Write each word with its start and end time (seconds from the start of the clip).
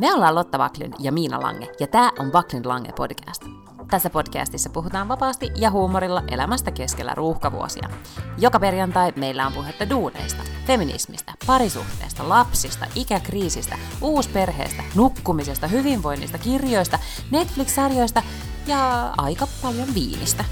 Me 0.00 0.14
ollaan 0.14 0.34
Lotta 0.34 0.58
Vaklin 0.58 0.94
ja 0.98 1.12
Miina 1.12 1.40
Lange, 1.40 1.68
ja 1.80 1.86
tämä 1.86 2.10
on 2.18 2.32
Vaklin 2.32 2.68
Lange 2.68 2.92
podcast. 2.92 3.44
Tässä 3.90 4.10
podcastissa 4.10 4.70
puhutaan 4.70 5.08
vapaasti 5.08 5.50
ja 5.56 5.70
huumorilla 5.70 6.22
elämästä 6.30 6.70
keskellä 6.70 7.14
ruuhkavuosia. 7.14 7.88
Joka 8.38 8.60
perjantai 8.60 9.12
meillä 9.16 9.46
on 9.46 9.52
puhetta 9.52 9.90
duuneista, 9.90 10.42
feminismistä, 10.66 11.32
parisuhteesta, 11.46 12.28
lapsista, 12.28 12.86
ikäkriisistä, 12.94 13.78
uusperheestä, 14.02 14.82
nukkumisesta, 14.94 15.66
hyvinvoinnista, 15.66 16.38
kirjoista, 16.38 16.98
Netflix-sarjoista 17.30 18.22
ja 18.66 19.12
aika 19.18 19.46
paljon 19.62 19.88
viinistä. 19.94 20.44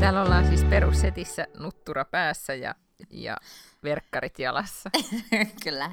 Täällä 0.00 0.22
ollaan 0.22 0.46
siis 0.46 0.64
perussetissä 0.64 1.46
nuttura 1.58 2.04
päässä 2.04 2.54
ja, 2.54 2.74
ja 3.10 3.36
verkkarit 3.84 4.38
jalassa. 4.38 4.90
Kyllä. 5.64 5.90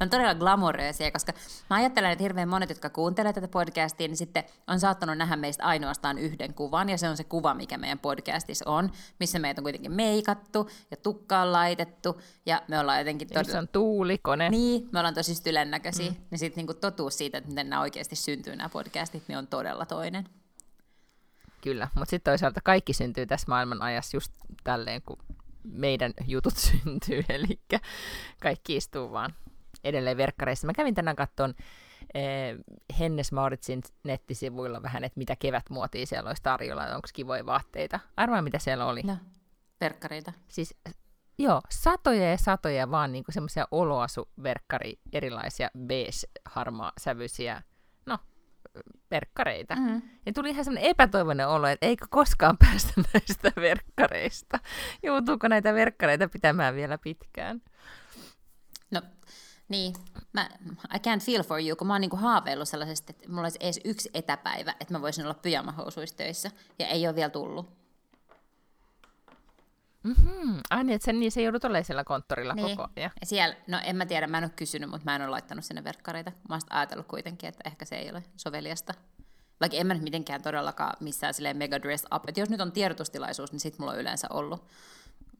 on 0.00 0.10
todella 0.10 0.34
glamoureisia, 0.34 1.10
koska 1.10 1.32
mä 1.70 1.76
ajattelen, 1.76 2.10
että 2.10 2.22
hirveän 2.22 2.48
monet, 2.48 2.68
jotka 2.68 2.90
kuuntelee 2.90 3.32
tätä 3.32 3.48
podcastia, 3.48 4.08
niin 4.08 4.16
sitten 4.16 4.44
on 4.66 4.80
saattanut 4.80 5.18
nähdä 5.18 5.36
meistä 5.36 5.64
ainoastaan 5.64 6.18
yhden 6.18 6.54
kuvan, 6.54 6.88
ja 6.88 6.98
se 6.98 7.08
on 7.08 7.16
se 7.16 7.24
kuva, 7.24 7.54
mikä 7.54 7.78
meidän 7.78 7.98
podcastissa 7.98 8.70
on, 8.70 8.90
missä 9.20 9.38
meitä 9.38 9.60
on 9.60 9.62
kuitenkin 9.62 9.92
meikattu 9.92 10.70
ja 10.90 10.96
tukka 10.96 11.40
on 11.40 11.52
laitettu, 11.52 12.20
ja 12.46 12.62
me 12.68 12.78
ollaan 12.78 12.98
jotenkin... 12.98 13.28
Todella... 13.28 13.52
Se 13.52 13.58
on 13.58 13.68
tuulikone. 13.68 14.50
Niin, 14.50 14.88
me 14.92 14.98
ollaan 14.98 15.14
tosi 15.14 15.34
stylen-näköisiä, 15.34 16.10
mm. 16.10 16.16
niin 16.30 16.38
sitten 16.38 16.56
niinku 16.56 16.74
totuus 16.74 17.18
siitä, 17.18 17.38
että 17.38 17.50
miten 17.50 17.70
nämä 17.70 17.82
oikeasti 17.82 18.16
syntyy 18.16 18.56
nämä 18.56 18.68
podcastit, 18.68 19.22
niin 19.28 19.38
on 19.38 19.46
todella 19.46 19.86
toinen. 19.86 20.28
Kyllä, 21.60 21.88
mutta 21.94 22.10
sitten 22.10 22.30
toisaalta 22.30 22.60
kaikki 22.64 22.92
syntyy 22.92 23.26
tässä 23.26 23.46
maailman 23.48 23.82
ajassa 23.82 24.16
just 24.16 24.32
tälleen, 24.64 25.02
kun 25.02 25.18
meidän 25.64 26.12
jutut 26.26 26.56
syntyy, 26.66 27.24
eli 27.28 27.60
kaikki 28.42 28.76
istuu 28.76 29.12
vaan 29.12 29.34
edelleen 29.84 30.16
verkkareissa. 30.16 30.66
Mä 30.66 30.72
kävin 30.72 30.94
tänään 30.94 31.16
katton 31.16 31.54
eh, 32.14 32.56
Hennes 32.98 33.32
Mauritsin 33.32 33.82
nettisivuilla 34.04 34.82
vähän, 34.82 35.04
että 35.04 35.18
mitä 35.18 35.36
kevätmuotia 35.36 36.06
siellä 36.06 36.28
olisi 36.28 36.42
tarjolla, 36.42 36.94
onko 36.94 37.08
kivoja 37.12 37.46
vaatteita. 37.46 38.00
Arvaa, 38.16 38.42
mitä 38.42 38.58
siellä 38.58 38.86
oli. 38.86 39.02
No, 39.02 39.16
verkkareita. 39.80 40.32
Siis 40.48 40.74
Joo, 41.38 41.60
satoja 41.70 42.30
ja 42.30 42.38
satoja 42.38 42.90
vaan 42.90 43.12
niinku 43.12 43.32
semmoisia 43.32 43.68
oloasuverkkari, 43.70 45.00
erilaisia 45.12 45.70
beige-harmaa 45.78 46.92
sävyisiä 47.00 47.62
verkkareita. 49.10 49.76
Mm. 49.76 50.02
Ja 50.26 50.32
tuli 50.32 50.50
ihan 50.50 50.64
semmoinen 50.64 50.90
epätoivoinen 50.90 51.48
olo, 51.48 51.66
että 51.66 51.86
eikö 51.86 52.06
koskaan 52.10 52.58
päästä 52.58 52.92
näistä 53.14 53.52
verkkareista. 53.56 54.58
Joutuuko 55.02 55.48
näitä 55.48 55.74
verkkareita 55.74 56.28
pitämään 56.28 56.74
vielä 56.74 56.98
pitkään? 56.98 57.62
No, 58.90 59.02
niin. 59.68 59.94
Mä, 60.32 60.48
I 60.94 60.98
can't 60.98 61.24
feel 61.24 61.42
for 61.42 61.60
you, 61.60 61.76
kun 61.76 61.86
mä 61.86 61.94
oon 61.94 62.00
niinku 62.00 62.16
haaveillut 62.16 62.68
sellaisesta, 62.68 63.10
että 63.10 63.28
mulla 63.28 63.42
olisi 63.42 63.58
edes 63.60 63.80
yksi 63.84 64.10
etäpäivä, 64.14 64.74
että 64.80 64.94
mä 64.94 65.02
voisin 65.02 65.24
olla 65.24 65.34
pyjamahousuissa 65.34 66.16
töissä, 66.16 66.50
ja 66.78 66.86
ei 66.86 67.06
ole 67.06 67.16
vielä 67.16 67.30
tullut. 67.30 67.81
Mm-hmm. 70.02 70.60
Ai 70.70 70.84
niin, 70.84 70.94
että 70.94 71.04
sen, 71.04 71.20
niin 71.20 71.32
se 71.32 71.42
joudut 71.42 71.64
olemaan 71.64 71.84
siellä 71.84 72.04
konttorilla 72.04 72.54
niin. 72.54 72.76
koko 72.76 72.88
ajan. 72.96 73.10
Ja 73.20 73.26
siellä, 73.26 73.56
no 73.66 73.80
en 73.84 73.96
mä 73.96 74.06
tiedä, 74.06 74.26
mä 74.26 74.38
en 74.38 74.44
ole 74.44 74.52
kysynyt, 74.56 74.90
mutta 74.90 75.04
mä 75.04 75.16
en 75.16 75.22
ole 75.22 75.30
laittanut 75.30 75.64
sinne 75.64 75.84
verkkareita. 75.84 76.32
Mä 76.48 76.54
oon 76.54 76.60
ajatellut 76.70 77.06
kuitenkin, 77.06 77.48
että 77.48 77.62
ehkä 77.66 77.84
se 77.84 77.96
ei 77.96 78.10
ole 78.10 78.24
soveliasta. 78.36 78.94
Vaikka 79.60 79.78
en 79.78 79.86
mä 79.86 79.94
nyt 79.94 80.02
mitenkään 80.02 80.42
todellakaan 80.42 80.96
missään 81.00 81.34
silleen 81.34 81.56
mega 81.56 81.82
dress 81.82 82.04
up. 82.14 82.28
Että 82.28 82.40
jos 82.40 82.50
nyt 82.50 82.60
on 82.60 82.72
tiedotustilaisuus, 82.72 83.52
niin 83.52 83.60
sit 83.60 83.78
mulla 83.78 83.92
on 83.92 83.98
yleensä 83.98 84.26
ollut 84.30 84.64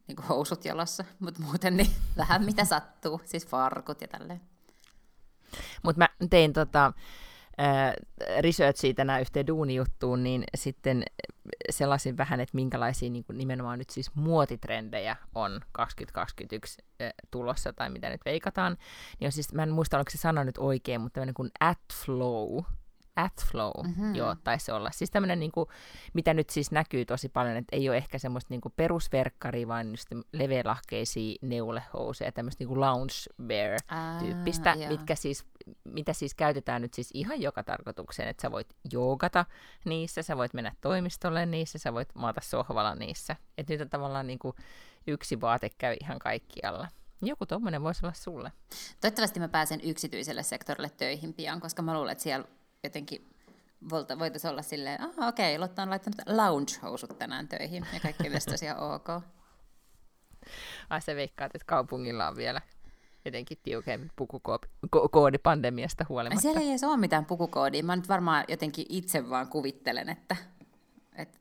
niin 0.08 0.16
kuin 0.16 0.26
housut 0.26 0.64
jalassa. 0.64 1.04
Mutta 1.18 1.40
muuten 1.42 1.76
niin 1.76 1.90
vähän 2.16 2.44
mitä 2.44 2.64
sattuu. 2.64 3.20
Siis 3.24 3.46
farkut 3.46 4.00
ja 4.00 4.08
tälleen. 4.08 4.40
Mutta 5.82 5.98
mä 5.98 6.08
tein 6.30 6.52
tota, 6.52 6.92
researchia 8.40 8.94
tänään 8.94 9.20
yhteen 9.20 9.46
duunijuttuun, 9.46 10.22
niin 10.22 10.44
sitten 10.56 11.04
sellaisin 11.70 12.16
vähän, 12.16 12.40
että 12.40 12.56
minkälaisia 12.56 13.10
niin 13.10 13.24
kuin 13.24 13.38
nimenomaan 13.38 13.78
nyt 13.78 13.90
siis 13.90 14.14
muotitrendejä 14.14 15.16
on 15.34 15.60
2021 15.72 16.82
tulossa, 17.30 17.72
tai 17.72 17.90
mitä 17.90 18.10
nyt 18.10 18.20
veikataan. 18.24 18.76
Niin 19.20 19.28
on 19.28 19.32
siis, 19.32 19.54
mä 19.54 19.62
en 19.62 19.72
muista, 19.72 19.98
onko 19.98 20.10
se 20.10 20.18
sana 20.18 20.44
nyt 20.44 20.58
oikein, 20.58 21.00
mutta 21.00 21.14
tämmöinen 21.14 21.34
kuin 21.34 21.50
Atflow, 21.60 22.58
Atflow, 23.16 23.86
mm-hmm. 23.86 24.14
joo, 24.14 24.36
taisi 24.44 24.72
olla. 24.72 24.90
Siis 24.90 25.10
tämmöinen, 25.10 25.40
niin 25.40 25.52
kuin, 25.52 25.68
mitä 26.14 26.34
nyt 26.34 26.50
siis 26.50 26.70
näkyy 26.70 27.04
tosi 27.04 27.28
paljon, 27.28 27.56
että 27.56 27.76
ei 27.76 27.88
ole 27.88 27.96
ehkä 27.96 28.18
semmoista 28.18 28.46
niin 28.50 28.60
kuin 28.60 28.72
perusverkkaria, 28.76 29.68
vaan 29.68 29.90
just 29.90 30.08
leveälahkeisia 30.32 31.36
neulehousuja, 31.42 32.32
tämmöistä 32.32 32.62
niin 32.62 32.68
kuin 32.68 32.80
loungewear-tyyppistä, 32.80 34.70
ah, 34.70 34.88
mitkä 34.88 35.14
siis, 35.14 35.46
mitä 35.84 36.12
siis 36.12 36.34
käytetään 36.34 36.82
nyt 36.82 36.94
siis 36.94 37.10
ihan 37.14 37.40
joka 37.40 37.62
tarkoitukseen, 37.62 38.28
että 38.28 38.42
sä 38.42 38.50
voit 38.50 38.76
joogata 38.92 39.44
niissä, 39.84 40.22
sä 40.22 40.36
voit 40.36 40.54
mennä 40.54 40.72
toimistolle 40.80 41.46
niissä, 41.46 41.78
sä 41.78 41.92
voit 41.92 42.08
maata 42.14 42.40
sohvalla 42.40 42.94
niissä. 42.94 43.36
Että 43.58 43.72
nyt 43.72 43.80
on 43.80 43.90
tavallaan 43.90 44.26
niin 44.26 44.38
kuin 44.38 44.56
yksi 45.06 45.40
vaate 45.40 45.70
käy 45.78 45.96
ihan 46.00 46.18
kaikkialla. 46.18 46.88
Joku 47.22 47.46
tuommoinen 47.46 47.82
voisi 47.82 48.06
olla 48.06 48.14
sulle. 48.14 48.52
Toivottavasti 49.00 49.40
mä 49.40 49.48
pääsen 49.48 49.80
yksityiselle 49.84 50.42
sektorille 50.42 50.90
töihin 50.90 51.34
pian, 51.34 51.60
koska 51.60 51.82
mä 51.82 51.94
luulen, 51.94 52.12
että 52.12 52.24
siellä 52.24 52.46
jotenkin 52.82 53.28
voitaisiin 54.18 54.50
olla 54.50 54.62
silleen, 54.62 55.00
aha 55.00 55.28
okei, 55.28 55.56
okay, 55.56 55.60
Lotta 55.60 55.82
on 55.82 55.90
laittanut 55.90 56.20
lounge-housut 56.26 57.18
tänään 57.18 57.48
töihin, 57.48 57.86
ja 57.92 58.00
kaikki 58.00 58.28
on 58.28 58.34
tosiaan 58.50 58.94
ok. 58.94 59.08
Ai 60.90 61.02
se 61.02 61.16
veikkaat, 61.16 61.54
että 61.54 61.66
kaupungilla 61.66 62.28
on 62.28 62.36
vielä 62.36 62.60
jotenkin 63.24 63.58
tiukempi 63.62 64.08
pukukoodi 64.16 65.38
pandemiasta 65.38 66.06
huolimatta. 66.08 66.40
Siellä 66.40 66.60
ei 66.60 66.70
edes 66.70 66.84
ole 66.84 66.96
mitään 66.96 67.24
pukukoodia. 67.24 67.82
Mä 67.82 67.96
nyt 67.96 68.08
varmaan 68.08 68.44
jotenkin 68.48 68.86
itse 68.88 69.30
vaan 69.30 69.48
kuvittelen, 69.48 70.08
että, 70.08 70.36
että 71.16 71.38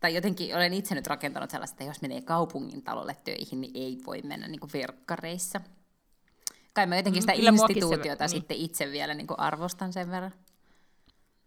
tai 0.00 0.14
jotenkin 0.14 0.56
olen 0.56 0.72
itse 0.72 0.94
nyt 0.94 1.06
rakentanut 1.06 1.50
sellaista, 1.50 1.74
että 1.74 1.84
jos 1.84 2.02
menee 2.02 2.20
kaupungin 2.20 2.82
talolle 2.82 3.16
töihin, 3.24 3.60
niin 3.60 3.72
ei 3.74 3.98
voi 4.06 4.22
mennä 4.22 4.48
niin 4.48 4.60
kuin 4.60 4.70
verkkareissa. 4.72 5.60
Kai 6.74 6.86
mä 6.86 6.96
jotenkin 6.96 7.20
mm, 7.20 7.30
sitä 7.30 7.32
mm, 7.32 7.56
instituutiota 7.56 8.28
se, 8.28 8.32
sitten 8.32 8.56
niin. 8.56 8.64
itse 8.64 8.92
vielä 8.92 9.14
niin 9.14 9.26
kuin 9.26 9.40
arvostan 9.40 9.92
sen 9.92 10.10
verran. 10.10 10.32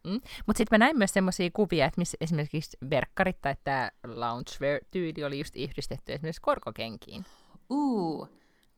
Mm. 0.03 0.21
Mutta 0.45 0.57
sitten 0.57 0.79
mä 0.79 0.85
näin 0.85 0.97
myös 0.97 1.13
semmoisia 1.13 1.49
kuvia, 1.53 1.85
että 1.85 2.01
missä 2.01 2.17
esimerkiksi 2.21 2.77
verkkarit 2.89 3.41
tai 3.41 3.55
tämä 3.63 3.91
loungewear-tyyli 4.03 5.23
oli 5.23 5.37
just 5.37 5.55
yhdistetty 5.55 6.13
esimerkiksi 6.13 6.41
korkokenkiin. 6.41 7.25
Uu, 7.69 8.27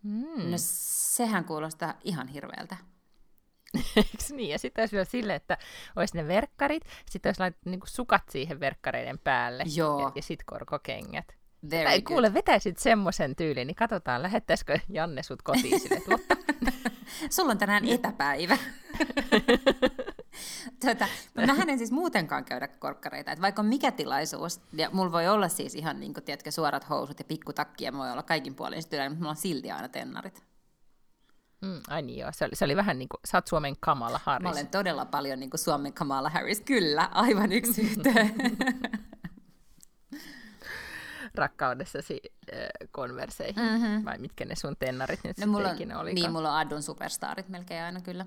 mm. 0.04 0.52
no 0.52 0.58
sehän 0.58 1.46
kuulostaa 1.46 1.94
ihan 2.04 2.28
hirveältä. 2.28 2.78
Eikö 3.96 4.18
niin? 4.32 4.50
Ja 4.50 4.60
sitten 4.60 4.82
olisi 4.82 4.96
vielä 4.96 5.06
silleen, 5.06 5.38
että 5.38 5.58
olisi 5.96 6.18
ne 6.18 6.28
verkkarit, 6.28 6.84
sitten 7.10 7.30
olisi 7.30 7.40
laitettu 7.40 7.70
niinku 7.70 7.88
sukat 7.88 8.24
siihen 8.30 8.60
verkkareiden 8.60 9.20
päälle 9.20 9.64
Joo. 9.76 10.02
ja, 10.02 10.12
ja 10.16 10.22
sitten 10.22 10.46
korkokengät. 10.46 11.36
Very 11.70 11.84
tai 11.84 12.02
kuule, 12.02 12.34
vetäisit 12.34 12.78
semmoisen 12.78 13.36
tyylin, 13.36 13.68
niin 13.68 13.76
katsotaan, 13.76 14.24
lähettäisikö 14.24 14.80
Janne 14.90 15.24
sut 15.24 15.42
kotiin 15.42 15.80
sille. 15.80 16.02
Sulla 17.30 17.52
on 17.52 17.58
tänään 17.58 17.86
etäpäivä. 17.86 18.58
Tuota, 20.86 21.08
mähän 21.48 21.70
en 21.70 21.78
siis 21.78 21.92
muutenkaan 21.92 22.46
käydä 22.46 22.68
korkkareita, 22.68 23.32
että 23.32 23.42
vaikka 23.42 23.62
on 23.62 23.66
mikä 23.66 23.92
tilaisuus, 23.92 24.62
ja 24.74 24.90
mulla 24.94 25.12
voi 25.12 25.28
olla 25.28 25.48
siis 25.48 25.76
ihan 25.76 26.00
niin 26.00 26.14
kuin, 26.14 26.24
tiedätkö, 26.24 26.52
suorat 26.52 26.90
housut 26.90 27.20
ja 27.20 27.26
pikkutakki, 27.26 27.84
ja 27.84 27.94
voi 27.94 28.12
olla 28.12 28.24
kaikin 28.24 28.56
puolin 28.56 28.84
styylä, 28.84 29.10
mutta 29.10 29.20
mulla 29.20 29.30
on 29.30 29.36
silti 29.36 29.72
aina 29.72 29.90
tennarit. 29.90 30.44
Mm, 31.62 31.82
ai 31.88 32.02
niin 32.02 32.20
joo, 32.20 32.30
se 32.34 32.46
oli, 32.46 32.56
se 32.56 32.66
oli 32.66 32.76
vähän 32.76 33.00
niin 33.00 33.10
kuin, 33.10 33.20
sä 33.26 33.38
oot 33.38 33.48
Suomen 33.48 33.76
Kamala 33.80 34.20
Harris. 34.24 34.44
Mä 34.44 34.52
olen 34.52 34.68
todella 34.68 35.06
paljon 35.06 35.40
niin 35.40 35.50
kuin 35.50 35.60
Suomen 35.60 35.94
Kamala 35.94 36.30
Harris, 36.30 36.62
kyllä, 36.62 37.10
aivan 37.12 37.52
yksi 37.52 37.82
yhteen. 37.82 38.34
rakkaudessasi 41.36 42.22
äh, 42.54 42.60
konverseihin, 42.92 43.64
mm-hmm. 43.64 44.06
vai 44.06 44.18
mitkä 44.18 44.46
ne 44.46 44.56
sun 44.56 44.76
tennarit 44.80 45.20
nyt 45.24 45.38
no, 45.38 45.48
mulla 45.48 45.70
on, 45.70 45.76
ikinä 45.76 46.00
olikaan? 46.00 46.16
Niin, 46.16 46.32
mulla 46.32 46.52
on 46.52 46.58
Adun 46.58 46.84
superstarit 46.84 47.50
melkein 47.50 47.84
aina 47.84 48.02
kyllä. 48.02 48.26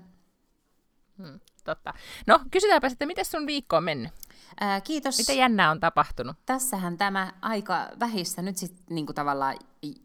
Hmm, 1.17 1.39
totta. 1.63 1.93
No, 2.27 2.39
kysytäänpä 2.51 2.89
sitten, 2.89 3.07
miten 3.07 3.25
sun 3.25 3.47
viikko 3.47 3.77
on 3.77 3.83
mennyt? 3.83 4.11
Ää, 4.59 4.81
kiitos. 4.81 5.17
Mitä 5.17 5.33
jännää 5.33 5.71
on 5.71 5.79
tapahtunut? 5.79 6.35
Tässähän 6.45 6.97
tämä 6.97 7.33
aika 7.41 7.87
vähissä 7.99 8.41
nyt 8.41 8.57
sitten 8.57 8.85
niinku 8.89 9.13
tavallaan 9.13 9.55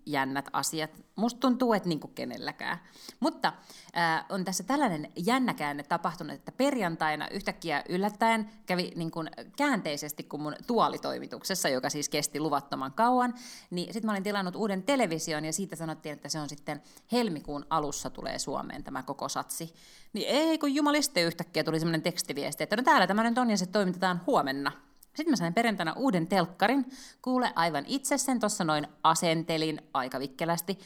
jännät 0.07 0.49
asiat. 0.53 0.91
Musta 1.17 1.41
tuntuu, 1.41 1.73
että 1.73 1.89
niinku 1.89 2.09
kenelläkään. 2.09 2.79
Mutta 3.21 3.53
äh, 3.97 4.25
on 4.29 4.45
tässä 4.45 4.65
tällainen 4.65 5.13
jännä 5.17 5.55
käänne 5.55 5.83
tapahtunut, 5.83 6.35
että 6.35 6.53
perjantaina 6.53 7.29
yhtäkkiä 7.29 7.83
yllättäen 7.89 8.51
kävi 8.67 8.93
niinku 8.97 9.25
käänteisesti 9.57 10.23
kuin 10.23 10.43
mun 10.43 10.57
tuolitoimituksessa, 10.67 11.69
joka 11.69 11.91
siis 11.91 12.09
kesti 12.09 12.41
luvattoman 12.41 12.93
kauan, 12.93 13.35
niin 13.71 13.93
sitten 13.93 14.07
mä 14.07 14.13
olin 14.13 14.23
tilannut 14.23 14.57
uuden 14.57 14.83
television 14.83 15.45
ja 15.45 15.53
siitä 15.53 15.77
sanottiin, 15.77 16.13
että 16.13 16.29
se 16.29 16.41
on 16.41 16.49
sitten 16.49 16.83
helmikuun 17.13 17.67
alussa 17.71 18.11
tulee 18.11 18.39
Suomeen 18.39 18.85
tämä 18.85 19.03
koko 19.03 19.29
satsi. 19.29 19.75
Niin 20.13 20.29
ei 20.29 20.59
kun 20.59 20.75
jumaliste 20.75 21.23
yhtäkkiä 21.23 21.65
tuli 21.65 21.79
semmoinen 21.79 22.03
tekstiviesti, 22.03 22.63
että 22.63 22.77
no 22.77 22.83
täällä 22.83 23.07
tämä 23.07 23.23
nyt 23.23 23.39
on 23.39 23.51
ja 23.51 23.57
se 23.57 23.67
toimitetaan 23.67 24.21
huomenna. 24.27 24.73
Sitten 25.15 25.31
mä 25.31 25.37
sain 25.37 25.55
perjantaina 25.55 25.93
uuden 25.97 26.27
telkkarin. 26.27 26.87
Kuule, 27.23 27.53
aivan 27.57 27.85
itse 27.87 28.19
sen 28.19 28.41
tuossa 28.41 28.65
noin 28.65 28.87
asentelin 29.03 29.81
aika 29.95 30.19
vikkelästi. 30.19 30.79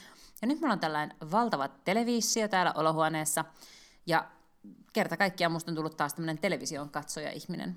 Ja 0.43 0.49
nyt 0.49 0.61
mulla 0.61 0.73
on 0.73 0.81
tällainen 0.81 1.17
valtava 1.31 1.69
televisio 1.69 2.49
täällä 2.49 2.73
olohuoneessa, 2.73 3.45
ja 4.07 4.27
kerta 4.93 5.17
kaikkiaan 5.17 5.53
musta 5.53 5.71
on 5.71 5.75
tullut 5.75 5.97
taas 5.97 6.15
tämmöinen 6.15 6.39
television 6.39 6.91
katsoja 6.91 7.31
ihminen. 7.31 7.77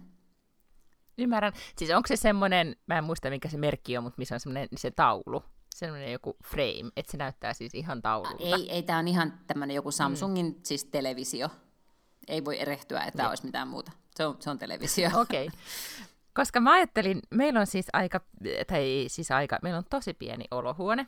Ymmärrän. 1.18 1.54
Siis 1.78 1.92
onko 1.92 2.08
se 2.08 2.16
semmoinen, 2.16 2.76
mä 2.88 2.98
en 2.98 3.04
muista 3.04 3.30
mikä 3.30 3.50
se 3.50 3.58
merkki 3.58 3.98
on, 3.98 4.04
mutta 4.04 4.18
missä 4.18 4.36
on 4.36 4.40
semmoinen 4.40 4.68
se 4.78 4.92
taulu, 4.92 5.44
semmoinen 5.70 6.12
joku 6.12 6.38
frame, 6.44 6.92
että 6.96 7.12
se 7.12 7.18
näyttää 7.18 7.54
siis 7.54 7.74
ihan 7.74 8.02
taululta. 8.02 8.44
Ei, 8.44 8.72
ei 8.72 8.84
tämä 8.84 9.00
on 9.00 9.08
ihan 9.08 9.40
tämmöinen 9.48 9.76
joku 9.76 9.92
Samsungin 9.92 10.46
mm. 10.46 10.56
siis 10.64 10.86
televisio. 10.86 11.50
Ei 12.28 12.46
voi 12.46 12.60
erehtyä, 12.60 13.04
että 13.04 13.18
tämä 13.18 13.30
olisi 13.30 13.46
mitään 13.46 13.68
muuta. 13.68 13.92
Se 14.16 14.26
on, 14.26 14.38
se 14.40 14.50
on 14.50 14.60
televisio. 14.60 15.10
Okei. 15.14 15.48
Okay. 15.48 15.60
Koska 16.40 16.60
mä 16.60 16.74
ajattelin, 16.74 17.22
meillä 17.30 17.60
on 17.60 17.68
siis 17.68 17.88
aika, 17.94 18.22
tai 18.68 19.06
siis 19.08 19.32
aika, 19.32 19.60
meillä 19.62 19.78
on 19.78 19.84
tosi 19.90 20.14
pieni 20.14 20.46
olohuone, 20.52 21.08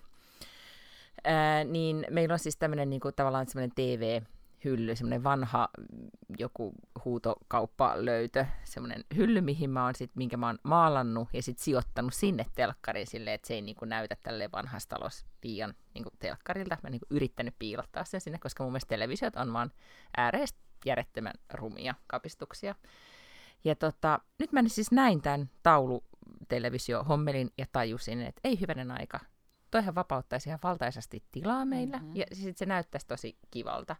ää, 1.23 1.63
niin 1.63 2.05
meillä 2.09 2.33
on 2.33 2.39
siis 2.39 2.57
tämmöinen 2.57 2.89
niinku, 2.89 3.11
tavallaan 3.11 3.47
semmoinen 3.47 3.75
TV, 3.75 4.21
hylly, 4.63 4.95
semmoinen 4.95 5.23
vanha 5.23 5.69
joku 6.37 6.73
huutokauppalöytö, 7.05 8.45
semmoinen 8.63 9.03
hylly, 9.15 9.41
mihin 9.41 9.69
mä 9.69 9.85
oon 9.85 9.95
sit, 9.95 10.11
minkä 10.15 10.37
mä 10.37 10.47
oon 10.47 10.59
maalannut 10.63 11.27
ja 11.33 11.41
sitten 11.41 11.63
sijoittanut 11.63 12.13
sinne 12.13 12.45
telkkariin 12.55 13.07
silleen, 13.07 13.35
että 13.35 13.47
se 13.47 13.53
ei 13.53 13.61
niinku 13.61 13.85
näytä 13.85 14.15
tälle 14.23 14.49
vanhassa 14.53 14.89
talossa 14.89 15.25
liian 15.43 15.73
niinku 15.93 16.09
telkkarilta. 16.19 16.77
Mä 16.83 16.89
niinku 16.89 17.07
yrittänyt 17.09 17.55
piilottaa 17.59 18.03
sen 18.03 18.21
sinne, 18.21 18.39
koska 18.39 18.63
mun 18.63 18.71
mielestä 18.71 18.89
televisiot 18.89 19.35
on 19.35 19.53
vaan 19.53 19.71
ääreistä 20.17 20.59
järjettömän 20.85 21.33
rumia 21.53 21.95
kapistuksia. 22.07 22.75
Ja 23.63 23.75
tota, 23.75 24.19
nyt 24.39 24.51
mä 24.51 24.63
siis 24.67 24.91
näin 24.91 25.21
tämän 25.21 25.49
taulutelevisio-hommelin 25.63 27.51
ja 27.57 27.65
tajusin, 27.71 28.21
että 28.21 28.41
ei 28.43 28.59
hyvänen 28.59 28.91
aika. 28.91 29.19
Toihan 29.71 29.95
vapauttaisi 29.95 30.49
ihan 30.49 30.59
valtaisasti 30.63 31.23
tilaa 31.31 31.65
meillä, 31.65 31.97
mm-hmm. 31.97 32.15
ja 32.15 32.25
sitten 32.33 32.57
se 32.57 32.65
näyttäisi 32.65 33.07
tosi 33.07 33.37
kivalta. 33.51 33.95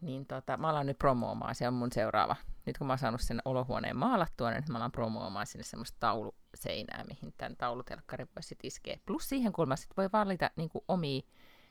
Niin 0.00 0.26
tota, 0.26 0.56
mä 0.56 0.68
alan 0.68 0.86
nyt 0.86 0.98
promoomaan, 0.98 1.54
se 1.54 1.68
on 1.68 1.74
mun 1.74 1.92
seuraava. 1.92 2.36
Nyt 2.66 2.78
kun 2.78 2.86
mä 2.86 2.92
oon 2.92 2.98
saanut 2.98 3.20
sen 3.20 3.42
olohuoneen 3.44 3.96
maalattua, 3.96 4.50
niin 4.50 4.64
mä 4.68 4.78
alan 4.78 4.92
promoomaan 4.92 5.46
sinne 5.46 5.64
semmoista 5.64 5.96
tauluseinää, 6.00 7.04
mihin 7.08 7.34
tämän 7.36 7.56
taulutelkkari 7.56 8.26
voisi 8.36 8.48
sit 8.48 8.58
iskeä. 8.62 8.96
Plus 9.06 9.28
siihen 9.28 9.52
kulmaan 9.52 9.78
sit 9.78 9.96
voi 9.96 10.08
valita 10.12 10.50
niin 10.56 10.70
omia, 10.88 11.22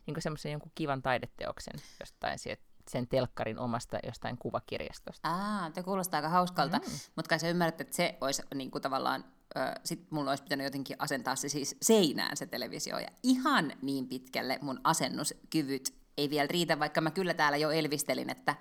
niin 0.06 0.22
semmoisen 0.22 0.52
jonkun 0.52 0.72
kivan 0.76 1.02
taideteoksen 1.02 1.74
jostain 2.00 2.40
sieltä 2.40 2.64
sen 2.88 3.08
telkkarin 3.08 3.60
omasta 3.60 4.00
jostain 4.04 4.38
kuvakirjastosta. 4.38 5.30
Aa, 5.30 5.72
te 5.72 5.84
kuulostaa 5.84 6.18
aika 6.18 6.30
hauskalta, 6.30 6.78
mm. 6.78 6.84
mutta 7.16 7.30
kai 7.30 7.40
sä 7.40 7.50
ymmärrät, 7.50 7.82
että 7.82 7.96
se 7.96 8.18
olisi 8.22 8.44
niin 8.56 8.72
kuin 8.72 8.82
tavallaan, 8.82 9.26
äh, 9.58 9.72
sit 9.84 10.12
mulla 10.12 10.32
olisi 10.32 10.44
pitänyt 10.44 10.64
jotenkin 10.64 10.96
asentaa 11.00 11.36
se 11.36 11.50
siis 11.50 11.78
seinään 11.82 12.38
se 12.38 12.46
televisio, 12.46 13.00
ja 13.00 13.08
ihan 13.24 13.74
niin 13.82 14.08
pitkälle 14.08 14.60
mun 14.62 14.80
asennuskyvyt 14.84 15.94
ei 16.18 16.30
vielä 16.30 16.48
riitä, 16.48 16.80
vaikka 16.80 17.02
mä 17.02 17.12
kyllä 17.12 17.34
täällä 17.34 17.58
jo 17.58 17.72
elvistelin, 17.72 18.30
että 18.30 18.56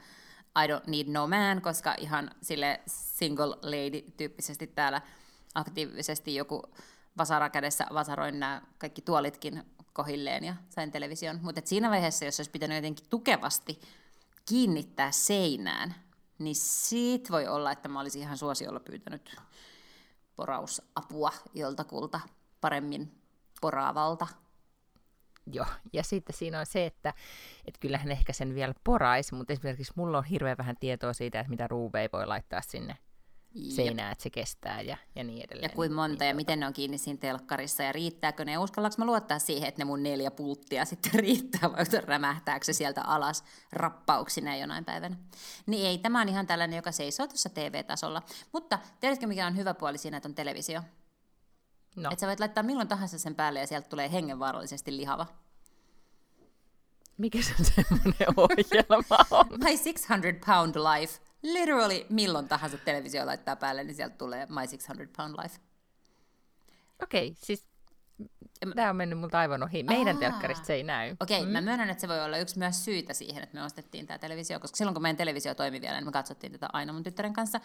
I 0.64 0.66
don't 0.66 0.90
need 0.90 1.06
no 1.08 1.26
man, 1.26 1.62
koska 1.62 1.94
ihan 1.98 2.30
sille 2.42 2.80
single 2.86 3.56
lady-tyyppisesti 3.62 4.66
täällä 4.66 5.02
aktiivisesti 5.54 6.34
joku 6.34 6.62
vasara 7.18 7.50
kädessä 7.50 7.86
vasaroin 7.94 8.40
nämä 8.40 8.62
kaikki 8.78 9.02
tuolitkin 9.02 9.62
kohilleen 9.92 10.44
ja 10.44 10.54
sain 10.70 10.92
television. 10.92 11.38
Mutta 11.42 11.60
siinä 11.64 11.90
vaiheessa, 11.90 12.24
jos 12.24 12.40
olisi 12.40 12.50
pitänyt 12.50 12.76
jotenkin 12.76 13.06
tukevasti 13.10 13.80
kiinnittää 14.48 15.12
seinään, 15.12 15.94
niin 16.38 16.56
siitä 16.56 17.32
voi 17.32 17.48
olla, 17.48 17.72
että 17.72 17.88
mä 17.88 18.00
olisin 18.00 18.22
ihan 18.22 18.38
suosiolla 18.38 18.80
pyytänyt 18.80 19.36
porausapua 20.36 21.32
joltakulta 21.54 22.20
paremmin 22.60 23.22
poraavalta. 23.60 24.26
Joo, 25.52 25.66
ja 25.92 26.02
sitten 26.02 26.36
siinä 26.36 26.60
on 26.60 26.66
se, 26.66 26.86
että, 26.86 27.14
että 27.66 27.80
kyllähän 27.80 28.10
ehkä 28.10 28.32
sen 28.32 28.54
vielä 28.54 28.74
poraisi, 28.84 29.34
mutta 29.34 29.52
esimerkiksi 29.52 29.92
mulla 29.96 30.18
on 30.18 30.24
hirveän 30.24 30.58
vähän 30.58 30.76
tietoa 30.80 31.12
siitä, 31.12 31.40
että 31.40 31.50
mitä 31.50 31.66
ruuveja 31.66 32.08
voi 32.12 32.26
laittaa 32.26 32.60
sinne 32.60 32.96
seinään, 33.68 34.12
että 34.12 34.22
se 34.22 34.30
kestää 34.30 34.80
ja, 34.80 34.96
ja 35.14 35.24
niin 35.24 35.44
edelleen. 35.44 35.70
Ja 35.70 35.76
kuin 35.76 35.92
monta 35.92 36.24
niin, 36.24 36.28
ja 36.28 36.34
miten 36.34 36.60
ne 36.60 36.66
on 36.66 36.72
kiinni 36.72 36.98
siinä 36.98 37.18
telkkarissa 37.18 37.82
ja 37.82 37.92
riittääkö 37.92 38.44
ne. 38.44 38.52
Ja 38.52 38.60
uskallanko 38.60 38.94
mä 38.98 39.04
luottaa 39.04 39.38
siihen, 39.38 39.68
että 39.68 39.80
ne 39.80 39.84
mun 39.84 40.02
neljä 40.02 40.30
pulttia 40.30 40.84
sitten 40.84 41.12
riittää 41.20 41.72
vai 41.72 41.84
rämähtääkö 42.04 42.64
se 42.64 42.72
sieltä 42.72 43.02
alas 43.02 43.44
rappauksina 43.72 44.56
jonain 44.56 44.84
päivänä. 44.84 45.16
Niin 45.66 45.86
ei, 45.86 45.98
tämä 45.98 46.20
on 46.20 46.28
ihan 46.28 46.46
tällainen, 46.46 46.76
joka 46.76 46.92
seisoo 46.92 47.26
tuossa 47.26 47.48
TV-tasolla. 47.48 48.22
Mutta 48.52 48.78
tiedätkö 49.00 49.26
mikä 49.26 49.46
on 49.46 49.56
hyvä 49.56 49.74
puoli 49.74 49.98
siinä, 49.98 50.16
että 50.16 50.28
on 50.28 50.34
televisio? 50.34 50.82
No. 51.96 52.10
Että 52.12 52.20
sä 52.20 52.26
voit 52.26 52.40
laittaa 52.40 52.62
milloin 52.62 52.88
tahansa 52.88 53.18
sen 53.18 53.34
päälle 53.34 53.60
ja 53.60 53.66
sieltä 53.66 53.88
tulee 53.88 54.12
hengenvaarallisesti 54.12 54.96
lihava. 54.96 55.26
Mikä 57.18 57.38
se 57.42 57.54
semmoinen 57.64 58.28
ohjelma 58.36 59.26
on? 59.30 59.46
My 59.50 59.78
600 59.78 60.18
pound 60.46 60.74
life. 60.74 61.23
Literally 61.44 62.06
milloin 62.08 62.48
tahansa 62.48 62.78
televisio 62.78 63.26
laittaa 63.26 63.56
päälle, 63.56 63.84
niin 63.84 63.94
sieltä 63.94 64.16
tulee 64.16 64.46
My 64.46 64.68
600 64.68 65.06
pound 65.16 65.34
life. 65.42 65.60
Okei, 67.02 67.28
okay, 67.28 67.36
siis 67.42 67.66
Tämä 68.74 68.90
on 68.90 68.96
mennyt 68.96 69.18
multa 69.18 69.38
aivan 69.38 69.62
ohi. 69.62 69.82
Meidän 69.82 70.18
telkkarista 70.18 70.64
se 70.64 70.74
ei 70.74 70.82
näy. 70.82 71.16
Okei, 71.20 71.38
okay, 71.38 71.46
mm. 71.46 71.52
mä 71.52 71.60
myönnän, 71.60 71.90
että 71.90 72.00
se 72.00 72.08
voi 72.08 72.24
olla 72.24 72.38
yksi 72.38 72.58
myös 72.58 72.84
syytä 72.84 73.14
siihen, 73.14 73.42
että 73.42 73.58
me 73.58 73.64
ostettiin 73.64 74.06
tämä 74.06 74.18
televisio, 74.18 74.60
koska 74.60 74.76
silloin 74.76 74.94
kun 74.94 75.02
meidän 75.02 75.16
televisio 75.16 75.54
toimi 75.54 75.80
vielä, 75.80 75.96
niin 75.96 76.04
me 76.04 76.12
katsottiin 76.12 76.52
tätä 76.52 76.68
aina 76.72 76.92
mun 76.92 77.02
tyttären 77.02 77.32
kanssa. 77.32 77.60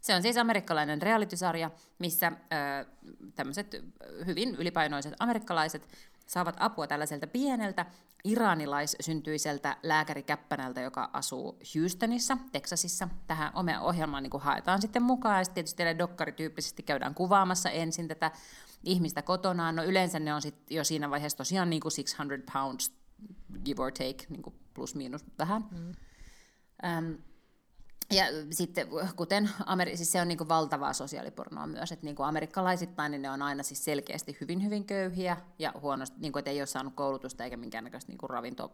Se 0.00 0.14
on 0.14 0.22
siis 0.22 0.36
amerikkalainen 0.36 1.02
realitysarja, 1.02 1.70
missä 1.98 2.32
ö, 2.32 2.86
tämmöiset 3.34 3.76
hyvin 4.26 4.54
ylipainoiset 4.54 5.14
amerikkalaiset 5.18 5.88
saavat 6.26 6.56
apua 6.58 6.86
tällaiselta 6.86 7.26
pieneltä 7.26 7.86
iranilaissyntyiseltä 8.24 9.76
lääkärikäppänältä, 9.82 10.80
joka 10.80 11.10
asuu 11.12 11.58
Houstonissa, 11.74 12.38
Texasissa. 12.52 13.08
Tähän 13.26 13.52
ohjelmaan 13.80 14.22
niin 14.22 14.40
haetaan 14.40 14.82
sitten 14.82 15.02
mukaan, 15.02 15.38
ja 15.38 15.44
sitten 15.44 15.64
tietysti 15.64 15.98
dokkarityyppisesti 15.98 16.82
käydään 16.82 17.14
kuvaamassa 17.14 17.70
ensin 17.70 18.08
tätä 18.08 18.30
ihmistä 18.84 19.22
kotonaan. 19.22 19.76
No 19.76 19.84
yleensä 19.84 20.18
ne 20.18 20.34
on 20.34 20.42
sit 20.42 20.70
jo 20.70 20.84
siinä 20.84 21.10
vaiheessa 21.10 21.38
tosiaan 21.38 21.70
niin 21.70 21.80
kuin 21.80 21.92
600 21.96 22.38
pounds, 22.52 22.92
give 23.64 23.82
or 23.82 23.92
take, 23.92 24.26
niin 24.28 24.42
kuin 24.42 24.54
plus 24.74 24.94
miinus 24.94 25.24
vähän. 25.38 25.64
Mm. 25.70 25.92
Ähm, 26.84 27.12
ja 28.10 28.24
sitten 28.50 28.88
kuten 29.16 29.50
Ameri- 29.66 29.96
siis 29.96 30.12
se 30.12 30.20
on 30.20 30.28
niin 30.28 30.38
kuin 30.38 30.48
valtavaa 30.48 30.92
sosiaalipornoa 30.92 31.66
myös, 31.66 31.92
että 31.92 32.04
niin 32.04 32.16
kuin 32.16 32.26
amerikkalaisittain 32.26 33.10
niin 33.10 33.22
ne 33.22 33.30
on 33.30 33.42
aina 33.42 33.62
siis 33.62 33.84
selkeästi 33.84 34.36
hyvin 34.40 34.64
hyvin 34.64 34.84
köyhiä 34.84 35.36
ja 35.58 35.72
huonosti, 35.80 36.20
niin 36.20 36.32
kuin, 36.32 36.40
että 36.40 36.50
ei 36.50 36.60
ole 36.60 36.66
saanut 36.66 36.94
koulutusta 36.94 37.44
eikä 37.44 37.56
minkäännäköistä 37.56 38.12
niin 38.12 38.18
kuin 38.18 38.30
ravinto, 38.30 38.72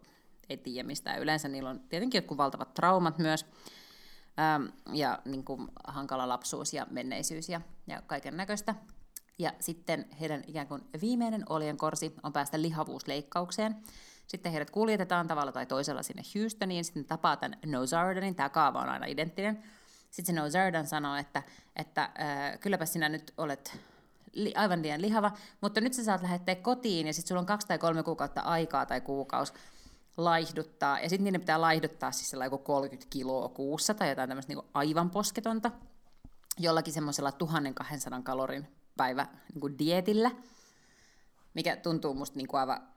ei 0.49 0.57
tiedä 0.57 0.87
mistään. 0.87 1.23
Yleensä 1.23 1.49
niillä 1.49 1.71
on 1.71 1.81
tietenkin 1.81 2.19
jotkut 2.19 2.39
valtavat 2.39 2.75
traumat 2.75 3.19
myös 3.19 3.47
ja 4.93 5.19
niin 5.25 5.45
kuin 5.45 5.69
hankala 5.85 6.29
lapsuus 6.29 6.75
ja 6.75 6.87
menneisyys 6.91 7.49
ja, 7.49 7.61
ja 7.87 8.03
kaiken 8.03 8.37
näköistä. 8.37 8.75
Ja 9.41 9.53
sitten 9.61 10.07
heidän 10.21 10.43
ikään 10.47 10.67
kuin 10.67 10.83
viimeinen 11.01 11.43
oljenkorsi 11.49 12.15
on 12.23 12.33
päästä 12.33 12.63
lihavuusleikkaukseen. 12.63 13.77
Sitten 14.27 14.53
heidät 14.53 14.71
kuljetetaan 14.71 15.27
tavalla 15.27 15.53
tai 15.53 15.67
toisella 15.67 16.03
sinne 16.03 16.23
Houstoniin, 16.35 16.85
sitten 16.85 17.05
tapaa 17.05 17.37
tämän 17.37 17.59
Nozardanin, 17.67 18.35
tämä 18.35 18.49
kaava 18.49 18.81
on 18.81 18.89
aina 18.89 19.07
identtinen. 19.07 19.63
Sitten 20.11 20.35
se 20.35 20.41
Nozardan 20.41 20.87
sanoo, 20.87 21.17
että, 21.17 21.43
että 21.77 22.03
äh, 22.03 22.61
kylläpä 22.61 22.87
sinä 22.87 23.09
nyt 23.09 23.33
olet 23.39 23.79
li- 24.33 24.55
aivan 24.57 24.83
liian 24.83 25.03
lihava, 25.03 25.33
mutta 25.61 25.81
nyt 25.81 25.95
sä 25.95 26.05
saat 26.05 26.23
lähettää 26.23 26.55
kotiin 26.55 27.07
ja 27.07 27.15
sitten 27.15 27.29
sulla 27.29 27.41
on 27.41 27.47
kaksi 27.47 27.67
tai 27.67 27.79
kolme 27.79 28.03
kuukautta 28.03 28.41
aikaa 28.41 28.87
tai 28.87 29.01
kuukausi 29.01 29.53
laihduttaa. 30.17 31.01
Ja 31.01 31.09
sitten 31.09 31.25
niiden 31.25 31.41
pitää 31.41 31.61
laihduttaa 31.61 32.13
siis 32.13 32.33
joku 32.45 32.59
30 32.59 33.11
kiloa 33.11 33.49
kuussa 33.49 33.95
tai 33.95 34.09
jotain 34.09 34.29
tämmöistä 34.29 34.55
niin 34.55 34.65
aivan 34.75 35.11
posketonta 35.11 35.71
jollakin 36.59 36.95
semmoisella 36.95 37.33
1200 37.33 38.23
kalorin 38.23 38.80
päivä 38.97 39.27
niin 39.53 39.61
kuin 39.61 39.79
dietillä, 39.79 40.31
mikä 41.55 41.77
tuntuu 41.77 42.15
musta 42.15 42.37
niin 42.37 42.49
kuin 42.49 42.61
aivan 42.61 42.89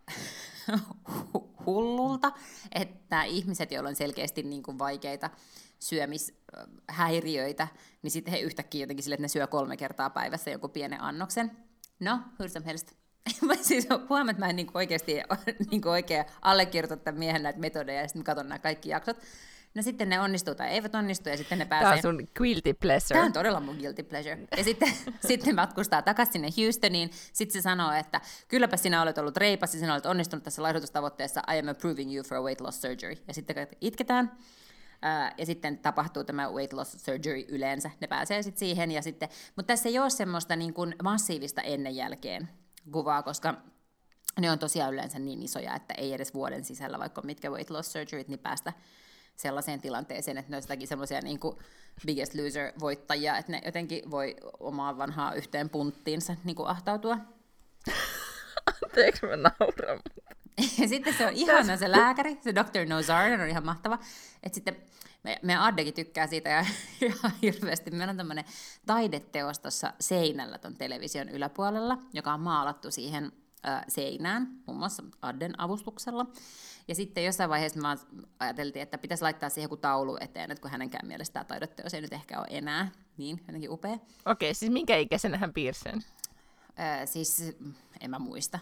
hullulta, 1.66 2.32
että 2.72 3.24
ihmiset, 3.24 3.72
joilla 3.72 3.90
on 3.90 3.96
selkeästi 3.96 4.44
niin 4.44 4.64
kuin 4.64 4.80
vaikeita 4.80 5.30
syömishäiriöitä, 5.80 7.68
niin 8.02 8.12
sitten 8.12 8.32
he 8.32 8.40
yhtäkkiä 8.40 8.84
jotenkin 8.84 9.04
sille, 9.04 9.14
että 9.14 9.22
ne 9.22 9.28
syö 9.28 9.48
kolme 9.48 9.78
kertaa 9.78 10.10
päivässä 10.10 10.52
joku 10.52 10.70
pienen 10.70 11.02
annoksen. 11.02 11.52
No, 12.00 12.20
hur 12.40 12.50
som 12.50 12.64
helst. 12.64 12.92
Mä 13.42 13.56
siis 13.56 13.88
huomaan, 14.10 14.30
että 14.30 14.46
mä 14.46 14.50
en 14.50 14.56
niin 14.56 14.72
oikeasti 14.74 15.14
niin 15.72 15.88
oikein 15.88 16.26
allekirjoita 16.42 16.98
tämän 16.98 17.20
miehen 17.20 17.44
näitä 17.44 17.60
metodeja 17.60 18.02
ja 18.02 18.08
sitten 18.08 18.24
katson 18.24 18.50
nämä 18.50 18.60
kaikki 18.60 18.90
jaksot. 18.90 19.18
No 19.76 19.82
sitten 19.82 20.10
ne 20.10 20.20
onnistuu 20.20 20.56
tai 20.56 20.70
eivät 20.70 20.96
onnistu 20.96 21.30
ja 21.30 21.38
sitten 21.38 21.60
ne 21.60 21.66
pääsee... 21.66 22.02
Tämä 22.02 22.10
on 22.10 22.20
sun 22.20 22.28
guilty 22.38 22.74
pleasure. 22.74 23.14
Tämä 23.14 23.26
on 23.26 23.34
todella 23.34 23.60
mun 23.60 23.76
guilty 23.76 24.04
pleasure. 24.04 24.38
Ja 24.58 24.64
sitten, 24.70 24.94
sitten 25.28 25.56
matkustaa 25.56 26.02
takaisin 26.02 26.34
sinne 26.34 26.50
Houstoniin. 26.58 27.10
Sitten 27.34 27.54
se 27.54 27.64
sanoo, 27.64 27.92
että 27.92 28.22
kylläpä 28.48 28.78
sinä 28.78 29.02
olet 29.02 29.18
ollut 29.18 29.38
reipas 29.38 29.74
ja 29.74 29.80
sinä 29.80 29.94
olet 29.94 30.06
onnistunut 30.06 30.44
tässä 30.44 30.64
laihdutustavoitteessa. 30.64 31.42
I 31.54 31.60
am 31.60 31.68
approving 31.68 32.16
you 32.16 32.24
for 32.24 32.38
a 32.38 32.42
weight 32.42 32.62
loss 32.62 32.82
surgery. 32.82 33.16
Ja 33.28 33.34
sitten 33.34 33.68
itketään. 33.82 34.32
ja 35.38 35.46
sitten 35.46 35.78
tapahtuu 35.78 36.24
tämä 36.24 36.52
weight 36.52 36.74
loss 36.74 37.06
surgery 37.06 37.46
yleensä. 37.48 37.92
Ne 38.02 38.08
pääsee 38.08 38.44
sitten 38.44 38.60
siihen. 38.60 38.92
Ja 38.92 39.02
sitten, 39.02 39.30
mutta 39.56 39.68
tässä 39.68 39.90
ei 39.90 40.00
ole 40.00 40.10
semmoista 40.10 40.56
niin 40.56 40.74
kuin 40.74 40.96
massiivista 41.04 41.62
ennen 41.62 41.96
jälkeen 41.96 42.50
kuvaa, 42.92 43.24
koska 43.24 43.54
ne 44.40 44.52
on 44.52 44.60
tosiaan 44.60 44.94
yleensä 44.94 45.20
niin 45.20 45.44
isoja, 45.44 45.76
että 45.76 45.94
ei 45.94 46.14
edes 46.14 46.34
vuoden 46.34 46.64
sisällä, 46.64 47.00
vaikka 47.00 47.22
mitkä 47.22 47.52
weight 47.52 47.70
loss 47.70 47.92
surgeryt, 47.92 48.28
niin 48.28 48.40
päästä 48.40 48.74
sellaiseen 49.36 49.82
tilanteeseen, 49.82 50.38
että 50.38 50.52
ne 50.52 50.58
on 50.58 50.62
sitäkin 50.62 50.88
semmoisia 50.88 51.22
niin 51.22 51.40
biggest 52.06 52.34
loser-voittajia, 52.34 53.38
että 53.38 53.52
ne 53.52 53.62
jotenkin 53.66 54.12
voi 54.12 54.36
omaa 54.60 54.98
vanhaa 54.98 55.34
yhteen 55.34 55.70
punttiinsa 55.70 56.36
niin 56.44 56.56
kuin 56.56 56.68
ahtautua. 56.68 57.18
Anteeksi, 58.84 59.26
mä 59.26 59.36
nauran. 59.36 60.00
Ja 60.80 60.88
sitten 60.88 61.14
se 61.14 61.26
on 61.26 61.34
ihana 61.34 61.78
se 61.78 61.92
lääkäri, 61.92 62.38
se 62.42 62.56
Dr. 62.56 62.86
Nozar, 62.88 63.42
on 63.42 63.50
ihan 63.50 63.66
mahtava. 63.66 64.00
Että 64.44 64.56
sitten 64.56 64.76
me, 65.24 65.40
meidän 65.44 65.64
Addekin 65.64 65.94
tykkää 65.94 66.28
siitä 66.28 66.50
ja, 66.50 66.66
ja 67.08 67.30
hirveästi. 67.42 67.92
Meillä 67.92 68.12
on 68.12 68.18
tämmöinen 68.18 68.46
taideteos 68.86 69.60
tuossa 69.60 69.94
seinällä 70.00 70.58
ton 70.58 70.76
television 70.76 71.30
yläpuolella, 71.30 71.98
joka 72.14 72.34
on 72.34 72.40
maalattu 72.40 72.92
siihen 72.92 73.32
seinään, 73.88 74.48
muun 74.66 74.80
muassa 74.80 75.04
Adden 75.22 75.62
avustuksella. 75.62 76.26
Ja 76.88 76.96
sitten 76.96 77.26
jossain 77.26 77.50
vaiheessa 77.50 77.82
me 77.82 77.88
ajateltiin, 78.40 78.84
että 78.84 78.98
pitäisi 78.98 79.24
laittaa 79.24 79.50
siihen 79.50 79.66
joku 79.66 79.78
taulu 79.78 80.18
eteen, 80.22 80.52
että 80.52 80.62
kun 80.62 80.72
hänenkään 80.72 81.08
mielestä 81.08 81.34
tämä 81.34 81.44
taideteos 81.44 81.94
ei 81.94 82.02
nyt 82.02 82.14
ehkä 82.14 82.40
ole 82.40 82.48
enää 82.50 82.92
niin 83.18 83.42
jotenkin 83.48 83.72
upea. 83.72 83.94
Okei, 83.94 84.06
okay, 84.26 84.54
siis 84.54 84.72
minkä 84.72 84.98
ikäisenä 84.98 85.38
hän 85.38 85.54
piirsi 85.54 85.82
sen? 85.82 86.04
Ä, 86.80 87.06
siis 87.06 87.56
en 88.02 88.10
mä 88.10 88.20
muista. 88.20 88.60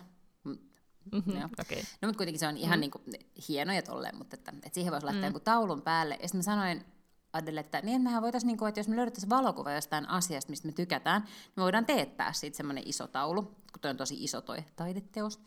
Mm-hmm, 1.11 1.35
okay. 1.59 1.77
No 2.01 2.07
mutta 2.07 2.17
kuitenkin 2.17 2.39
se 2.39 2.47
on 2.47 2.57
ihan 2.57 2.79
mm. 2.79 2.81
niin 2.81 2.91
kuin, 2.91 3.03
hienoja 3.47 3.81
tolleen, 3.81 4.17
mutta 4.17 4.35
että, 4.35 4.51
että 4.51 4.73
siihen 4.73 4.91
voisi 4.91 5.05
laittaa 5.05 5.29
mm. 5.29 5.33
joku 5.33 5.39
taulun 5.39 5.81
päälle. 5.81 6.17
Ja 6.21 6.27
sitten 6.27 6.39
mä 6.39 6.43
sanoin 6.43 6.85
Adelle, 7.33 7.59
että 7.59 7.81
niin 7.81 8.01
mehän 8.01 8.21
voitaisiin, 8.21 8.47
niin 8.47 8.57
kuin, 8.57 8.69
että 8.69 8.79
jos 8.79 8.87
me 8.87 8.95
löydettäisiin 8.95 9.29
valokuva 9.29 9.71
jostain 9.71 10.09
asiasta, 10.09 10.49
mistä 10.49 10.67
me 10.67 10.71
tykätään, 10.71 11.21
niin 11.21 11.53
me 11.55 11.63
voidaan 11.63 11.85
teettää 11.85 12.33
siitä 12.33 12.57
semmoinen 12.57 12.83
iso 12.87 13.07
taulu, 13.07 13.41
kun 13.41 13.81
toi 13.81 13.91
on 13.91 13.97
tosi 13.97 14.23
iso 14.23 14.41
toi 14.41 14.57
taideteos. 14.75 15.39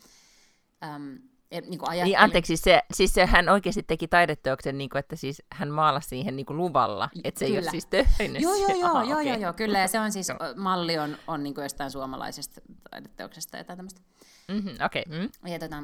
Öm, 0.84 1.18
niin, 1.50 1.78
kuin 1.78 2.04
niin 2.04 2.18
anteeksi, 2.18 2.56
se, 2.56 2.82
siis 2.94 3.14
se, 3.14 3.26
hän 3.26 3.48
oikeasti 3.48 3.82
teki 3.82 4.08
taideteoksen, 4.08 4.78
niin 4.78 4.90
kuin, 4.90 5.00
että 5.00 5.16
siis 5.16 5.42
hän 5.52 5.70
maalasi 5.70 6.08
siihen 6.08 6.36
niin 6.36 6.46
kuin 6.46 6.56
luvalla, 6.56 7.08
että 7.24 7.38
se 7.38 7.46
kyllä. 7.46 7.58
ei 7.58 7.64
ole 7.64 7.70
siis 7.70 7.86
töhöinen. 7.86 8.42
Joo, 8.42 8.54
joo, 8.54 8.68
joo, 8.68 8.90
Aha, 8.90 9.04
joo, 9.04 9.12
okay. 9.12 9.28
joo, 9.28 9.38
joo, 9.38 9.52
kyllä, 9.52 9.78
ja 9.78 9.88
se 9.88 10.00
on 10.00 10.12
siis, 10.12 10.28
malli 10.56 10.98
on, 10.98 11.16
on 11.26 11.42
niin 11.42 11.54
kuin 11.54 11.62
jostain 11.62 11.90
suomalaisesta 11.90 12.60
taideteoksesta 12.90 13.56
ja 13.56 13.64
tämmöistä. 13.64 14.00
Mm-hmm, 14.48 14.74
okay. 14.86 15.02
mm. 15.06 15.50
Ja 15.50 15.58
tota, 15.58 15.82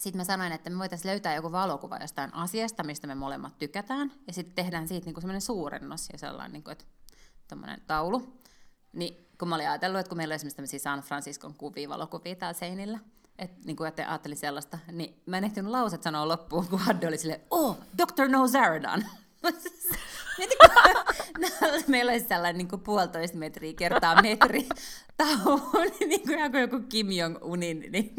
sitten 0.00 0.20
mä 0.20 0.24
sanoin, 0.24 0.52
että 0.52 0.70
me 0.70 0.78
voitaisiin 0.78 1.10
löytää 1.10 1.34
joku 1.34 1.52
valokuva 1.52 1.96
jostain 1.96 2.34
asiasta, 2.34 2.82
mistä 2.82 3.06
me 3.06 3.14
molemmat 3.14 3.58
tykätään, 3.58 4.12
ja 4.26 4.32
sitten 4.32 4.54
tehdään 4.54 4.88
siitä 4.88 5.04
niinku 5.04 5.20
semmoinen 5.20 5.40
suurennos 5.40 6.08
ja 6.12 6.18
sellainen 6.18 6.52
niinku, 6.52 6.70
että 6.70 6.84
taulu. 7.86 8.40
Niin 8.92 9.28
kun 9.38 9.48
mä 9.48 9.54
olin 9.54 9.68
ajatellut, 9.68 10.00
että 10.00 10.08
kun 10.08 10.16
meillä 10.16 10.32
on 10.32 10.36
esimerkiksi 10.36 10.56
tämmöisiä 10.56 10.78
San 10.78 11.00
Franciscon 11.00 11.54
kuvia, 11.54 11.88
valokuvia 11.88 12.34
täällä 12.34 12.58
seinillä, 12.58 12.98
että 13.38 13.60
niin 13.64 13.76
kuin 13.76 13.92
ajattelin 14.06 14.36
sellaista, 14.36 14.78
niin 14.92 15.22
mä 15.26 15.38
en 15.38 15.44
ehtinyt 15.44 15.70
lauset 15.70 16.02
sanoa 16.02 16.28
loppuun, 16.28 16.68
kun 16.68 16.78
Hadde 16.78 17.08
oli 17.08 17.18
silleen, 17.18 17.40
oh, 17.50 17.78
Dr. 17.98 18.28
Nozaradan. 18.28 19.06
Meillä 21.86 22.12
olisi 22.12 22.28
sellainen 22.28 22.58
niin 22.58 22.68
kuin 22.68 22.80
puolitoista 22.80 23.38
metriä 23.38 23.72
kertaa 23.72 24.22
metri 24.22 24.68
taulu, 25.16 25.60
niin 26.08 26.22
kuin 26.22 26.38
joku, 26.38 26.56
joku 26.56 26.80
Kim 26.88 27.10
Jong-unin 27.10 27.92
niin 27.92 28.14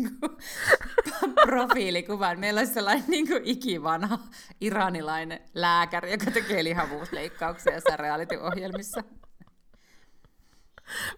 profiilikuva. 1.45 2.35
Meillä 2.35 2.59
olisi 2.59 2.73
sellainen 2.73 3.05
niin 3.07 3.27
kuin 3.27 3.41
ikivanha 3.43 4.19
iranilainen 4.61 5.39
lääkäri, 5.53 6.11
joka 6.11 6.31
tekee 6.31 6.63
lihavuusleikkauksia 6.63 7.73
jossain 7.73 7.99
reality-ohjelmissa. 7.99 9.03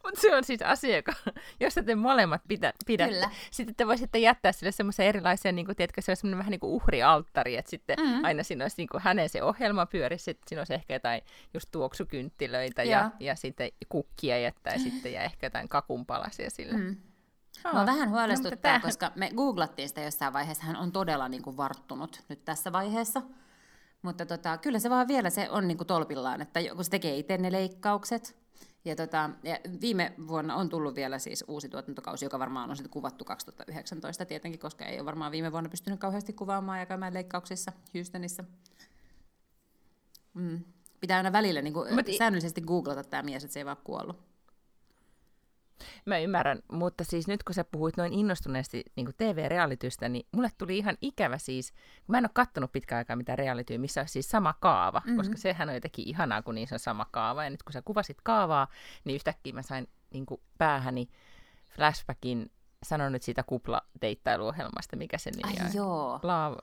Mutta 0.03 0.21
se 0.21 0.35
on 0.35 0.43
siis 0.43 0.61
asia, 0.61 0.95
joka, 0.95 1.13
josta 1.59 1.83
te 1.83 1.95
molemmat 1.95 2.41
pitä, 2.47 2.73
pidätte. 2.85 3.13
Kyllä. 3.13 3.29
Sitten 3.51 3.75
te 3.75 3.87
voisitte 3.87 4.19
jättää 4.19 4.51
sille 4.51 4.71
semmoisia 4.71 5.05
erilaisia, 5.05 5.51
niin 5.51 5.65
kuin, 5.65 5.75
tiedätkö, 5.75 6.01
se 6.01 6.11
on 6.11 6.15
semmoinen 6.15 6.37
vähän 6.37 6.51
niin 6.51 6.59
kuin 6.59 6.73
uhrialttari, 6.73 7.57
että 7.57 7.69
sitten 7.69 7.97
mm-hmm. 7.99 8.23
aina 8.23 8.43
siinä 8.43 8.63
olisi 8.63 8.77
niin 8.77 8.89
kuin 8.91 9.03
hänen 9.03 9.29
se 9.29 9.43
ohjelma 9.43 9.85
pyörisi, 9.85 10.23
sitten 10.23 10.49
siinä 10.49 10.59
olisi 10.59 10.73
ehkä 10.73 10.93
jotain 10.93 11.21
just 11.53 11.71
tuoksukynttilöitä 11.71 12.83
ja, 12.83 13.11
ja 13.19 13.35
sitten 13.35 13.69
kukkia 13.89 14.37
jättää 14.37 14.77
sitten 14.89 15.13
ja 15.13 15.23
ehkä 15.23 15.45
jotain 15.45 15.69
kakunpalasia 15.69 16.49
sille. 16.49 16.77
Mm. 16.77 16.97
Oh, 17.65 17.73
Mua 17.73 17.85
vähän 17.85 18.09
no, 18.09 18.17
huolestuttaa, 18.17 18.77
no, 18.77 18.81
koska 18.81 19.11
me 19.15 19.31
googlattiin 19.35 19.89
sitä 19.89 20.01
jossain 20.01 20.33
vaiheessa, 20.33 20.63
hän 20.63 20.75
on 20.75 20.91
todella 20.91 21.29
niin 21.29 21.43
kuin 21.43 21.57
varttunut 21.57 22.23
nyt 22.29 22.45
tässä 22.45 22.71
vaiheessa. 22.71 23.21
Mutta 24.01 24.25
tota, 24.25 24.57
kyllä 24.57 24.79
se 24.79 24.89
vaan 24.89 25.07
vielä 25.07 25.29
se 25.29 25.49
on 25.49 25.67
niin 25.67 25.77
kuin 25.77 25.87
tolpillaan, 25.87 26.41
että 26.41 26.59
kun 26.75 26.83
se 26.83 26.91
tekee 26.91 27.17
itse 27.17 27.37
ne 27.37 27.51
leikkaukset, 27.51 28.42
ja, 28.85 28.95
tota, 28.95 29.29
ja 29.43 29.59
viime 29.81 30.13
vuonna 30.27 30.55
on 30.55 30.69
tullut 30.69 30.95
vielä 30.95 31.19
siis 31.19 31.43
uusi 31.47 31.69
tuotantokausi, 31.69 32.25
joka 32.25 32.39
varmaan 32.39 32.69
on 32.69 32.75
sitten 32.75 32.91
kuvattu 32.91 33.25
2019 33.25 34.25
tietenkin, 34.25 34.59
koska 34.59 34.85
ei 34.85 34.99
ole 34.99 35.05
varmaan 35.05 35.31
viime 35.31 35.51
vuonna 35.51 35.69
pystynyt 35.69 35.99
kauheasti 35.99 36.33
kuvaamaan 36.33 36.79
ja 36.79 36.85
käymään 36.85 37.13
leikkauksissa 37.13 37.71
Houstonissa. 37.93 38.43
Mm. 40.33 40.63
Pitää 40.99 41.17
aina 41.17 41.31
välillä 41.31 41.61
niin 41.61 41.73
kuin, 41.73 41.95
Mut... 41.95 42.05
säännöllisesti 42.17 42.61
googlata 42.61 43.03
tämä 43.03 43.23
mies, 43.23 43.43
että 43.43 43.53
se 43.53 43.59
ei 43.59 43.65
vaan 43.65 43.77
kuollut. 43.83 44.32
Mä 46.05 46.19
ymmärrän, 46.19 46.59
mutta 46.71 47.03
siis 47.03 47.27
nyt 47.27 47.43
kun 47.43 47.55
sä 47.55 47.63
puhuit 47.63 47.97
noin 47.97 48.13
innostuneesti 48.13 48.83
niin 48.95 49.07
TV-realitystä, 49.17 50.09
niin 50.09 50.27
mulle 50.31 50.49
tuli 50.57 50.77
ihan 50.77 50.97
ikävä 51.01 51.37
siis, 51.37 51.71
kun 51.71 52.13
mä 52.13 52.17
en 52.17 52.25
ole 52.25 52.31
kattonut 52.33 52.71
pitkään 52.71 52.97
aikaa 52.97 53.15
mitään 53.15 53.37
realityä, 53.37 53.77
missä 53.77 54.01
on 54.01 54.07
siis 54.07 54.29
sama 54.29 54.53
kaava, 54.59 55.01
mm-hmm. 55.05 55.17
koska 55.17 55.37
sehän 55.37 55.69
on 55.69 55.75
jotenkin 55.75 56.07
ihanaa, 56.07 56.41
kun 56.41 56.55
niissä 56.55 56.75
on 56.75 56.79
sama 56.79 57.05
kaava. 57.11 57.43
Ja 57.43 57.49
nyt 57.49 57.63
kun 57.63 57.73
sä 57.73 57.81
kuvasit 57.85 58.17
kaavaa, 58.23 58.67
niin 59.03 59.15
yhtäkkiä 59.15 59.53
mä 59.53 59.61
sain 59.61 59.87
niin 60.13 60.25
päähäni 60.57 61.09
flashbackin, 61.75 62.51
sanon 62.83 63.11
nyt 63.11 63.23
siitä 63.23 63.43
kupla-deittailuohjelmasta, 63.43 64.95
mikä 64.95 65.17
se 65.17 65.31
nimi 65.31 65.59
Ai 65.59 65.65
on. 65.65 65.73
joo. 65.73 66.19
Laav... 66.23 66.55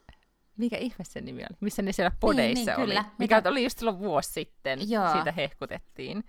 Mikä 0.56 0.76
ihme 0.76 1.04
se 1.04 1.20
nimi 1.20 1.42
oli? 1.42 1.56
Missä 1.60 1.82
ne 1.82 1.92
siellä 1.92 2.12
podeissa 2.20 2.54
niin, 2.54 2.66
niin, 2.66 2.78
oli? 2.78 2.86
Kyllä. 2.86 3.04
Mikä 3.18 3.36
Mitä? 3.36 3.48
oli 3.48 3.64
just 3.64 3.78
silloin 3.78 3.98
vuosi 3.98 4.32
sitten. 4.32 4.90
Joo. 4.90 5.12
Siitä 5.12 5.32
hehkutettiin. 5.32 6.24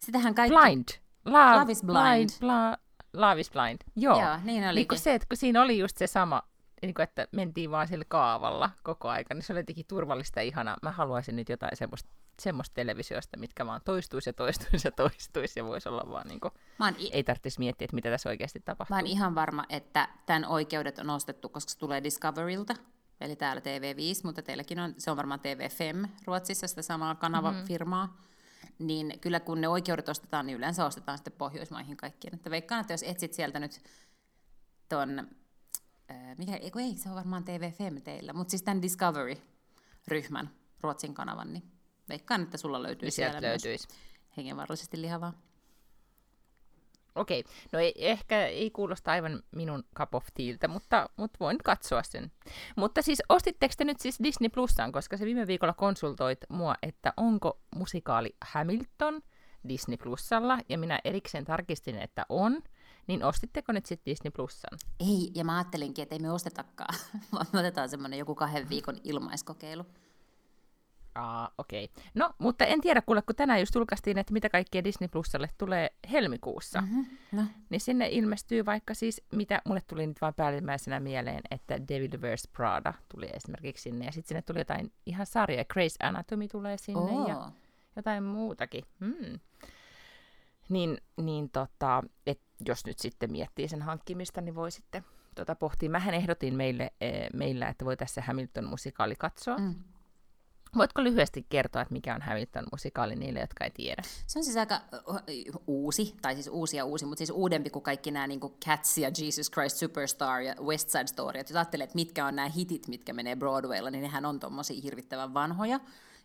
Sitähän 0.00 0.34
kaikki... 0.34 0.58
Blind. 0.58 0.88
Love, 1.24 1.56
Love 1.60 1.72
is 1.72 1.82
blind. 1.82 1.98
blind 2.02 2.30
bla, 2.40 2.76
love 3.12 3.40
is 3.40 3.50
blind. 3.50 3.78
Joo. 3.96 4.20
Joo 4.20 4.36
niin 4.44 4.68
oli. 4.68 4.86
Niin 4.90 4.98
se, 4.98 5.14
että 5.14 5.26
kun 5.28 5.36
siinä 5.36 5.62
oli 5.62 5.78
just 5.78 5.96
se 5.96 6.06
sama, 6.06 6.42
niin 6.82 6.94
kuin, 6.94 7.04
että 7.04 7.26
mentiin 7.32 7.70
vaan 7.70 7.88
sillä 7.88 8.04
kaavalla 8.08 8.70
koko 8.82 9.08
aika, 9.08 9.34
niin 9.34 9.42
se 9.42 9.52
oli 9.52 9.60
jotenkin 9.60 9.84
turvallista 9.88 10.40
ja 10.40 10.44
ihanaa. 10.44 10.76
Mä 10.82 10.90
haluaisin 10.92 11.36
nyt 11.36 11.48
jotain 11.48 11.76
semmoista, 11.76 12.10
semmoista 12.40 12.74
televisiosta, 12.74 13.36
mitkä 13.36 13.66
vaan 13.66 13.80
toistuisi 13.84 14.28
ja 14.28 14.32
toistuisi 14.32 14.88
ja 14.88 14.92
toistuisi 14.92 15.60
ja 15.60 15.64
voisi 15.64 15.88
olla 15.88 16.04
vaan 16.10 16.26
niin 16.28 16.40
kuin, 16.40 16.52
i- 16.98 17.10
ei 17.12 17.24
tarvitsisi 17.24 17.58
miettiä, 17.58 17.84
että 17.84 17.94
mitä 17.94 18.10
tässä 18.10 18.28
oikeasti 18.28 18.60
tapahtuu. 18.64 18.94
Mä 18.94 18.98
oon 18.98 19.06
ihan 19.06 19.34
varma, 19.34 19.64
että 19.68 20.08
tämän 20.26 20.44
oikeudet 20.44 20.98
on 20.98 21.10
ostettu, 21.10 21.48
koska 21.48 21.70
se 21.70 21.78
tulee 21.78 22.02
Discoverylta, 22.02 22.74
eli 23.20 23.36
täällä 23.36 23.60
TV5, 23.60 24.20
mutta 24.24 24.42
teilläkin 24.42 24.80
on, 24.80 24.94
se 24.98 25.10
on 25.10 25.16
varmaan 25.16 25.40
TV5 25.40 26.08
Ruotsissa 26.26 26.66
sitä 26.66 26.82
samaa 26.82 27.14
kanavafirmaa. 27.14 28.06
Mm-hmm 28.06 28.31
niin 28.82 29.18
kyllä 29.20 29.40
kun 29.40 29.60
ne 29.60 29.68
oikeudet 29.68 30.08
ostetaan, 30.08 30.46
niin 30.46 30.58
yleensä 30.58 30.86
ostetaan 30.86 31.18
sitten 31.18 31.32
Pohjoismaihin 31.32 31.96
kaikkiin. 31.96 32.34
Että 32.34 32.50
veikkaan, 32.50 32.80
että 32.80 32.92
jos 32.92 33.02
etsit 33.02 33.32
sieltä 33.32 33.60
nyt 33.60 33.82
ton, 34.88 35.28
mikä, 36.38 36.56
ei, 36.56 36.96
se 36.96 37.08
on 37.08 37.14
varmaan 37.14 37.44
TV5 37.44 38.00
teillä, 38.00 38.32
mutta 38.32 38.50
siis 38.50 38.62
tämän 38.62 38.82
Discovery-ryhmän 38.82 40.50
Ruotsin 40.80 41.14
kanavan, 41.14 41.52
niin 41.52 41.72
veikkaan, 42.08 42.42
että 42.42 42.56
sulla 42.56 42.82
löytyy 42.82 43.06
niin 43.06 43.12
siellä 43.12 43.42
löytyisi. 43.42 43.88
myös 43.88 44.00
hengenvaarallisesti 44.36 45.00
lihavaa. 45.00 45.32
Okei, 47.14 47.44
no 47.72 47.78
ei, 47.78 47.94
ehkä 47.96 48.46
ei 48.46 48.70
kuulosta 48.70 49.10
aivan 49.10 49.42
minun 49.50 49.84
cup 49.96 50.14
of 50.14 50.26
tealtä, 50.34 50.68
mutta, 50.68 51.08
mutta 51.16 51.36
voin 51.40 51.58
katsoa 51.64 52.02
sen. 52.02 52.32
Mutta 52.76 53.02
siis 53.02 53.22
ostitteko 53.28 53.74
te 53.78 53.84
nyt 53.84 54.00
siis 54.00 54.18
Disney 54.22 54.48
Plusaan, 54.48 54.92
koska 54.92 55.16
se 55.16 55.24
viime 55.24 55.46
viikolla 55.46 55.74
konsultoit 55.74 56.38
mua, 56.48 56.74
että 56.82 57.12
onko 57.16 57.60
musikaali 57.76 58.36
Hamilton 58.44 59.22
Disney 59.68 59.96
Plusalla, 59.96 60.58
ja 60.68 60.78
minä 60.78 61.00
erikseen 61.04 61.44
tarkistin, 61.44 61.98
että 61.98 62.26
on, 62.28 62.62
niin 63.06 63.24
ostitteko 63.24 63.72
nyt 63.72 63.86
sitten 63.86 64.10
Disney 64.10 64.30
Plusan? 64.30 64.78
Ei, 65.00 65.30
ja 65.34 65.44
mä 65.44 65.56
ajattelinkin, 65.56 66.02
että 66.02 66.14
ei 66.14 66.18
me 66.18 66.32
ostetakaan, 66.32 66.94
vaan 67.32 67.46
me 67.52 67.58
otetaan 67.58 67.88
semmoinen 67.88 68.18
joku 68.18 68.34
kahden 68.34 68.68
viikon 68.68 68.96
ilmaiskokeilu. 69.04 69.86
Ah, 71.14 71.50
okei. 71.58 71.84
Okay. 71.84 72.04
No, 72.14 72.30
mutta 72.38 72.64
en 72.64 72.80
tiedä, 72.80 73.02
kuule, 73.02 73.22
kun 73.22 73.36
tänään 73.36 73.60
just 73.60 73.74
julkaistiin, 73.74 74.18
että 74.18 74.32
mitä 74.32 74.48
kaikkia 74.48 74.84
Disney 74.84 75.08
Plusalle 75.08 75.48
tulee 75.58 75.90
helmikuussa. 76.12 76.80
Mm-hmm. 76.80 77.06
No. 77.32 77.44
Niin 77.70 77.80
sinne 77.80 78.08
ilmestyy 78.08 78.66
vaikka 78.66 78.94
siis, 78.94 79.22
mitä 79.32 79.62
mulle 79.64 79.80
tuli 79.86 80.06
nyt 80.06 80.20
vain 80.20 80.34
päällimmäisenä 80.34 81.00
mieleen, 81.00 81.40
että 81.50 81.88
Devil 81.88 82.20
Wears 82.20 82.48
Prada 82.52 82.94
tuli 83.08 83.30
esimerkiksi 83.32 83.82
sinne. 83.82 84.04
Ja 84.04 84.12
sitten 84.12 84.28
sinne 84.28 84.42
tuli 84.42 84.58
jotain 84.58 84.92
ihan 85.06 85.26
sarja, 85.26 85.64
Grace 85.64 86.06
Anatomy 86.06 86.48
tulee 86.48 86.76
sinne 86.76 87.00
oh. 87.00 87.28
ja 87.28 87.52
jotain 87.96 88.22
muutakin. 88.22 88.84
Hmm. 89.00 89.40
Niin, 90.68 90.98
niin 91.16 91.50
tota, 91.50 92.02
et 92.26 92.40
jos 92.66 92.86
nyt 92.86 92.98
sitten 92.98 93.32
miettii 93.32 93.68
sen 93.68 93.82
hankkimista, 93.82 94.40
niin 94.40 94.54
voi 94.54 94.70
sitten 94.70 95.04
tota 95.34 95.54
pohtia. 95.54 95.90
Mähän 95.90 96.14
ehdotin 96.14 96.54
meille, 96.54 96.92
e, 97.00 97.10
meillä, 97.32 97.68
että 97.68 97.84
voi 97.84 97.96
tässä 97.96 98.22
Hamilton-musikaali 98.22 99.14
katsoa. 99.18 99.58
Mm 99.58 99.74
Voitko 100.76 101.04
lyhyesti 101.04 101.46
kertoa, 101.48 101.82
että 101.82 101.92
mikä 101.92 102.14
on 102.14 102.22
Hamilton-musikaali 102.22 103.16
niille, 103.16 103.40
jotka 103.40 103.64
ei 103.64 103.70
tiedä? 103.70 104.02
Se 104.26 104.38
on 104.38 104.44
siis 104.44 104.56
aika 104.56 104.80
uusi, 105.66 106.14
tai 106.22 106.34
siis 106.34 106.48
uusi 106.48 106.76
ja 106.76 106.84
uusi, 106.84 107.04
mutta 107.04 107.18
siis 107.18 107.30
uudempi 107.30 107.70
kuin 107.70 107.82
kaikki 107.82 108.10
nämä 108.10 108.26
niin 108.26 108.40
kuin 108.40 108.54
Cats 108.66 108.98
ja 108.98 109.10
Jesus 109.18 109.50
Christ 109.50 109.76
Superstar 109.76 110.40
ja 110.40 110.54
West 110.62 110.90
Side 110.90 111.06
Story. 111.06 111.40
Jos 111.40 111.56
ajattelee, 111.56 111.84
että 111.84 111.94
mitkä 111.94 112.26
on 112.26 112.36
nämä 112.36 112.48
hitit, 112.48 112.88
mitkä 112.88 113.12
menee 113.12 113.36
Broadwaylla, 113.36 113.90
niin 113.90 114.02
nehän 114.02 114.24
on 114.24 114.40
tommosia 114.40 114.80
hirvittävän 114.82 115.34
vanhoja 115.34 115.80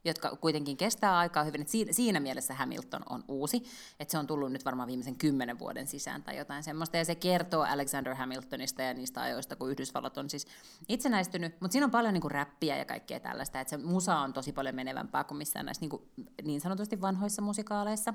jotka 0.08 0.36
kuitenkin 0.36 0.78
kestää 0.78 1.18
aikaa 1.18 1.44
hyvin. 1.44 1.62
Et 1.62 1.68
siinä, 1.70 1.94
siinä 1.94 2.20
mielessä 2.20 2.54
Hamilton 2.54 3.02
on 3.10 3.24
uusi, 3.28 3.64
että 4.00 4.12
se 4.12 4.18
on 4.18 4.28
tullut 4.28 4.52
nyt 4.52 4.66
varmaan 4.66 4.88
viimeisen 4.88 5.16
kymmenen 5.16 5.60
vuoden 5.60 5.88
sisään 5.88 6.24
tai 6.24 6.38
jotain 6.38 6.64
semmoista, 6.64 6.98
ja 6.98 7.06
se 7.06 7.16
kertoo 7.16 7.64
Alexander 7.64 8.16
Hamiltonista 8.16 8.82
ja 8.82 8.94
niistä 8.94 9.22
ajoista, 9.22 9.56
kun 9.56 9.72
Yhdysvallat 9.72 10.18
on 10.18 10.30
siis 10.30 10.48
itsenäistynyt, 10.90 11.62
mutta 11.62 11.72
siinä 11.72 11.86
on 11.86 11.92
paljon 11.92 12.14
niinku 12.14 12.30
räppiä 12.30 12.78
ja 12.78 12.86
kaikkea 12.86 13.20
tällaista, 13.20 13.60
että 13.60 13.70
se 13.70 13.78
musa 13.78 14.18
on 14.20 14.34
tosi 14.34 14.52
paljon 14.52 14.76
menevämpää 14.76 15.24
kuin 15.24 15.38
missään 15.38 15.66
näissä 15.66 15.82
niinku, 15.82 16.08
niin 16.44 16.62
sanotusti 16.62 17.02
vanhoissa 17.02 17.42
musikaaleissa. 17.42 18.14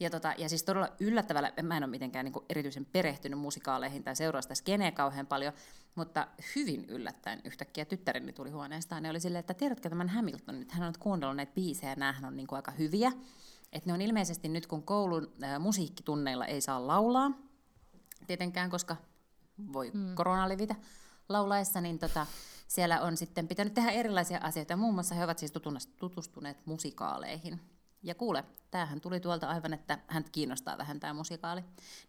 Ja, 0.00 0.10
tota, 0.10 0.34
ja 0.38 0.48
siis 0.48 0.62
todella 0.62 0.88
yllättävällä, 1.00 1.52
mä 1.62 1.76
en 1.76 1.84
ole 1.84 1.90
mitenkään 1.90 2.24
niin 2.24 2.44
erityisen 2.48 2.86
perehtynyt 2.86 3.38
musikaaleihin 3.38 4.04
tai 4.04 4.16
seuraa 4.16 4.42
sitä 4.42 4.54
skeneä 4.54 4.92
kauhean 4.92 5.26
paljon, 5.26 5.52
mutta 5.94 6.28
hyvin 6.56 6.84
yllättäen 6.84 7.40
yhtäkkiä 7.44 7.84
tyttäreni 7.84 8.32
tuli 8.32 8.50
huoneestaan 8.50 9.04
ja 9.04 9.10
oli 9.10 9.20
silleen, 9.20 9.40
että 9.40 9.54
tiedätkö 9.54 9.88
tämän 9.88 10.08
Hamilton, 10.08 10.62
että 10.62 10.74
hän 10.74 10.88
on 10.88 10.94
kuunnellut 10.98 11.36
näitä 11.36 11.52
biisejä 11.54 11.92
ja 11.92 11.96
nämähän 11.96 12.24
on 12.24 12.36
niin 12.36 12.46
kuin 12.46 12.56
aika 12.56 12.70
hyviä. 12.70 13.12
Että 13.72 13.90
ne 13.90 13.94
on 13.94 14.00
ilmeisesti 14.00 14.48
nyt, 14.48 14.66
kun 14.66 14.82
koulun 14.82 15.32
äh, 15.42 15.60
musiikkitunneilla 15.60 16.46
ei 16.46 16.60
saa 16.60 16.86
laulaa, 16.86 17.30
tietenkään, 18.26 18.70
koska 18.70 18.96
voi 19.72 19.90
hmm. 19.90 20.14
korona 20.14 20.48
levitä 20.48 20.74
laulaessa, 21.28 21.80
niin 21.80 21.98
tota, 21.98 22.26
siellä 22.68 23.00
on 23.00 23.16
sitten 23.16 23.48
pitänyt 23.48 23.74
tehdä 23.74 23.90
erilaisia 23.90 24.38
asioita. 24.42 24.76
Muun 24.76 24.94
muassa 24.94 25.14
he 25.14 25.24
ovat 25.24 25.38
siis 25.38 25.52
tutustuneet 25.98 26.66
musikaaleihin. 26.66 27.60
Ja 28.04 28.14
kuule, 28.14 28.44
tämähän 28.70 29.00
tuli 29.00 29.20
tuolta 29.20 29.48
aivan, 29.48 29.72
että 29.72 29.98
hän 30.06 30.24
kiinnostaa 30.32 30.78
vähän 30.78 31.00
tämä 31.00 31.14
musikaali. 31.14 31.60